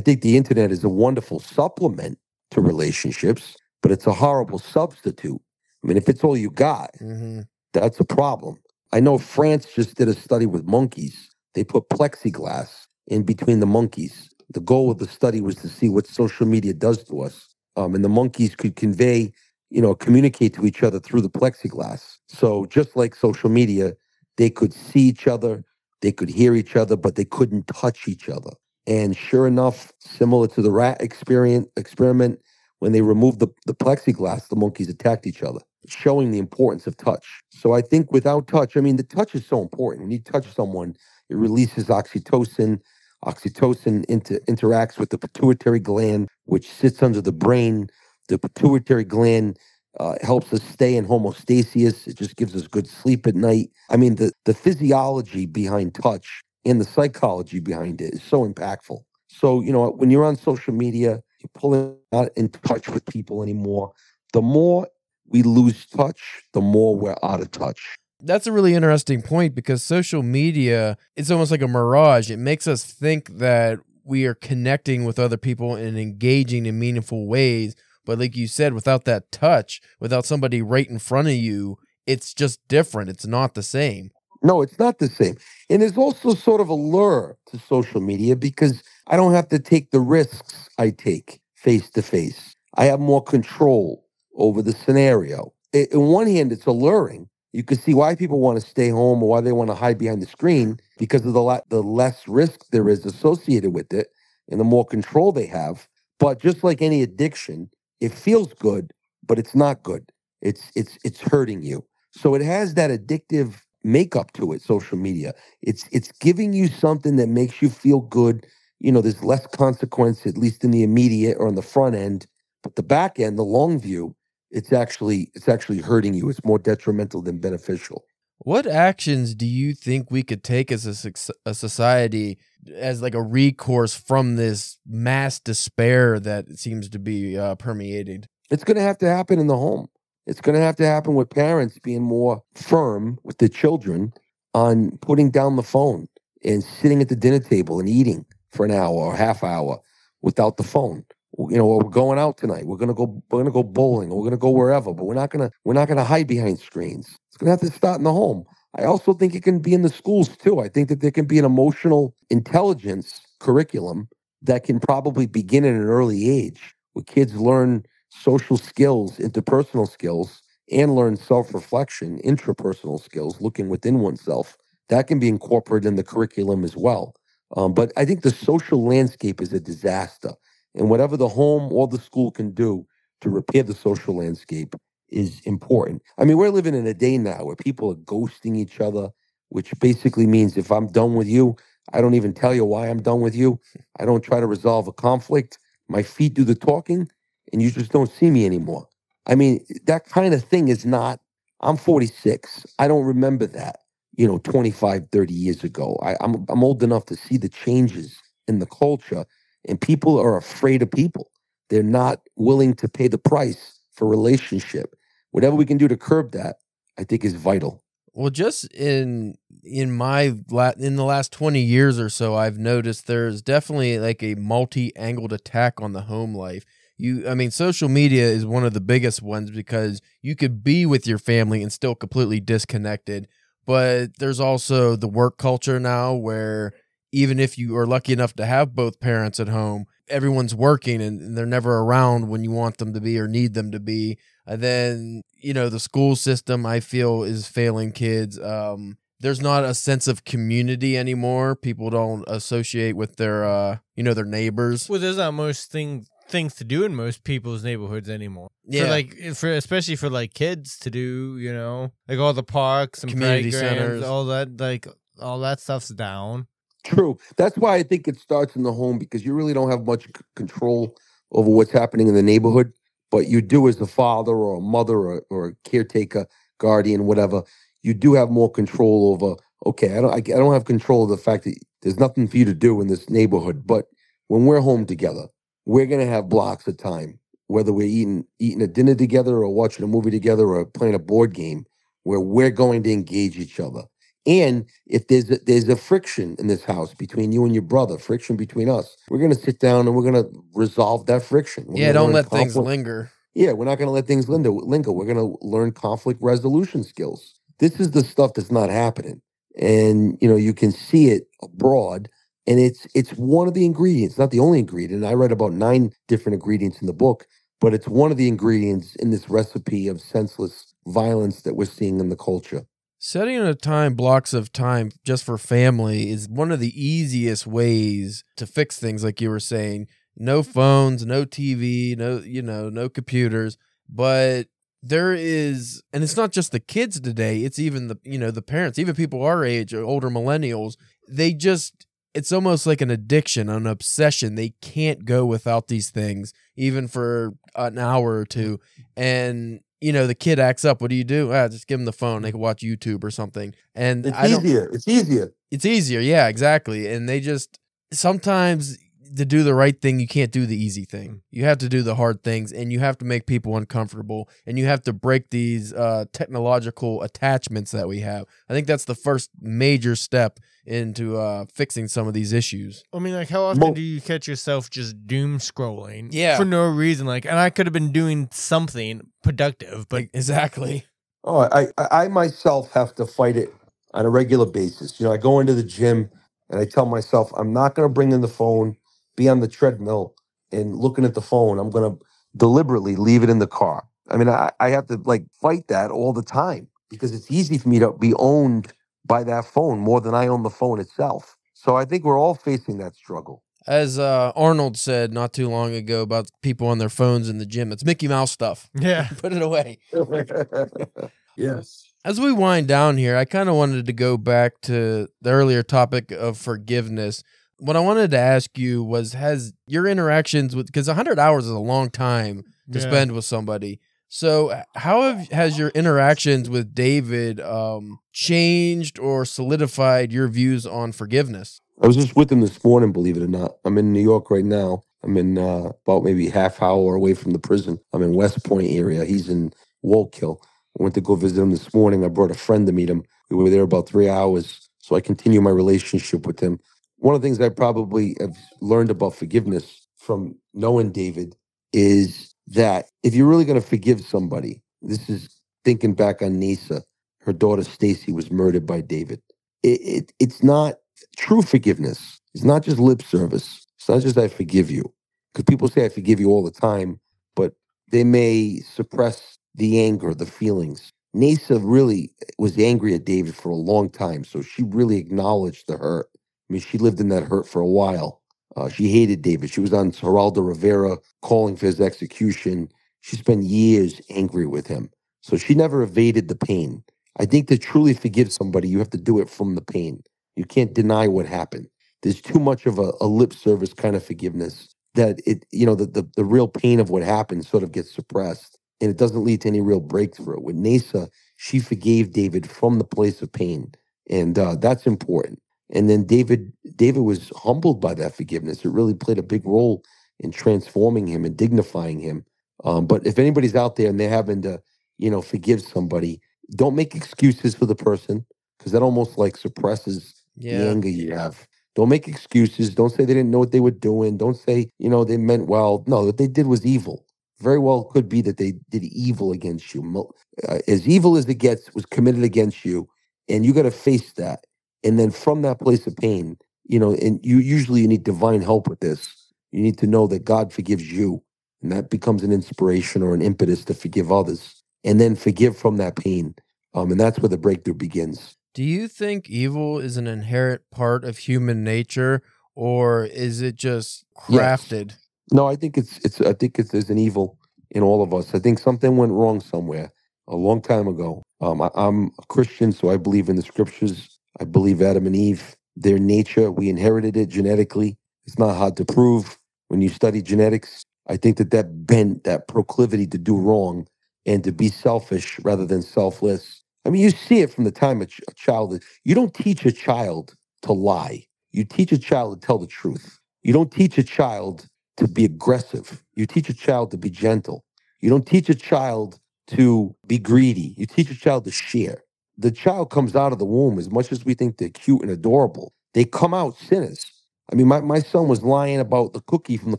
think 0.00 0.22
the 0.22 0.36
internet 0.36 0.70
is 0.72 0.82
a 0.82 0.88
wonderful 0.88 1.40
supplement 1.40 2.18
to 2.52 2.60
relationships, 2.62 3.54
but 3.82 3.90
it's 3.92 4.06
a 4.06 4.14
horrible 4.14 4.58
substitute. 4.58 5.40
I 5.84 5.86
mean, 5.88 5.96
if 5.98 6.08
it's 6.08 6.24
all 6.24 6.36
you 6.36 6.50
got, 6.50 6.90
hmm 6.98 7.40
that's 7.72 8.00
a 8.00 8.04
problem. 8.04 8.58
I 8.92 9.00
know 9.00 9.18
France 9.18 9.66
just 9.72 9.96
did 9.96 10.08
a 10.08 10.14
study 10.14 10.46
with 10.46 10.66
monkeys. 10.66 11.30
They 11.54 11.62
put 11.62 11.88
plexiglass 11.88 12.86
in 13.06 13.22
between 13.22 13.60
the 13.60 13.66
monkeys. 13.66 14.28
The 14.52 14.60
goal 14.60 14.90
of 14.90 14.98
the 14.98 15.06
study 15.06 15.40
was 15.40 15.56
to 15.56 15.68
see 15.68 15.88
what 15.88 16.06
social 16.06 16.46
media 16.46 16.74
does 16.74 17.04
to 17.04 17.20
us. 17.22 17.48
Um, 17.76 17.94
and 17.94 18.04
the 18.04 18.08
monkeys 18.08 18.56
could 18.56 18.74
convey, 18.74 19.32
you 19.70 19.80
know, 19.80 19.94
communicate 19.94 20.54
to 20.54 20.66
each 20.66 20.82
other 20.82 20.98
through 20.98 21.20
the 21.20 21.30
plexiglass. 21.30 22.16
So 22.28 22.66
just 22.66 22.96
like 22.96 23.14
social 23.14 23.48
media, 23.48 23.94
they 24.36 24.50
could 24.50 24.74
see 24.74 25.02
each 25.02 25.28
other, 25.28 25.64
they 26.02 26.10
could 26.10 26.28
hear 26.28 26.56
each 26.56 26.74
other, 26.74 26.96
but 26.96 27.14
they 27.14 27.24
couldn't 27.24 27.68
touch 27.68 28.08
each 28.08 28.28
other. 28.28 28.50
And 28.88 29.16
sure 29.16 29.46
enough, 29.46 29.92
similar 30.00 30.48
to 30.48 30.62
the 30.62 30.70
rat 30.72 31.00
experience 31.00 31.68
experiment, 31.76 32.40
when 32.80 32.92
they 32.92 33.02
removed 33.02 33.38
the, 33.38 33.48
the 33.66 33.74
plexiglass, 33.74 34.48
the 34.48 34.56
monkeys 34.56 34.88
attacked 34.88 35.26
each 35.26 35.42
other, 35.42 35.60
showing 35.86 36.30
the 36.30 36.38
importance 36.38 36.86
of 36.86 36.96
touch. 36.96 37.40
So 37.50 37.72
I 37.72 37.80
think 37.80 38.12
without 38.12 38.46
touch, 38.46 38.76
I 38.76 38.80
mean, 38.80 38.96
the 38.96 39.02
touch 39.02 39.34
is 39.34 39.46
so 39.46 39.60
important. 39.60 40.02
When 40.02 40.10
you 40.10 40.20
touch 40.20 40.46
someone, 40.54 40.96
it 41.28 41.36
releases 41.36 41.86
oxytocin. 41.86 42.80
Oxytocin 43.24 44.04
inter- 44.06 44.40
interacts 44.48 44.98
with 44.98 45.10
the 45.10 45.18
pituitary 45.18 45.80
gland, 45.80 46.28
which 46.44 46.68
sits 46.70 47.02
under 47.02 47.20
the 47.20 47.32
brain. 47.32 47.88
The 48.28 48.38
pituitary 48.38 49.04
gland 49.04 49.58
uh, 49.98 50.14
helps 50.22 50.52
us 50.52 50.62
stay 50.62 50.96
in 50.96 51.06
homeostasis. 51.06 52.08
It 52.08 52.16
just 52.16 52.36
gives 52.36 52.54
us 52.56 52.66
good 52.66 52.88
sleep 52.88 53.26
at 53.26 53.34
night. 53.34 53.70
I 53.90 53.96
mean, 53.96 54.14
the, 54.14 54.32
the 54.44 54.54
physiology 54.54 55.46
behind 55.46 55.94
touch 55.94 56.40
and 56.64 56.80
the 56.80 56.84
psychology 56.84 57.60
behind 57.60 58.00
it 58.00 58.14
is 58.14 58.22
so 58.22 58.48
impactful. 58.48 59.00
So, 59.28 59.60
you 59.60 59.72
know, 59.72 59.90
when 59.90 60.10
you're 60.10 60.24
on 60.24 60.36
social 60.36 60.74
media, 60.74 61.22
you're 61.40 61.50
pulling 61.54 61.96
not 62.12 62.28
in 62.36 62.48
touch 62.48 62.88
with 62.88 63.04
people 63.06 63.42
anymore. 63.42 63.92
The 64.32 64.42
more 64.42 64.88
we 65.30 65.42
lose 65.42 65.86
touch, 65.86 66.42
the 66.52 66.60
more 66.60 66.96
we're 66.96 67.16
out 67.22 67.40
of 67.40 67.50
touch. 67.50 67.96
That's 68.22 68.46
a 68.46 68.52
really 68.52 68.74
interesting 68.74 69.22
point 69.22 69.54
because 69.54 69.82
social 69.82 70.22
media 70.22 70.98
it's 71.16 71.30
almost 71.30 71.50
like 71.50 71.62
a 71.62 71.68
mirage. 71.68 72.30
It 72.30 72.38
makes 72.38 72.66
us 72.66 72.84
think 72.84 73.38
that 73.38 73.78
we 74.04 74.26
are 74.26 74.34
connecting 74.34 75.04
with 75.04 75.18
other 75.18 75.36
people 75.36 75.74
and 75.74 75.98
engaging 75.98 76.66
in 76.66 76.78
meaningful 76.78 77.26
ways, 77.26 77.74
but 78.04 78.18
like 78.18 78.36
you 78.36 78.46
said 78.46 78.74
without 78.74 79.04
that 79.04 79.30
touch, 79.32 79.80
without 80.00 80.26
somebody 80.26 80.60
right 80.60 80.88
in 80.88 80.98
front 80.98 81.28
of 81.28 81.34
you, 81.34 81.78
it's 82.06 82.34
just 82.34 82.60
different. 82.68 83.08
It's 83.08 83.26
not 83.26 83.54
the 83.54 83.62
same. 83.62 84.10
No, 84.42 84.62
it's 84.62 84.78
not 84.78 84.98
the 84.98 85.08
same. 85.08 85.36
And 85.68 85.82
there's 85.82 85.96
also 85.96 86.34
sort 86.34 86.60
of 86.60 86.68
a 86.68 86.74
lure 86.74 87.36
to 87.46 87.58
social 87.58 88.00
media 88.00 88.36
because 88.36 88.82
I 89.06 89.16
don't 89.16 89.34
have 89.34 89.48
to 89.50 89.58
take 89.58 89.90
the 89.90 90.00
risks 90.00 90.68
I 90.78 90.90
take 90.90 91.40
face 91.54 91.90
to 91.90 92.02
face. 92.02 92.54
I 92.74 92.86
have 92.86 93.00
more 93.00 93.22
control 93.22 94.04
over 94.36 94.62
the 94.62 94.72
scenario. 94.72 95.52
I- 95.74 95.88
On 95.94 96.08
one 96.08 96.26
hand, 96.26 96.52
it's 96.52 96.66
alluring. 96.66 97.28
You 97.52 97.64
can 97.64 97.78
see 97.78 97.94
why 97.94 98.14
people 98.14 98.40
want 98.40 98.60
to 98.60 98.66
stay 98.66 98.90
home 98.90 99.22
or 99.22 99.28
why 99.28 99.40
they 99.40 99.52
want 99.52 99.70
to 99.70 99.74
hide 99.74 99.98
behind 99.98 100.22
the 100.22 100.26
screen 100.26 100.78
because 100.98 101.26
of 101.26 101.32
the 101.32 101.42
la- 101.42 101.60
the 101.68 101.82
less 101.82 102.28
risk 102.28 102.60
there 102.72 102.88
is 102.88 103.04
associated 103.06 103.74
with 103.74 103.92
it 103.92 104.08
and 104.50 104.60
the 104.60 104.64
more 104.64 104.84
control 104.86 105.32
they 105.32 105.46
have. 105.46 105.88
But 106.20 106.40
just 106.40 106.62
like 106.64 106.82
any 106.82 107.02
addiction, 107.02 107.70
it 108.00 108.12
feels 108.12 108.52
good 108.54 108.92
but 109.26 109.38
it's 109.38 109.54
not 109.54 109.82
good. 109.82 110.10
It's 110.42 110.70
it's 110.74 110.98
it's 111.04 111.20
hurting 111.20 111.62
you. 111.62 111.84
So 112.12 112.34
it 112.34 112.42
has 112.42 112.74
that 112.74 112.90
addictive 112.90 113.56
makeup 113.84 114.32
to 114.34 114.52
it, 114.52 114.62
social 114.62 114.98
media. 114.98 115.34
It's 115.62 115.86
it's 115.92 116.12
giving 116.20 116.52
you 116.52 116.68
something 116.68 117.16
that 117.16 117.28
makes 117.28 117.60
you 117.62 117.68
feel 117.70 118.00
good. 118.00 118.46
You 118.80 118.92
know, 118.92 119.02
there's 119.02 119.22
less 119.22 119.46
consequence, 119.48 120.26
at 120.26 120.38
least 120.38 120.64
in 120.64 120.70
the 120.70 120.82
immediate 120.82 121.36
or 121.38 121.48
on 121.48 121.54
the 121.54 121.62
front 121.62 121.94
end. 121.94 122.26
But 122.62 122.76
the 122.76 122.82
back 122.82 123.20
end, 123.20 123.38
the 123.38 123.44
long 123.44 123.78
view, 123.80 124.14
it's 124.50 124.72
actually 124.72 125.30
it's 125.34 125.48
actually 125.48 125.78
hurting 125.78 126.14
you. 126.14 126.28
It's 126.28 126.44
more 126.44 126.58
detrimental 126.58 127.22
than 127.22 127.38
beneficial. 127.38 128.04
What 128.38 128.66
actions 128.66 129.34
do 129.34 129.46
you 129.46 129.74
think 129.74 130.10
we 130.10 130.22
could 130.22 130.42
take 130.42 130.72
as 130.72 130.86
a, 130.86 131.12
a 131.44 131.52
society 131.52 132.38
as 132.74 133.02
like 133.02 133.14
a 133.14 133.22
recourse 133.22 133.94
from 133.94 134.36
this 134.36 134.78
mass 134.86 135.38
despair 135.38 136.18
that 136.20 136.58
seems 136.58 136.88
to 136.88 136.98
be 136.98 137.36
uh, 137.36 137.56
permeated? 137.56 138.28
It's 138.50 138.64
going 138.64 138.78
to 138.78 138.82
have 138.82 138.96
to 138.98 139.08
happen 139.08 139.38
in 139.38 139.46
the 139.46 139.56
home. 139.56 139.88
It's 140.26 140.40
going 140.40 140.54
to 140.54 140.62
have 140.62 140.76
to 140.76 140.86
happen 140.86 141.14
with 141.14 141.28
parents 141.28 141.78
being 141.80 142.02
more 142.02 142.42
firm 142.54 143.18
with 143.24 143.38
the 143.38 143.48
children 143.48 144.12
on 144.54 144.96
putting 144.98 145.30
down 145.30 145.56
the 145.56 145.62
phone 145.62 146.08
and 146.42 146.64
sitting 146.64 147.02
at 147.02 147.08
the 147.08 147.16
dinner 147.16 147.40
table 147.40 147.78
and 147.78 147.88
eating 147.88 148.24
for 148.50 148.64
an 148.64 148.72
hour 148.72 148.94
or 148.94 149.14
half 149.14 149.44
hour 149.44 149.80
without 150.22 150.56
the 150.56 150.64
phone. 150.64 151.04
You 151.48 151.58
know, 151.58 151.66
we're 151.66 151.90
going 151.90 152.18
out 152.18 152.38
tonight. 152.38 152.66
We're 152.66 152.76
gonna 152.76 152.94
go. 152.94 153.22
We're 153.30 153.40
gonna 153.40 153.52
go 153.52 153.62
bowling. 153.64 154.10
We're 154.10 154.24
gonna 154.24 154.36
go 154.38 154.50
wherever. 154.50 154.94
But 154.94 155.04
we're 155.04 155.14
not 155.14 155.30
gonna. 155.30 155.50
We're 155.64 155.74
not 155.74 155.88
gonna 155.88 156.04
hide 156.04 156.28
behind 156.28 156.60
screens. 156.60 157.08
It's 157.28 157.38
gonna 157.38 157.50
have 157.52 157.60
to 157.60 157.68
start 157.72 157.98
in 157.98 158.04
the 158.04 158.12
home. 158.12 158.44
I 158.78 158.84
also 158.84 159.14
think 159.14 159.34
it 159.34 159.42
can 159.44 159.60
be 159.60 159.74
in 159.74 159.82
the 159.82 159.90
schools 159.90 160.28
too. 160.36 160.60
I 160.60 160.68
think 160.68 160.88
that 160.90 161.00
there 161.00 161.10
can 161.12 161.26
be 161.26 161.38
an 161.38 161.46
emotional 161.46 162.14
intelligence 162.30 163.20
curriculum 163.40 164.08
that 164.42 164.64
can 164.64 164.80
probably 164.80 165.26
begin 165.26 165.64
at 165.64 165.74
an 165.74 165.82
early 165.84 166.30
age, 166.30 166.74
where 166.94 167.04
kids 167.04 167.34
learn 167.36 167.84
social 168.10 168.58
skills, 168.58 169.18
interpersonal 169.18 169.90
skills, 169.90 170.42
and 170.72 170.94
learn 170.94 171.16
self 171.16 171.54
reflection, 171.54 172.20
intrapersonal 172.24 173.02
skills, 173.02 173.40
looking 173.40 173.68
within 173.70 174.00
oneself. 174.00 174.56
That 174.90 175.08
can 175.08 175.18
be 175.20 175.28
incorporated 175.28 175.88
in 175.88 175.96
the 175.96 176.04
curriculum 176.04 176.64
as 176.64 176.76
well. 176.76 177.14
Um, 177.56 177.74
but 177.74 177.92
I 177.96 178.04
think 178.06 178.22
the 178.22 178.30
social 178.30 178.84
landscape 178.84 179.40
is 179.42 179.52
a 179.54 179.60
disaster. 179.60 180.32
And 180.76 180.90
whatever 180.90 181.16
the 181.18 181.28
home 181.28 181.72
or 181.72 181.88
the 181.88 181.98
school 182.00 182.32
can 182.32 182.52
do 182.52 182.86
to 183.22 183.30
repair 183.30 183.64
the 183.64 183.74
social 183.74 184.16
landscape 184.16 184.76
is 185.10 185.40
important. 185.46 186.02
I 186.18 186.24
mean, 186.24 186.38
we're 186.38 186.50
living 186.50 186.74
in 186.74 186.86
a 186.86 186.94
day 186.94 187.18
now 187.18 187.44
where 187.44 187.56
people 187.56 187.92
are 187.92 187.96
ghosting 187.96 188.56
each 188.56 188.80
other, 188.80 189.10
which 189.50 189.72
basically 189.80 190.26
means 190.26 190.56
if 190.58 190.72
I'm 190.72 190.88
done 190.88 191.14
with 191.16 191.28
you, 191.28 191.56
I 191.94 192.00
don't 192.02 192.14
even 192.14 192.34
tell 192.34 192.54
you 192.54 192.64
why 192.64 192.88
I'm 192.88 193.02
done 193.02 193.22
with 193.22 193.36
you. 193.36 193.60
I 194.00 194.06
don't 194.06 194.22
try 194.24 194.40
to 194.40 194.46
resolve 194.46 194.88
a 194.88 194.92
conflict. 194.92 195.58
My 195.88 196.02
feet 196.04 196.34
do 196.34 196.44
the 196.44 196.56
talking, 196.56 197.10
and 197.52 197.62
you 197.62 197.70
just 197.70 197.92
don't 197.92 198.10
see 198.10 198.30
me 198.30 198.46
anymore. 198.46 198.88
I 199.26 199.36
mean, 199.36 199.64
that 199.86 200.06
kind 200.08 200.34
of 200.34 200.44
thing 200.44 200.68
is 200.68 200.86
not, 200.86 201.20
I'm 201.62 201.78
46. 201.78 202.66
I 202.78 202.88
don't 202.88 203.04
remember 203.06 203.46
that, 203.48 203.80
you 204.16 204.28
know, 204.28 204.38
25, 204.38 205.04
30 205.12 205.34
years 205.34 205.64
ago. 205.64 205.98
I, 206.02 206.16
I'm, 206.22 206.46
I'm 206.50 206.64
old 206.64 206.82
enough 206.82 207.06
to 207.06 207.16
see 207.16 207.38
the 207.38 207.50
changes 207.50 208.18
in 208.48 208.60
the 208.60 208.66
culture, 208.66 209.26
and 209.68 209.80
people 209.80 210.18
are 210.18 210.36
afraid 210.36 210.82
of 210.82 210.90
people. 210.90 211.30
They're 211.68 211.82
not 211.82 212.20
willing 212.36 212.74
to 212.74 212.88
pay 212.88 213.08
the 213.08 213.18
price 213.18 213.78
for 213.92 214.08
relationship. 214.08 214.96
Whatever 215.30 215.56
we 215.56 215.66
can 215.66 215.78
do 215.78 215.88
to 215.88 215.96
curb 215.96 216.32
that, 216.32 216.56
I 216.98 217.04
think 217.04 217.24
is 217.24 217.34
vital. 217.34 217.82
Well, 218.12 218.30
just 218.30 218.64
in 218.74 219.36
in 219.62 219.92
my 219.92 220.34
in 220.78 220.96
the 220.96 221.04
last 221.04 221.32
20 221.32 221.60
years 221.60 221.98
or 222.00 222.08
so, 222.08 222.34
I've 222.34 222.58
noticed 222.58 223.06
there's 223.06 223.40
definitely 223.42 223.98
like 223.98 224.22
a 224.22 224.34
multi-angled 224.34 225.32
attack 225.32 225.80
on 225.80 225.92
the 225.92 226.02
home 226.02 226.34
life. 226.34 226.64
You 226.98 227.28
I 227.28 227.34
mean, 227.34 227.50
social 227.50 227.88
media 227.88 228.24
is 228.24 228.44
one 228.44 228.64
of 228.64 228.74
the 228.74 228.80
biggest 228.80 229.22
ones 229.22 229.50
because 229.50 230.00
you 230.22 230.34
could 230.34 230.64
be 230.64 230.86
with 230.86 231.06
your 231.06 231.18
family 231.18 231.62
and 231.62 231.72
still 231.72 231.94
completely 231.94 232.40
disconnected. 232.40 233.28
But 233.64 234.18
there's 234.18 234.40
also 234.40 234.96
the 234.96 235.08
work 235.08 235.38
culture 235.38 235.78
now 235.78 236.14
where 236.14 236.72
even 237.12 237.40
if 237.40 237.58
you 237.58 237.76
are 237.76 237.86
lucky 237.86 238.12
enough 238.12 238.34
to 238.34 238.46
have 238.46 238.74
both 238.74 239.00
parents 239.00 239.40
at 239.40 239.48
home, 239.48 239.86
everyone's 240.08 240.54
working 240.54 241.00
and 241.02 241.36
they're 241.36 241.46
never 241.46 241.78
around 241.78 242.28
when 242.28 242.44
you 242.44 242.50
want 242.50 242.78
them 242.78 242.92
to 242.94 243.00
be 243.00 243.18
or 243.18 243.28
need 243.28 243.54
them 243.54 243.70
to 243.72 243.80
be. 243.80 244.18
And 244.46 244.62
then, 244.62 245.22
you 245.38 245.54
know, 245.54 245.68
the 245.68 245.80
school 245.80 246.16
system 246.16 246.66
I 246.66 246.80
feel 246.80 247.22
is 247.22 247.46
failing 247.46 247.92
kids. 247.92 248.38
Um, 248.38 248.98
there's 249.20 249.40
not 249.40 249.64
a 249.64 249.74
sense 249.74 250.08
of 250.08 250.24
community 250.24 250.96
anymore. 250.96 251.54
People 251.54 251.90
don't 251.90 252.24
associate 252.26 252.96
with 252.96 253.16
their, 253.16 253.44
uh, 253.44 253.78
you 253.94 254.02
know, 254.02 254.14
their 254.14 254.24
neighbors. 254.24 254.88
Well, 254.88 255.00
there's 255.00 255.18
not 255.18 255.34
most 255.34 255.70
thing 255.70 256.06
things 256.28 256.54
to 256.54 256.64
do 256.64 256.84
in 256.84 256.94
most 256.94 257.24
people's 257.24 257.64
neighborhoods 257.64 258.08
anymore. 258.08 258.50
Yeah. 258.66 258.84
For 258.84 258.90
like 258.90 259.16
for 259.34 259.52
especially 259.52 259.96
for 259.96 260.08
like 260.08 260.32
kids 260.32 260.78
to 260.78 260.90
do, 260.90 261.36
you 261.38 261.52
know, 261.52 261.92
like 262.08 262.18
all 262.18 262.32
the 262.32 262.42
parks 262.42 263.02
and 263.02 263.12
Community 263.12 263.50
playgrounds, 263.50 263.78
centers. 263.78 264.04
all 264.04 264.24
that 264.26 264.58
like 264.58 264.86
all 265.20 265.40
that 265.40 265.60
stuff's 265.60 265.88
down. 265.88 266.46
True. 266.84 267.18
That's 267.36 267.56
why 267.58 267.76
I 267.76 267.82
think 267.82 268.08
it 268.08 268.18
starts 268.18 268.56
in 268.56 268.62
the 268.62 268.72
home 268.72 268.98
because 268.98 269.24
you 269.24 269.34
really 269.34 269.52
don't 269.52 269.70
have 269.70 269.84
much 269.84 270.04
c- 270.06 270.12
control 270.34 270.96
over 271.32 271.50
what's 271.50 271.70
happening 271.72 272.08
in 272.08 272.14
the 272.14 272.22
neighborhood. 272.22 272.72
But 273.10 273.26
you 273.28 273.42
do 273.42 273.68
as 273.68 273.80
a 273.80 273.86
father 273.86 274.32
or 274.32 274.56
a 274.56 274.60
mother 274.60 274.96
or, 274.96 275.22
or 275.30 275.48
a 275.48 275.54
caretaker, 275.68 276.26
guardian, 276.58 277.04
whatever. 277.06 277.42
You 277.82 277.92
do 277.94 278.14
have 278.14 278.30
more 278.30 278.50
control 278.50 279.12
over. 279.12 279.36
Okay, 279.66 279.96
I 279.98 280.00
don't. 280.00 280.12
I, 280.12 280.16
I 280.18 280.38
don't 280.38 280.52
have 280.54 280.64
control 280.64 281.04
of 281.04 281.10
the 281.10 281.16
fact 281.18 281.44
that 281.44 281.56
there's 281.82 281.98
nothing 281.98 282.28
for 282.28 282.36
you 282.38 282.44
to 282.46 282.54
do 282.54 282.80
in 282.80 282.88
this 282.88 283.10
neighborhood. 283.10 283.66
But 283.66 283.86
when 284.28 284.46
we're 284.46 284.60
home 284.60 284.86
together, 284.86 285.26
we're 285.66 285.86
gonna 285.86 286.06
have 286.06 286.28
blocks 286.30 286.66
of 286.68 286.78
time, 286.78 287.18
whether 287.48 287.72
we're 287.72 287.86
eating 287.88 288.26
eating 288.38 288.62
a 288.62 288.66
dinner 288.68 288.94
together 288.94 289.34
or 289.36 289.50
watching 289.52 289.84
a 289.84 289.88
movie 289.88 290.10
together 290.10 290.46
or 290.46 290.64
playing 290.64 290.94
a 290.94 290.98
board 291.00 291.34
game, 291.34 291.66
where 292.04 292.20
we're 292.20 292.50
going 292.50 292.82
to 292.84 292.92
engage 292.92 293.38
each 293.38 293.60
other. 293.60 293.82
And 294.26 294.66
if 294.86 295.08
there's 295.08 295.30
a, 295.30 295.38
there's 295.46 295.68
a 295.68 295.76
friction 295.76 296.36
in 296.38 296.46
this 296.46 296.64
house 296.64 296.94
between 296.94 297.32
you 297.32 297.44
and 297.44 297.54
your 297.54 297.62
brother, 297.62 297.98
friction 297.98 298.36
between 298.36 298.68
us, 298.68 298.96
we're 299.10 299.18
gonna 299.20 299.34
sit 299.34 299.58
down 299.60 299.86
and 299.86 299.96
we're 299.96 300.04
gonna 300.04 300.26
resolve 300.54 301.06
that 301.06 301.22
friction. 301.24 301.64
We're 301.66 301.80
yeah, 301.82 301.92
don't 301.92 302.12
let 302.12 302.26
things 302.26 302.56
linger. 302.56 303.10
Yeah, 303.34 303.52
we're 303.52 303.64
not 303.64 303.78
gonna 303.78 303.90
let 303.90 304.06
things 304.06 304.28
linger. 304.28 304.50
Linger. 304.50 304.92
We're 304.92 305.06
gonna 305.06 305.32
learn 305.42 305.72
conflict 305.72 306.20
resolution 306.22 306.84
skills. 306.84 307.34
This 307.58 307.80
is 307.80 307.92
the 307.92 308.04
stuff 308.04 308.34
that's 308.34 308.52
not 308.52 308.70
happening, 308.70 309.22
and 309.60 310.18
you 310.20 310.28
know 310.28 310.36
you 310.36 310.54
can 310.54 310.72
see 310.72 311.08
it 311.10 311.24
abroad. 311.42 312.08
And 312.46 312.60
it's 312.60 312.86
it's 312.94 313.12
one 313.12 313.48
of 313.48 313.54
the 313.54 313.66
ingredients, 313.66 314.18
not 314.18 314.30
the 314.30 314.40
only 314.40 314.60
ingredient. 314.60 315.04
I 315.04 315.14
read 315.14 315.32
about 315.32 315.52
nine 315.54 315.92
different 316.08 316.34
ingredients 316.34 316.80
in 316.80 316.86
the 316.86 316.92
book, 316.92 317.26
but 317.60 317.74
it's 317.74 317.88
one 317.88 318.12
of 318.12 318.18
the 318.18 318.28
ingredients 318.28 318.96
in 318.96 319.10
this 319.10 319.28
recipe 319.30 319.88
of 319.88 320.00
senseless 320.00 320.74
violence 320.86 321.42
that 321.42 321.56
we're 321.56 321.66
seeing 321.66 322.00
in 322.00 322.10
the 322.10 322.16
culture. 322.16 322.66
Setting 323.02 323.38
a 323.38 323.54
time 323.54 323.94
blocks 323.94 324.34
of 324.34 324.52
time 324.52 324.90
just 325.04 325.24
for 325.24 325.38
family 325.38 326.10
is 326.10 326.28
one 326.28 326.52
of 326.52 326.60
the 326.60 326.78
easiest 326.78 327.46
ways 327.46 328.24
to 328.36 328.46
fix 328.46 328.78
things 328.78 329.02
like 329.02 329.22
you 329.22 329.30
were 329.30 329.40
saying. 329.40 329.86
No 330.18 330.42
mm-hmm. 330.42 330.50
phones, 330.50 331.06
no 331.06 331.24
TV, 331.24 331.96
no 331.96 332.18
you 332.18 332.42
know, 332.42 332.68
no 332.68 332.90
computers, 332.90 333.56
but 333.88 334.48
there 334.82 335.14
is 335.14 335.82
and 335.94 336.04
it's 336.04 336.18
not 336.18 336.30
just 336.30 336.52
the 336.52 336.60
kids 336.60 337.00
today, 337.00 337.38
it's 337.38 337.58
even 337.58 337.88
the 337.88 337.98
you 338.04 338.18
know, 338.18 338.30
the 338.30 338.42
parents, 338.42 338.78
even 338.78 338.94
people 338.94 339.22
our 339.22 339.46
age, 339.46 339.72
or 339.72 339.82
older 339.82 340.10
millennials, 340.10 340.76
they 341.08 341.32
just 341.32 341.86
it's 342.12 342.32
almost 342.32 342.66
like 342.66 342.82
an 342.82 342.90
addiction, 342.90 343.48
an 343.48 343.66
obsession. 343.66 344.34
They 344.34 344.50
can't 344.60 345.06
go 345.06 345.24
without 345.24 345.68
these 345.68 345.88
things 345.88 346.34
even 346.54 346.86
for 346.86 347.32
an 347.56 347.78
hour 347.78 348.18
or 348.18 348.26
two. 348.26 348.58
Mm-hmm. 348.58 349.02
And 349.02 349.60
you 349.80 349.92
know, 349.92 350.06
the 350.06 350.14
kid 350.14 350.38
acts 350.38 350.64
up. 350.64 350.80
What 350.80 350.90
do 350.90 350.96
you 350.96 351.04
do? 351.04 351.32
Ah, 351.32 351.48
just 351.48 351.66
give 351.66 351.78
them 351.78 351.86
the 351.86 351.92
phone. 351.92 352.22
They 352.22 352.30
can 352.30 352.40
watch 352.40 352.62
YouTube 352.62 353.02
or 353.04 353.10
something. 353.10 353.54
And 353.74 354.04
It's 354.06 354.16
I 354.16 354.26
easier. 354.28 354.70
It's 354.72 354.86
easier. 354.88 355.32
it's 355.50 355.64
easier. 355.64 356.00
Yeah, 356.00 356.28
exactly. 356.28 356.86
And 356.86 357.08
they 357.08 357.20
just 357.20 357.58
sometimes 357.92 358.76
to 359.16 359.24
do 359.24 359.42
the 359.42 359.54
right 359.54 359.80
thing, 359.80 360.00
you 360.00 360.06
can't 360.06 360.30
do 360.30 360.46
the 360.46 360.56
easy 360.56 360.84
thing. 360.84 361.22
You 361.30 361.44
have 361.44 361.58
to 361.58 361.68
do 361.68 361.82
the 361.82 361.94
hard 361.94 362.22
things, 362.22 362.52
and 362.52 362.72
you 362.72 362.78
have 362.80 362.98
to 362.98 363.04
make 363.04 363.26
people 363.26 363.56
uncomfortable, 363.56 364.28
and 364.46 364.58
you 364.58 364.66
have 364.66 364.82
to 364.82 364.92
break 364.92 365.30
these 365.30 365.72
uh, 365.72 366.06
technological 366.12 367.02
attachments 367.02 367.70
that 367.72 367.88
we 367.88 368.00
have. 368.00 368.26
I 368.48 368.52
think 368.52 368.66
that's 368.66 368.84
the 368.84 368.94
first 368.94 369.30
major 369.40 369.96
step 369.96 370.38
into 370.66 371.16
uh, 371.16 371.46
fixing 371.52 371.88
some 371.88 372.06
of 372.06 372.14
these 372.14 372.32
issues. 372.32 372.84
I 372.92 372.98
mean, 372.98 373.14
like, 373.14 373.28
how 373.28 373.42
often 373.42 373.60
Mo- 373.60 373.74
do 373.74 373.80
you 373.80 374.00
catch 374.00 374.28
yourself 374.28 374.70
just 374.70 375.06
doom 375.06 375.38
scrolling? 375.38 376.08
Yeah. 376.12 376.36
For 376.36 376.44
no 376.44 376.68
reason. 376.68 377.06
Like, 377.06 377.24
and 377.24 377.38
I 377.38 377.50
could 377.50 377.66
have 377.66 377.72
been 377.72 377.92
doing 377.92 378.28
something 378.32 379.08
productive, 379.22 379.88
but 379.88 380.04
exactly. 380.12 380.84
Oh, 381.24 381.48
I, 381.52 381.66
I 381.76 382.04
I 382.04 382.08
myself 382.08 382.72
have 382.72 382.94
to 382.94 383.06
fight 383.06 383.36
it 383.36 383.52
on 383.92 384.06
a 384.06 384.10
regular 384.10 384.46
basis. 384.46 384.98
You 385.00 385.06
know, 385.06 385.12
I 385.12 385.16
go 385.16 385.40
into 385.40 385.54
the 385.54 385.62
gym 385.62 386.10
and 386.48 386.60
I 386.60 386.64
tell 386.64 386.86
myself 386.86 387.30
I'm 387.36 387.52
not 387.52 387.74
going 387.74 387.88
to 387.88 387.92
bring 387.92 388.12
in 388.12 388.20
the 388.20 388.28
phone, 388.28 388.76
be 389.20 389.28
on 389.28 389.40
the 389.40 389.48
treadmill 389.48 390.14
and 390.50 390.74
looking 390.74 391.04
at 391.04 391.14
the 391.14 391.20
phone. 391.20 391.58
I'm 391.58 391.70
going 391.70 391.92
to 391.92 392.04
deliberately 392.36 392.96
leave 392.96 393.22
it 393.22 393.28
in 393.28 393.38
the 393.38 393.46
car. 393.46 393.84
I 394.08 394.16
mean, 394.16 394.28
I, 394.28 394.50
I 394.58 394.70
have 394.70 394.86
to 394.86 394.96
like 395.04 395.26
fight 395.40 395.68
that 395.68 395.90
all 395.90 396.14
the 396.14 396.22
time 396.22 396.68
because 396.88 397.12
it's 397.14 397.30
easy 397.30 397.58
for 397.58 397.68
me 397.68 397.78
to 397.80 397.92
be 397.92 398.14
owned 398.14 398.72
by 399.04 399.22
that 399.24 399.44
phone 399.44 399.78
more 399.78 400.00
than 400.00 400.14
I 400.14 400.26
own 400.26 400.42
the 400.42 400.50
phone 400.50 400.80
itself. 400.80 401.36
So 401.52 401.76
I 401.76 401.84
think 401.84 402.04
we're 402.04 402.18
all 402.18 402.34
facing 402.34 402.78
that 402.78 402.94
struggle. 402.96 403.42
As 403.66 403.98
uh, 403.98 404.32
Arnold 404.34 404.78
said 404.78 405.12
not 405.12 405.34
too 405.34 405.48
long 405.48 405.74
ago 405.74 406.00
about 406.00 406.30
people 406.42 406.66
on 406.66 406.78
their 406.78 406.88
phones 406.88 407.28
in 407.28 407.36
the 407.36 407.44
gym, 407.44 407.70
it's 407.72 407.84
Mickey 407.84 408.08
Mouse 408.08 408.30
stuff. 408.30 408.70
Yeah. 408.74 409.08
Put 409.18 409.34
it 409.34 409.42
away. 409.42 409.78
yes. 411.36 411.84
As 412.02 412.18
we 412.18 412.32
wind 412.32 412.66
down 412.68 412.96
here, 412.96 413.18
I 413.18 413.26
kind 413.26 413.50
of 413.50 413.54
wanted 413.56 413.84
to 413.84 413.92
go 413.92 414.16
back 414.16 414.62
to 414.62 415.08
the 415.20 415.30
earlier 415.30 415.62
topic 415.62 416.10
of 416.10 416.38
forgiveness. 416.38 417.22
What 417.60 417.76
I 417.76 417.80
wanted 417.80 418.10
to 418.12 418.18
ask 418.18 418.56
you 418.58 418.82
was 418.82 419.12
Has 419.12 419.52
your 419.66 419.86
interactions 419.86 420.56
with, 420.56 420.66
because 420.66 420.86
100 420.88 421.18
hours 421.18 421.44
is 421.44 421.50
a 421.50 421.58
long 421.58 421.90
time 421.90 422.42
to 422.72 422.78
Yeah. 422.78 422.86
spend 422.86 423.12
with 423.12 423.24
somebody. 423.26 423.80
So, 424.08 424.62
how 424.74 425.02
have, 425.02 425.28
has 425.28 425.56
your 425.58 425.68
interactions 425.68 426.50
with 426.50 426.74
David 426.74 427.38
um, 427.40 428.00
changed 428.12 428.98
or 428.98 429.24
solidified 429.24 430.10
your 430.10 430.26
views 430.26 430.66
on 430.66 430.90
forgiveness? 430.92 431.60
I 431.80 431.86
was 431.86 431.96
just 431.96 432.16
with 432.16 432.32
him 432.32 432.40
this 432.40 432.62
morning, 432.64 432.92
believe 432.92 433.16
it 433.16 433.22
or 433.22 433.28
not. 433.28 433.56
I'm 433.64 433.78
in 433.78 433.92
New 433.92 434.02
York 434.02 434.30
right 434.30 434.44
now. 434.44 434.82
I'm 435.04 435.16
in 435.16 435.38
uh, 435.38 435.70
about 435.86 436.02
maybe 436.02 436.28
half 436.28 436.60
hour 436.60 436.94
away 436.94 437.14
from 437.14 437.32
the 437.32 437.38
prison. 437.38 437.78
I'm 437.92 438.02
in 438.02 438.14
West 438.14 438.42
Point 438.44 438.70
area. 438.70 439.04
He's 439.04 439.28
in 439.28 439.52
Wallkill. 439.84 440.38
I 440.78 440.82
went 440.82 440.94
to 440.94 441.00
go 441.00 441.14
visit 441.14 441.40
him 441.40 441.50
this 441.50 441.72
morning. 441.72 442.04
I 442.04 442.08
brought 442.08 442.30
a 442.30 442.34
friend 442.34 442.66
to 442.66 442.72
meet 442.72 442.90
him. 442.90 443.04
We 443.30 443.36
were 443.36 443.50
there 443.50 443.62
about 443.62 443.88
three 443.88 444.08
hours. 444.08 444.68
So 444.78 444.96
I 444.96 445.00
continue 445.00 445.40
my 445.40 445.50
relationship 445.50 446.26
with 446.26 446.40
him. 446.40 446.58
One 447.00 447.16
of 447.16 447.22
the 447.22 447.28
things 447.28 447.40
I 447.40 447.50
probably 447.50 448.16
have 448.20 448.38
learned 448.62 448.90
about 448.90 449.16
forgiveness 449.16 449.88
from 449.98 450.36
knowing 450.54 450.92
David 450.92 451.36
is 451.74 452.34
that 452.48 452.86
if 453.04 453.14
you're 453.14 453.28
really 453.28 453.46
going 453.46 453.60
to 453.62 453.68
forgive 453.68 454.02
somebody, 454.02 454.62
this 454.82 455.10
is 455.10 455.30
thinking 455.64 455.94
back 455.94 456.22
on 456.22 456.36
Neysa, 456.40 456.82
her 457.22 457.34
daughter 457.34 457.64
Stacy 457.64 458.12
was 458.12 458.32
murdered 458.32 458.66
by 458.66 458.82
David. 458.82 459.22
It, 459.64 459.80
it 459.82 460.12
it's 460.20 460.44
not 460.44 460.76
true 461.18 461.42
forgiveness. 461.42 462.20
It's 462.34 462.44
not 462.44 462.64
just 462.64 462.78
lip 462.80 463.02
service. 463.02 463.66
It's 463.78 463.90
not 463.90 464.02
just 464.02 464.18
I 464.18 464.28
forgive 464.28 464.70
you. 464.72 464.94
Because 465.34 465.46
people 465.46 465.68
say 465.68 465.86
I 465.86 465.90
forgive 465.90 466.20
you 466.20 466.30
all 466.30 466.44
the 466.44 466.52
time, 466.52 467.00
but 467.36 467.54
they 467.92 468.04
may 468.04 468.60
suppress 468.60 469.38
the 469.56 469.84
anger, 469.84 470.14
the 470.14 470.26
feelings. 470.26 470.92
Neysa 471.16 471.60
really 471.64 472.12
was 472.38 472.58
angry 472.58 472.94
at 472.96 473.06
David 473.06 473.36
for 473.36 473.50
a 473.50 473.56
long 473.56 473.90
time, 473.90 474.24
so 474.24 474.42
she 474.42 474.64
really 474.64 474.98
acknowledged 474.98 475.68
the 475.68 475.78
hurt. 475.78 476.08
I 476.50 476.54
mean, 476.54 476.62
she 476.62 476.78
lived 476.78 477.00
in 477.00 477.08
that 477.10 477.22
hurt 477.22 477.48
for 477.48 477.60
a 477.60 477.66
while. 477.66 478.20
Uh, 478.56 478.68
she 478.68 478.88
hated 478.88 479.22
David. 479.22 479.50
She 479.50 479.60
was 479.60 479.72
on 479.72 479.92
Geraldo 479.92 480.46
Rivera 480.46 480.98
calling 481.22 481.56
for 481.56 481.66
his 481.66 481.80
execution. 481.80 482.68
She 483.02 483.16
spent 483.16 483.44
years 483.44 484.00
angry 484.10 484.46
with 484.46 484.66
him. 484.66 484.90
So 485.20 485.36
she 485.36 485.54
never 485.54 485.82
evaded 485.82 486.28
the 486.28 486.34
pain. 486.34 486.82
I 487.18 487.26
think 487.26 487.46
to 487.48 487.58
truly 487.58 487.94
forgive 487.94 488.32
somebody, 488.32 488.68
you 488.68 488.78
have 488.80 488.90
to 488.90 488.98
do 488.98 489.20
it 489.20 489.30
from 489.30 489.54
the 489.54 489.62
pain. 489.62 490.02
You 490.36 490.44
can't 490.44 490.74
deny 490.74 491.06
what 491.06 491.26
happened. 491.26 491.68
There's 492.02 492.20
too 492.20 492.40
much 492.40 492.66
of 492.66 492.78
a, 492.78 492.92
a 493.00 493.06
lip 493.06 493.32
service 493.32 493.72
kind 493.72 493.94
of 493.94 494.04
forgiveness 494.04 494.74
that 494.94 495.20
it, 495.26 495.44
you 495.52 495.66
know, 495.66 495.76
the, 495.76 495.86
the 495.86 496.08
the 496.16 496.24
real 496.24 496.48
pain 496.48 496.80
of 496.80 496.90
what 496.90 497.02
happened 497.02 497.46
sort 497.46 497.62
of 497.62 497.72
gets 497.72 497.94
suppressed 497.94 498.58
and 498.80 498.90
it 498.90 498.96
doesn't 498.96 499.24
lead 499.24 499.42
to 499.42 499.48
any 499.48 499.60
real 499.60 499.80
breakthrough. 499.80 500.40
With 500.40 500.56
Neysa, 500.56 501.08
she 501.36 501.60
forgave 501.60 502.12
David 502.12 502.50
from 502.50 502.78
the 502.78 502.84
place 502.84 503.22
of 503.22 503.30
pain. 503.30 503.72
And 504.08 504.38
uh, 504.38 504.56
that's 504.56 504.86
important. 504.86 505.40
And 505.72 505.88
then 505.88 506.04
David, 506.04 506.52
David 506.76 507.00
was 507.00 507.30
humbled 507.36 507.80
by 507.80 507.94
that 507.94 508.14
forgiveness. 508.14 508.64
It 508.64 508.70
really 508.70 508.94
played 508.94 509.18
a 509.18 509.22
big 509.22 509.46
role 509.46 509.82
in 510.18 510.30
transforming 510.32 511.06
him 511.06 511.24
and 511.24 511.36
dignifying 511.36 512.00
him. 512.00 512.24
Um, 512.64 512.86
but 512.86 513.06
if 513.06 513.18
anybody's 513.18 513.56
out 513.56 513.76
there 513.76 513.88
and 513.88 513.98
they're 513.98 514.10
having 514.10 514.42
to, 514.42 514.60
you 514.98 515.10
know, 515.10 515.22
forgive 515.22 515.62
somebody, 515.62 516.20
don't 516.56 516.74
make 516.74 516.94
excuses 516.94 517.54
for 517.54 517.66
the 517.66 517.76
person 517.76 518.26
because 518.58 518.72
that 518.72 518.82
almost 518.82 519.16
like 519.18 519.36
suppresses 519.36 520.14
the 520.36 520.66
anger 520.68 520.88
you 520.88 521.14
have. 521.14 521.46
Don't 521.76 521.88
make 521.88 522.08
excuses. 522.08 522.74
Don't 522.74 522.90
say 522.90 523.04
they 523.04 523.14
didn't 523.14 523.30
know 523.30 523.38
what 523.38 523.52
they 523.52 523.60
were 523.60 523.70
doing. 523.70 524.16
Don't 524.18 524.36
say, 524.36 524.68
you 524.78 524.90
know, 524.90 525.04
they 525.04 525.16
meant 525.16 525.46
well. 525.46 525.84
No, 525.86 526.04
what 526.04 526.18
they 526.18 526.26
did 526.26 526.46
was 526.46 526.66
evil. 526.66 527.06
Very 527.40 527.58
well 527.58 527.84
could 527.84 528.08
be 528.08 528.20
that 528.22 528.36
they 528.36 528.54
did 528.70 528.84
evil 528.84 529.32
against 529.32 529.74
you. 529.74 530.10
Uh, 530.46 530.58
as 530.68 530.86
evil 530.86 531.16
as 531.16 531.26
it 531.28 531.36
gets 531.36 531.72
was 531.74 531.86
committed 531.86 532.24
against 532.24 532.64
you, 532.64 532.88
and 533.28 533.46
you 533.46 533.54
got 533.54 533.62
to 533.62 533.70
face 533.70 534.12
that. 534.14 534.44
And 534.82 534.98
then 534.98 535.10
from 535.10 535.42
that 535.42 535.60
place 535.60 535.86
of 535.86 535.96
pain, 535.96 536.36
you 536.64 536.78
know, 536.78 536.94
and 536.94 537.20
you 537.22 537.38
usually 537.38 537.82
you 537.82 537.88
need 537.88 538.04
divine 538.04 538.42
help 538.42 538.68
with 538.68 538.80
this. 538.80 539.14
You 539.52 539.62
need 539.62 539.78
to 539.78 539.86
know 539.86 540.06
that 540.06 540.24
God 540.24 540.52
forgives 540.52 540.90
you, 540.90 541.22
and 541.62 541.72
that 541.72 541.90
becomes 541.90 542.22
an 542.22 542.32
inspiration 542.32 543.02
or 543.02 543.14
an 543.14 543.22
impetus 543.22 543.64
to 543.66 543.74
forgive 543.74 544.12
others, 544.12 544.62
and 544.84 545.00
then 545.00 545.16
forgive 545.16 545.56
from 545.56 545.76
that 545.78 545.96
pain. 545.96 546.34
Um, 546.74 546.92
and 546.92 547.00
that's 547.00 547.18
where 547.18 547.28
the 547.28 547.36
breakthrough 547.36 547.74
begins. 547.74 548.36
Do 548.54 548.62
you 548.64 548.88
think 548.88 549.28
evil 549.28 549.78
is 549.78 549.96
an 549.96 550.06
inherent 550.06 550.62
part 550.70 551.04
of 551.04 551.18
human 551.18 551.62
nature 551.62 552.22
or 552.54 553.04
is 553.04 553.40
it 553.40 553.56
just 553.56 554.04
Yes. 554.28 554.68
crafted? 554.68 554.96
No, 555.32 555.46
I 555.46 555.56
think 555.56 555.78
it's 555.78 555.98
it's 556.04 556.20
I 556.20 556.32
think 556.32 556.58
it's 556.58 556.70
there's 556.70 556.90
an 556.90 556.98
evil 556.98 557.38
in 557.70 557.82
all 557.82 558.02
of 558.02 558.12
us. 558.12 558.34
I 558.34 558.38
think 558.40 558.58
something 558.58 558.96
went 558.96 559.12
wrong 559.12 559.40
somewhere 559.40 559.92
a 560.26 560.36
long 560.36 560.60
time 560.60 560.88
ago. 560.88 561.22
Um, 561.40 561.62
I, 561.62 561.70
I'm 561.74 562.10
a 562.18 562.26
Christian, 562.28 562.72
so 562.72 562.90
I 562.90 562.96
believe 562.96 563.28
in 563.28 563.36
the 563.36 563.42
scriptures. 563.42 564.18
I 564.40 564.44
believe 564.44 564.82
Adam 564.82 565.06
and 565.06 565.16
Eve, 565.16 565.56
their 565.76 565.98
nature, 565.98 566.52
we 566.52 566.70
inherited 566.70 567.16
it 567.16 567.30
genetically. 567.30 567.98
It's 568.26 568.38
not 568.38 568.56
hard 568.56 568.76
to 568.78 568.86
prove 568.86 569.38
when 569.68 569.82
you 569.82 569.90
study 569.90 570.22
genetics. 570.22 570.84
I 571.08 571.18
think 571.18 571.38
that 571.38 571.52
that 571.52 571.86
bent, 571.86 572.24
that 572.24 572.48
proclivity 572.48 573.08
to 573.08 573.18
do 573.18 573.38
wrong 573.38 573.88
and 574.26 574.44
to 574.44 574.52
be 574.52 574.68
selfish 574.68 575.40
rather 575.40 575.66
than 575.66 575.82
selfless. 575.82 576.64
I 576.86 576.90
mean, 576.90 577.02
you 577.02 577.10
see 577.10 577.40
it 577.40 577.52
from 577.52 577.64
the 577.64 577.72
time 577.72 578.02
a, 578.02 578.06
ch- 578.06 578.22
a 578.28 578.34
child. 578.34 578.82
You 579.04 579.16
don't 579.16 579.34
teach 579.34 579.66
a 579.66 579.72
child 579.72 580.34
to 580.64 580.74
lie. 580.74 581.26
You 581.52 581.64
teach 581.64 581.92
a 581.92 581.98
child 581.98 582.40
to 582.42 582.46
tell 582.46 582.58
the 582.58 582.68
truth. 582.68 583.20
You 583.44 583.54
don't 583.54 583.72
teach 583.72 583.98
a 583.98 584.04
child 584.04 584.68
to 584.98 585.08
be 585.08 585.24
aggressive. 585.26 586.04
You 586.16 586.26
teach 586.26 586.50
a 586.50 586.54
child 586.54 586.92
to 586.92 586.98
be 586.98 587.10
gentle. 587.10 587.64
You 588.00 588.10
don't 588.10 588.26
teach 588.26 588.50
a 588.50 588.56
child 588.56 589.20
to 589.48 589.96
be 590.06 590.18
greedy. 590.18 590.74
You 590.78 590.86
teach 590.86 591.10
a 591.10 591.16
child 591.18 591.44
to 591.46 591.52
share. 591.52 592.02
The 592.40 592.52
child 592.52 592.90
comes 592.90 593.16
out 593.16 593.32
of 593.32 593.40
the 593.40 593.46
womb, 593.46 593.78
as 593.78 593.90
much 593.92 594.12
as 594.12 594.26
we 594.26 594.34
think 594.34 594.58
they're 594.58 594.70
cute 594.70 595.02
and 595.02 595.12
adorable, 595.12 595.74
they 595.94 596.06
come 596.06 596.34
out 596.34 596.58
sinners. 596.58 597.06
I 597.52 597.56
mean, 597.56 597.68
my, 597.68 597.82
my 597.82 598.00
son 598.00 598.28
was 598.28 598.42
lying 598.44 598.80
about 598.80 599.14
the 599.14 599.22
cookie 599.22 599.58
from 599.58 599.72
the 599.72 599.78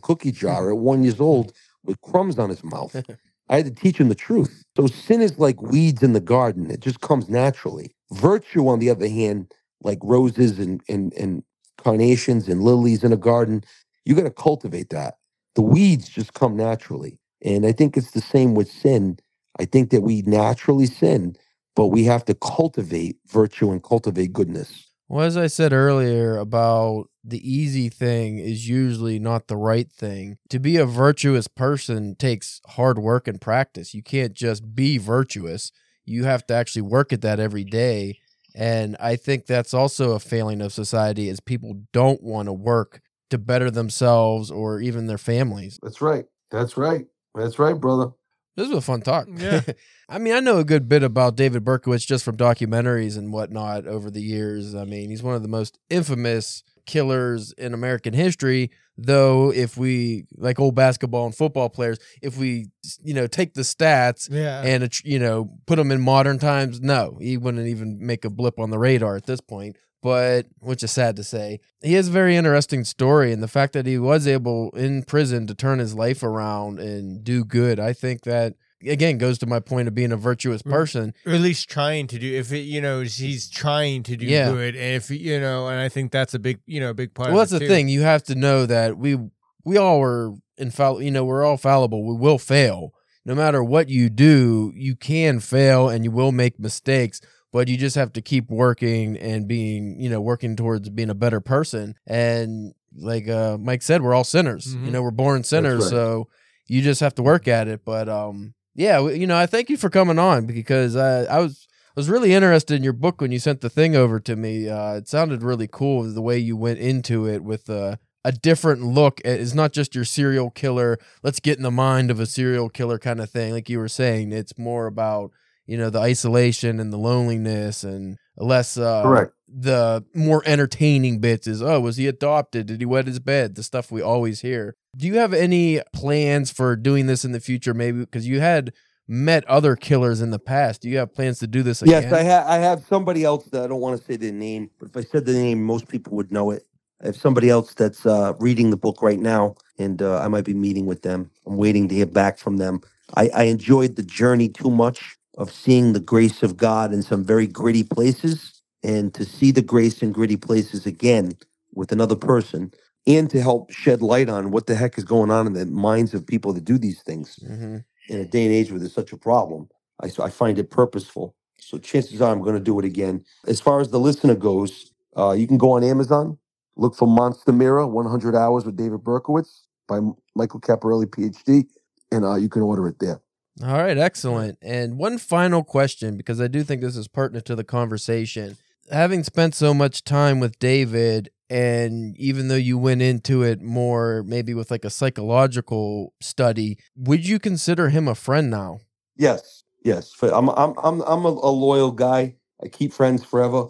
cookie 0.00 0.32
jar 0.32 0.70
at 0.72 0.78
one 0.78 1.04
years 1.04 1.20
old 1.20 1.54
with 1.84 2.00
crumbs 2.02 2.40
on 2.40 2.50
his 2.50 2.64
mouth. 2.64 2.96
I 3.50 3.58
had 3.58 3.66
to 3.66 3.72
teach 3.72 3.98
him 3.98 4.10
the 4.10 4.16
truth. 4.16 4.64
So 4.78 4.88
sin 4.88 5.22
is 5.22 5.38
like 5.38 5.62
weeds 5.62 6.02
in 6.04 6.14
the 6.14 6.20
garden. 6.20 6.70
It 6.72 6.80
just 6.80 7.02
comes 7.02 7.30
naturally. 7.30 7.94
Virtue, 8.12 8.68
on 8.68 8.80
the 8.80 8.90
other 8.90 9.08
hand, 9.08 9.52
like 9.82 10.00
roses 10.04 10.60
and 10.60 10.82
and, 10.88 11.14
and 11.14 11.44
carnations 11.78 12.48
and 12.48 12.62
lilies 12.64 13.04
in 13.04 13.12
a 13.14 13.18
garden, 13.18 13.64
you 14.06 14.16
got 14.16 14.24
to 14.24 14.32
cultivate 14.32 14.90
that. 14.90 15.16
The 15.56 15.62
weeds 15.62 16.08
just 16.10 16.34
come 16.34 16.56
naturally. 16.56 17.18
And 17.44 17.66
I 17.66 17.72
think 17.72 17.98
it's 17.98 18.12
the 18.12 18.22
same 18.22 18.54
with 18.54 18.70
sin. 18.72 19.18
I 19.60 19.66
think 19.66 19.90
that 19.92 20.02
we 20.02 20.22
naturally 20.22 20.86
sin, 20.86 21.36
but 21.74 21.88
we 21.88 22.04
have 22.04 22.24
to 22.26 22.34
cultivate 22.34 23.16
virtue 23.26 23.70
and 23.70 23.82
cultivate 23.82 24.32
goodness. 24.32 24.86
Well, 25.08 25.26
as 25.26 25.36
I 25.36 25.46
said 25.46 25.72
earlier 25.72 26.38
about 26.38 27.10
the 27.22 27.46
easy 27.50 27.88
thing 27.88 28.38
is 28.38 28.68
usually 28.68 29.18
not 29.18 29.46
the 29.46 29.56
right 29.56 29.90
thing. 29.90 30.38
To 30.48 30.58
be 30.58 30.76
a 30.78 30.86
virtuous 30.86 31.48
person 31.48 32.16
takes 32.16 32.60
hard 32.68 32.98
work 32.98 33.28
and 33.28 33.40
practice. 33.40 33.94
You 33.94 34.02
can't 34.02 34.32
just 34.32 34.74
be 34.74 34.98
virtuous. 34.98 35.70
You 36.04 36.24
have 36.24 36.46
to 36.46 36.54
actually 36.54 36.82
work 36.82 37.12
at 37.12 37.20
that 37.20 37.40
every 37.40 37.64
day. 37.64 38.20
And 38.54 38.96
I 39.00 39.16
think 39.16 39.46
that's 39.46 39.74
also 39.74 40.12
a 40.12 40.20
failing 40.20 40.60
of 40.60 40.72
society 40.72 41.28
is 41.28 41.40
people 41.40 41.82
don't 41.92 42.22
want 42.22 42.46
to 42.46 42.52
work 42.52 43.02
to 43.30 43.38
better 43.38 43.70
themselves 43.70 44.50
or 44.50 44.80
even 44.80 45.06
their 45.06 45.18
families. 45.18 45.78
That's 45.82 46.00
right. 46.00 46.24
That's 46.50 46.76
right. 46.76 47.06
That's 47.34 47.58
right, 47.58 47.78
brother. 47.78 48.12
This 48.56 48.68
was 48.68 48.78
a 48.78 48.80
fun 48.82 49.00
talk. 49.00 49.28
Yeah. 49.34 49.62
I 50.08 50.18
mean, 50.18 50.34
I 50.34 50.40
know 50.40 50.58
a 50.58 50.64
good 50.64 50.88
bit 50.88 51.02
about 51.02 51.36
David 51.36 51.64
Berkowitz 51.64 52.06
just 52.06 52.24
from 52.24 52.36
documentaries 52.36 53.16
and 53.16 53.32
whatnot 53.32 53.86
over 53.86 54.10
the 54.10 54.20
years. 54.20 54.74
I 54.74 54.84
mean, 54.84 55.08
he's 55.10 55.22
one 55.22 55.34
of 55.34 55.42
the 55.42 55.48
most 55.48 55.78
infamous 55.88 56.62
killers 56.84 57.52
in 57.52 57.72
American 57.72 58.12
history. 58.12 58.70
Though, 58.98 59.50
if 59.50 59.78
we 59.78 60.24
like 60.36 60.60
old 60.60 60.74
basketball 60.74 61.24
and 61.24 61.34
football 61.34 61.70
players, 61.70 61.98
if 62.20 62.36
we 62.36 62.66
you 63.02 63.14
know 63.14 63.26
take 63.26 63.54
the 63.54 63.62
stats 63.62 64.28
Yeah. 64.30 64.60
and 64.62 64.90
you 65.02 65.18
know 65.18 65.50
put 65.66 65.76
them 65.76 65.90
in 65.90 66.02
modern 66.02 66.38
times, 66.38 66.78
no, 66.80 67.16
he 67.20 67.38
wouldn't 67.38 67.66
even 67.68 68.04
make 68.04 68.26
a 68.26 68.30
blip 68.30 68.58
on 68.58 68.68
the 68.68 68.78
radar 68.78 69.16
at 69.16 69.24
this 69.24 69.40
point. 69.40 69.76
But 70.02 70.46
which 70.58 70.82
is 70.82 70.90
sad 70.90 71.14
to 71.16 71.24
say, 71.24 71.60
he 71.82 71.94
has 71.94 72.08
a 72.08 72.10
very 72.12 72.34
interesting 72.36 72.82
story, 72.84 73.32
and 73.32 73.42
the 73.42 73.48
fact 73.48 73.72
that 73.74 73.86
he 73.86 73.98
was 73.98 74.26
able 74.26 74.70
in 74.70 75.04
prison 75.04 75.46
to 75.46 75.54
turn 75.54 75.78
his 75.78 75.94
life 75.94 76.22
around 76.24 76.80
and 76.80 77.22
do 77.22 77.44
good, 77.44 77.78
I 77.78 77.92
think 77.92 78.22
that 78.22 78.54
again 78.84 79.16
goes 79.16 79.38
to 79.38 79.46
my 79.46 79.60
point 79.60 79.86
of 79.86 79.94
being 79.94 80.10
a 80.10 80.16
virtuous 80.16 80.62
Mm. 80.62 80.70
person. 80.72 81.14
or 81.24 81.34
at 81.34 81.40
least 81.40 81.70
trying 81.70 82.08
to 82.08 82.18
do 82.18 82.34
if 82.34 82.50
it 82.52 82.62
you 82.62 82.80
know 82.80 83.02
he's 83.02 83.48
trying 83.48 84.02
to 84.02 84.16
do 84.16 84.26
Yeah. 84.26 84.50
good 84.50 84.74
and 84.74 84.96
if 84.96 85.08
you 85.08 85.38
know 85.38 85.68
and 85.68 85.78
i 85.78 85.88
think 85.88 86.10
that's 86.10 86.34
a 86.34 86.40
big 86.40 86.58
you 86.66 86.80
know 86.80 86.92
big 86.92 87.14
part 87.14 87.28
Well, 87.30 87.42
of 87.42 87.50
that's 87.50 87.60
the 87.60 87.66
too. 87.66 87.68
thing. 87.68 87.88
You 87.88 88.00
have 88.02 88.24
to 88.24 88.34
know 88.34 88.66
that 88.66 88.98
we 88.98 89.16
we 89.64 89.76
all 89.76 90.00
were 90.00 90.32
infallible. 90.58 91.00
You 91.04 91.12
know, 91.12 91.24
we're 91.24 91.44
all 91.44 91.56
fallible. 91.56 92.04
We 92.04 92.16
will 92.16 92.38
fail. 92.38 92.92
No 93.24 93.36
matter 93.36 93.62
what 93.62 93.88
you 93.88 94.10
do, 94.10 94.72
you 94.74 94.96
can 94.96 95.38
fail 95.38 95.88
and 95.88 96.02
you 96.04 96.10
will 96.10 96.32
make 96.32 96.58
mistakes. 96.58 97.20
But 97.52 97.68
you 97.68 97.76
just 97.76 97.96
have 97.96 98.12
to 98.14 98.22
keep 98.22 98.50
working 98.50 99.16
and 99.18 99.46
being, 99.46 100.00
you 100.00 100.08
know, 100.08 100.20
working 100.20 100.56
towards 100.56 100.88
being 100.88 101.10
a 101.10 101.14
better 101.14 101.40
person. 101.40 101.94
And 102.06 102.72
like 102.96 103.28
uh, 103.28 103.58
Mike 103.58 103.82
said, 103.82 104.02
we're 104.02 104.14
all 104.14 104.24
sinners. 104.24 104.74
You 104.74 104.80
Mhm. 104.80 104.92
know, 104.92 105.02
we're 105.02 105.10
born 105.10 105.44
sinners, 105.44 105.82
right. 105.82 105.90
so 105.90 106.28
you 106.66 106.80
just 106.82 107.00
have 107.00 107.14
to 107.16 107.22
work 107.22 107.46
at 107.48 107.68
it. 107.68 107.84
But 107.84 108.08
um, 108.08 108.54
yeah, 108.74 109.06
you 109.08 109.26
know, 109.26 109.36
I 109.36 109.46
thank 109.46 109.68
you 109.68 109.76
for 109.76 109.90
coming 109.90 110.18
on 110.18 110.46
because 110.46 110.96
uh, 110.96 111.26
I 111.30 111.38
was 111.40 111.66
I 111.94 112.00
was 112.00 112.08
really 112.08 112.32
interested 112.32 112.74
in 112.74 112.82
your 112.82 112.94
book 112.94 113.20
when 113.20 113.32
you 113.32 113.38
sent 113.38 113.60
the 113.60 113.68
thing 113.68 113.94
over 113.94 114.18
to 114.20 114.34
me. 114.34 114.68
Uh, 114.70 114.94
it 114.94 115.08
sounded 115.08 115.42
really 115.42 115.68
cool 115.70 116.02
the 116.04 116.22
way 116.22 116.38
you 116.38 116.56
went 116.56 116.78
into 116.78 117.28
it 117.28 117.44
with 117.44 117.68
uh, 117.68 117.96
a 118.24 118.32
different 118.32 118.82
look. 118.82 119.20
At, 119.26 119.40
it's 119.40 119.52
not 119.52 119.72
just 119.72 119.94
your 119.94 120.06
serial 120.06 120.48
killer. 120.50 120.96
Let's 121.22 121.38
get 121.40 121.58
in 121.58 121.64
the 121.64 121.70
mind 121.70 122.10
of 122.10 122.18
a 122.18 122.24
serial 122.24 122.70
killer 122.70 122.98
kind 122.98 123.20
of 123.20 123.28
thing, 123.28 123.52
like 123.52 123.68
you 123.68 123.78
were 123.78 123.88
saying. 123.88 124.32
It's 124.32 124.56
more 124.56 124.86
about 124.86 125.32
you 125.66 125.76
know 125.76 125.90
the 125.90 126.00
isolation 126.00 126.80
and 126.80 126.92
the 126.92 126.98
loneliness 126.98 127.84
and 127.84 128.18
less 128.36 128.76
uh, 128.76 129.02
Correct. 129.02 129.32
the 129.48 130.04
more 130.14 130.42
entertaining 130.46 131.20
bits 131.20 131.46
is 131.46 131.62
oh 131.62 131.80
was 131.80 131.96
he 131.96 132.06
adopted 132.06 132.66
did 132.66 132.80
he 132.80 132.86
wet 132.86 133.06
his 133.06 133.18
bed 133.18 133.54
the 133.54 133.62
stuff 133.62 133.90
we 133.90 134.02
always 134.02 134.40
hear 134.40 134.76
do 134.96 135.06
you 135.06 135.16
have 135.16 135.32
any 135.32 135.80
plans 135.92 136.50
for 136.50 136.76
doing 136.76 137.06
this 137.06 137.24
in 137.24 137.32
the 137.32 137.40
future 137.40 137.74
maybe 137.74 138.00
because 138.00 138.26
you 138.26 138.40
had 138.40 138.72
met 139.08 139.44
other 139.46 139.76
killers 139.76 140.20
in 140.20 140.30
the 140.30 140.38
past 140.38 140.82
do 140.82 140.88
you 140.88 140.98
have 140.98 141.14
plans 141.14 141.38
to 141.38 141.46
do 141.46 141.62
this 141.62 141.82
again 141.82 142.02
Yes, 142.02 142.12
I 142.12 142.22
have. 142.22 142.46
I 142.46 142.56
have 142.56 142.84
somebody 142.86 143.24
else 143.24 143.44
that 143.46 143.64
I 143.64 143.66
don't 143.66 143.80
want 143.80 143.98
to 143.98 144.04
say 144.04 144.16
their 144.16 144.32
name, 144.32 144.70
but 144.78 144.88
if 144.88 144.96
I 144.96 145.02
said 145.02 145.26
the 145.26 145.32
name, 145.32 145.62
most 145.62 145.88
people 145.88 146.14
would 146.16 146.32
know 146.32 146.50
it. 146.50 146.64
I 147.02 147.06
have 147.06 147.16
somebody 147.16 147.50
else 147.50 147.74
that's 147.74 148.06
uh, 148.06 148.32
reading 148.38 148.70
the 148.70 148.76
book 148.76 149.02
right 149.02 149.18
now, 149.18 149.56
and 149.78 150.00
uh, 150.00 150.20
I 150.20 150.28
might 150.28 150.44
be 150.44 150.54
meeting 150.54 150.86
with 150.86 151.02
them. 151.02 151.30
I'm 151.46 151.56
waiting 151.56 151.88
to 151.88 151.94
hear 151.94 152.06
back 152.06 152.38
from 152.38 152.58
them. 152.58 152.80
I, 153.14 153.28
I 153.34 153.42
enjoyed 153.44 153.96
the 153.96 154.04
journey 154.04 154.48
too 154.48 154.70
much 154.70 155.18
of 155.38 155.52
seeing 155.52 155.92
the 155.94 156.00
grace 156.00 156.42
of 156.42 156.56
God 156.56 156.92
in 156.92 157.02
some 157.02 157.24
very 157.24 157.46
gritty 157.46 157.84
places, 157.84 158.62
and 158.84 159.14
to 159.14 159.24
see 159.24 159.52
the 159.52 159.62
grace 159.62 160.02
in 160.02 160.12
gritty 160.12 160.36
places 160.36 160.86
again 160.86 161.32
with 161.74 161.92
another 161.92 162.16
person, 162.16 162.72
and 163.06 163.30
to 163.30 163.40
help 163.42 163.72
shed 163.72 164.02
light 164.02 164.28
on 164.28 164.50
what 164.52 164.66
the 164.66 164.76
heck 164.76 164.98
is 164.98 165.04
going 165.04 165.30
on 165.30 165.46
in 165.48 165.54
the 165.54 165.66
minds 165.66 166.14
of 166.14 166.26
people 166.26 166.52
that 166.54 166.64
do 166.64 166.78
these 166.78 167.02
things 167.02 167.38
hmm 167.46 167.78
in 168.08 168.20
a 168.20 168.26
day 168.26 168.44
and 168.46 168.54
age 168.54 168.70
where 168.70 168.80
there's 168.80 168.94
such 168.94 169.12
a 169.12 169.18
problem. 169.18 169.68
I, 170.02 170.08
I 170.22 170.30
find 170.30 170.58
it 170.58 170.70
purposeful. 170.70 171.34
So 171.60 171.78
chances 171.78 172.22
are 172.22 172.32
I'm 172.32 172.42
going 172.42 172.54
to 172.56 172.60
do 172.60 172.78
it 172.80 172.86
again. 172.86 173.24
As 173.48 173.60
far 173.60 173.80
as 173.80 173.90
the 173.90 174.00
listener 174.00 174.36
goes, 174.36 174.92
uh, 175.18 175.32
you 175.32 175.46
can 175.48 175.58
go 175.58 175.72
on 175.72 175.84
Amazon, 175.84 176.38
look 176.76 176.94
for 176.96 177.08
Monster 177.08 177.52
Mirror 177.52 177.88
100 177.88 178.36
Hours 178.36 178.66
with 178.66 178.76
David 178.76 179.00
Berkowitz 179.00 179.62
by 179.88 180.00
Michael 180.36 180.60
Caparrelli, 180.60 181.06
PhD, 181.06 181.66
and 182.12 182.24
uh, 182.24 182.36
you 182.36 182.48
can 182.50 182.62
order 182.62 182.88
it 182.88 182.98
there. 183.00 183.20
All 183.62 183.76
right 183.78 183.98
excellent 183.98 184.56
and 184.62 184.96
one 184.98 185.18
final 185.18 185.62
question 185.62 186.16
because 186.16 186.40
i 186.40 186.48
do 186.48 186.62
think 186.62 186.80
this 186.80 186.96
is 186.96 187.08
pertinent 187.08 187.44
to 187.44 187.54
the 187.54 187.64
conversation 187.64 188.56
having 188.90 189.22
spent 189.22 189.54
so 189.54 189.74
much 189.74 190.02
time 190.04 190.40
with 190.40 190.58
david 190.58 191.28
and 191.50 192.16
even 192.16 192.48
though 192.48 192.54
you 192.54 192.78
went 192.78 193.02
into 193.02 193.42
it 193.42 193.60
more 193.60 194.22
maybe 194.26 194.54
with 194.54 194.70
like 194.70 194.84
a 194.86 194.90
psychological 194.90 196.14
study 196.20 196.78
would 196.96 197.26
you 197.28 197.38
consider 197.38 197.90
him 197.90 198.08
a 198.08 198.14
friend 198.14 198.50
now 198.50 198.78
Yes, 199.16 199.64
yes. 199.84 200.10
F- 200.20 200.32
I'm 200.32 200.48
I'm 200.48 200.72
I'm 200.82 201.02
I'm 201.02 201.24
a, 201.26 201.28
a 201.28 201.52
loyal 201.52 201.92
guy. 201.92 202.34
I 202.62 202.68
keep 202.68 202.94
friends 202.94 203.22
forever. 203.22 203.66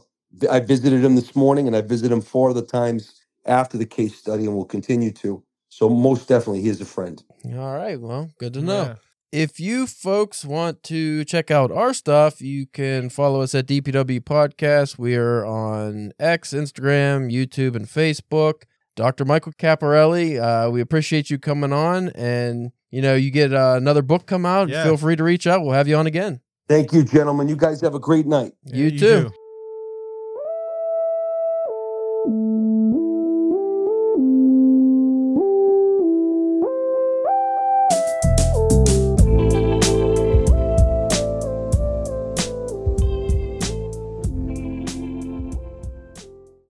I 0.49 0.61
visited 0.61 1.05
him 1.05 1.17
this 1.17 1.35
morning, 1.35 1.67
and 1.67 1.75
I 1.75 1.81
visited 1.81 2.13
him 2.15 2.21
four 2.21 2.51
other 2.51 2.63
times 2.63 3.21
after 3.45 3.77
the 3.77 3.85
case 3.85 4.15
study, 4.17 4.45
and 4.45 4.55
will 4.55 4.65
continue 4.65 5.11
to. 5.15 5.43
So 5.69 5.89
most 5.89 6.29
definitely, 6.29 6.63
he 6.63 6.69
is 6.69 6.81
a 6.81 6.85
friend. 6.85 7.23
all 7.57 7.75
right 7.75 8.01
well 8.01 8.31
good 8.39 8.55
to 8.55 8.63
know 8.63 8.83
Yeah. 8.85 8.95
If 9.33 9.59
you 9.59 9.87
folks 9.87 10.45
want 10.45 10.83
to 10.85 11.25
check 11.25 11.51
out 11.51 11.73
our 11.73 11.95
stuff, 11.95 12.43
you 12.43 12.67
can 12.67 13.09
follow 13.09 13.41
us 13.41 13.55
at 13.55 13.67
DPW 13.67 14.21
Podcast. 14.21 14.99
We 14.99 15.17
are 15.17 15.43
on 15.47 16.13
X, 16.21 16.53
Instagram, 16.53 17.33
YouTube, 17.33 17.75
and 17.75 17.87
Facebook. 17.87 18.65
Dr. 18.95 19.25
Michael 19.25 19.53
Caparrelli, 19.53 20.39
uh, 20.39 20.71
we 20.71 20.83
appreciate 20.83 21.31
you 21.31 21.39
coming 21.39 21.73
on. 21.73 22.11
And, 22.11 22.73
you 22.91 23.01
know, 23.01 23.15
you 23.15 23.31
get 23.31 23.55
uh, 23.55 23.73
another 23.79 24.03
book 24.03 24.27
come 24.27 24.45
out, 24.45 24.69
Yeah. 24.69 24.85
feel 24.85 24.99
free 24.99 25.17
to 25.17 25.25
reach 25.25 25.47
out. 25.47 25.63
We'll 25.63 25.73
have 25.73 25.89
you 25.89 25.97
on 25.97 26.07
again. 26.07 26.41
Thank 26.69 26.93
you, 26.93 27.03
gentlemen. 27.03 27.49
You 27.49 27.57
guys 27.57 27.81
have 27.81 27.95
a 27.95 27.99
great 27.99 28.27
night. 28.27 28.53
You 28.67 28.85
Yeah, 28.89 28.91
too. 28.91 28.99
too. 28.99 29.31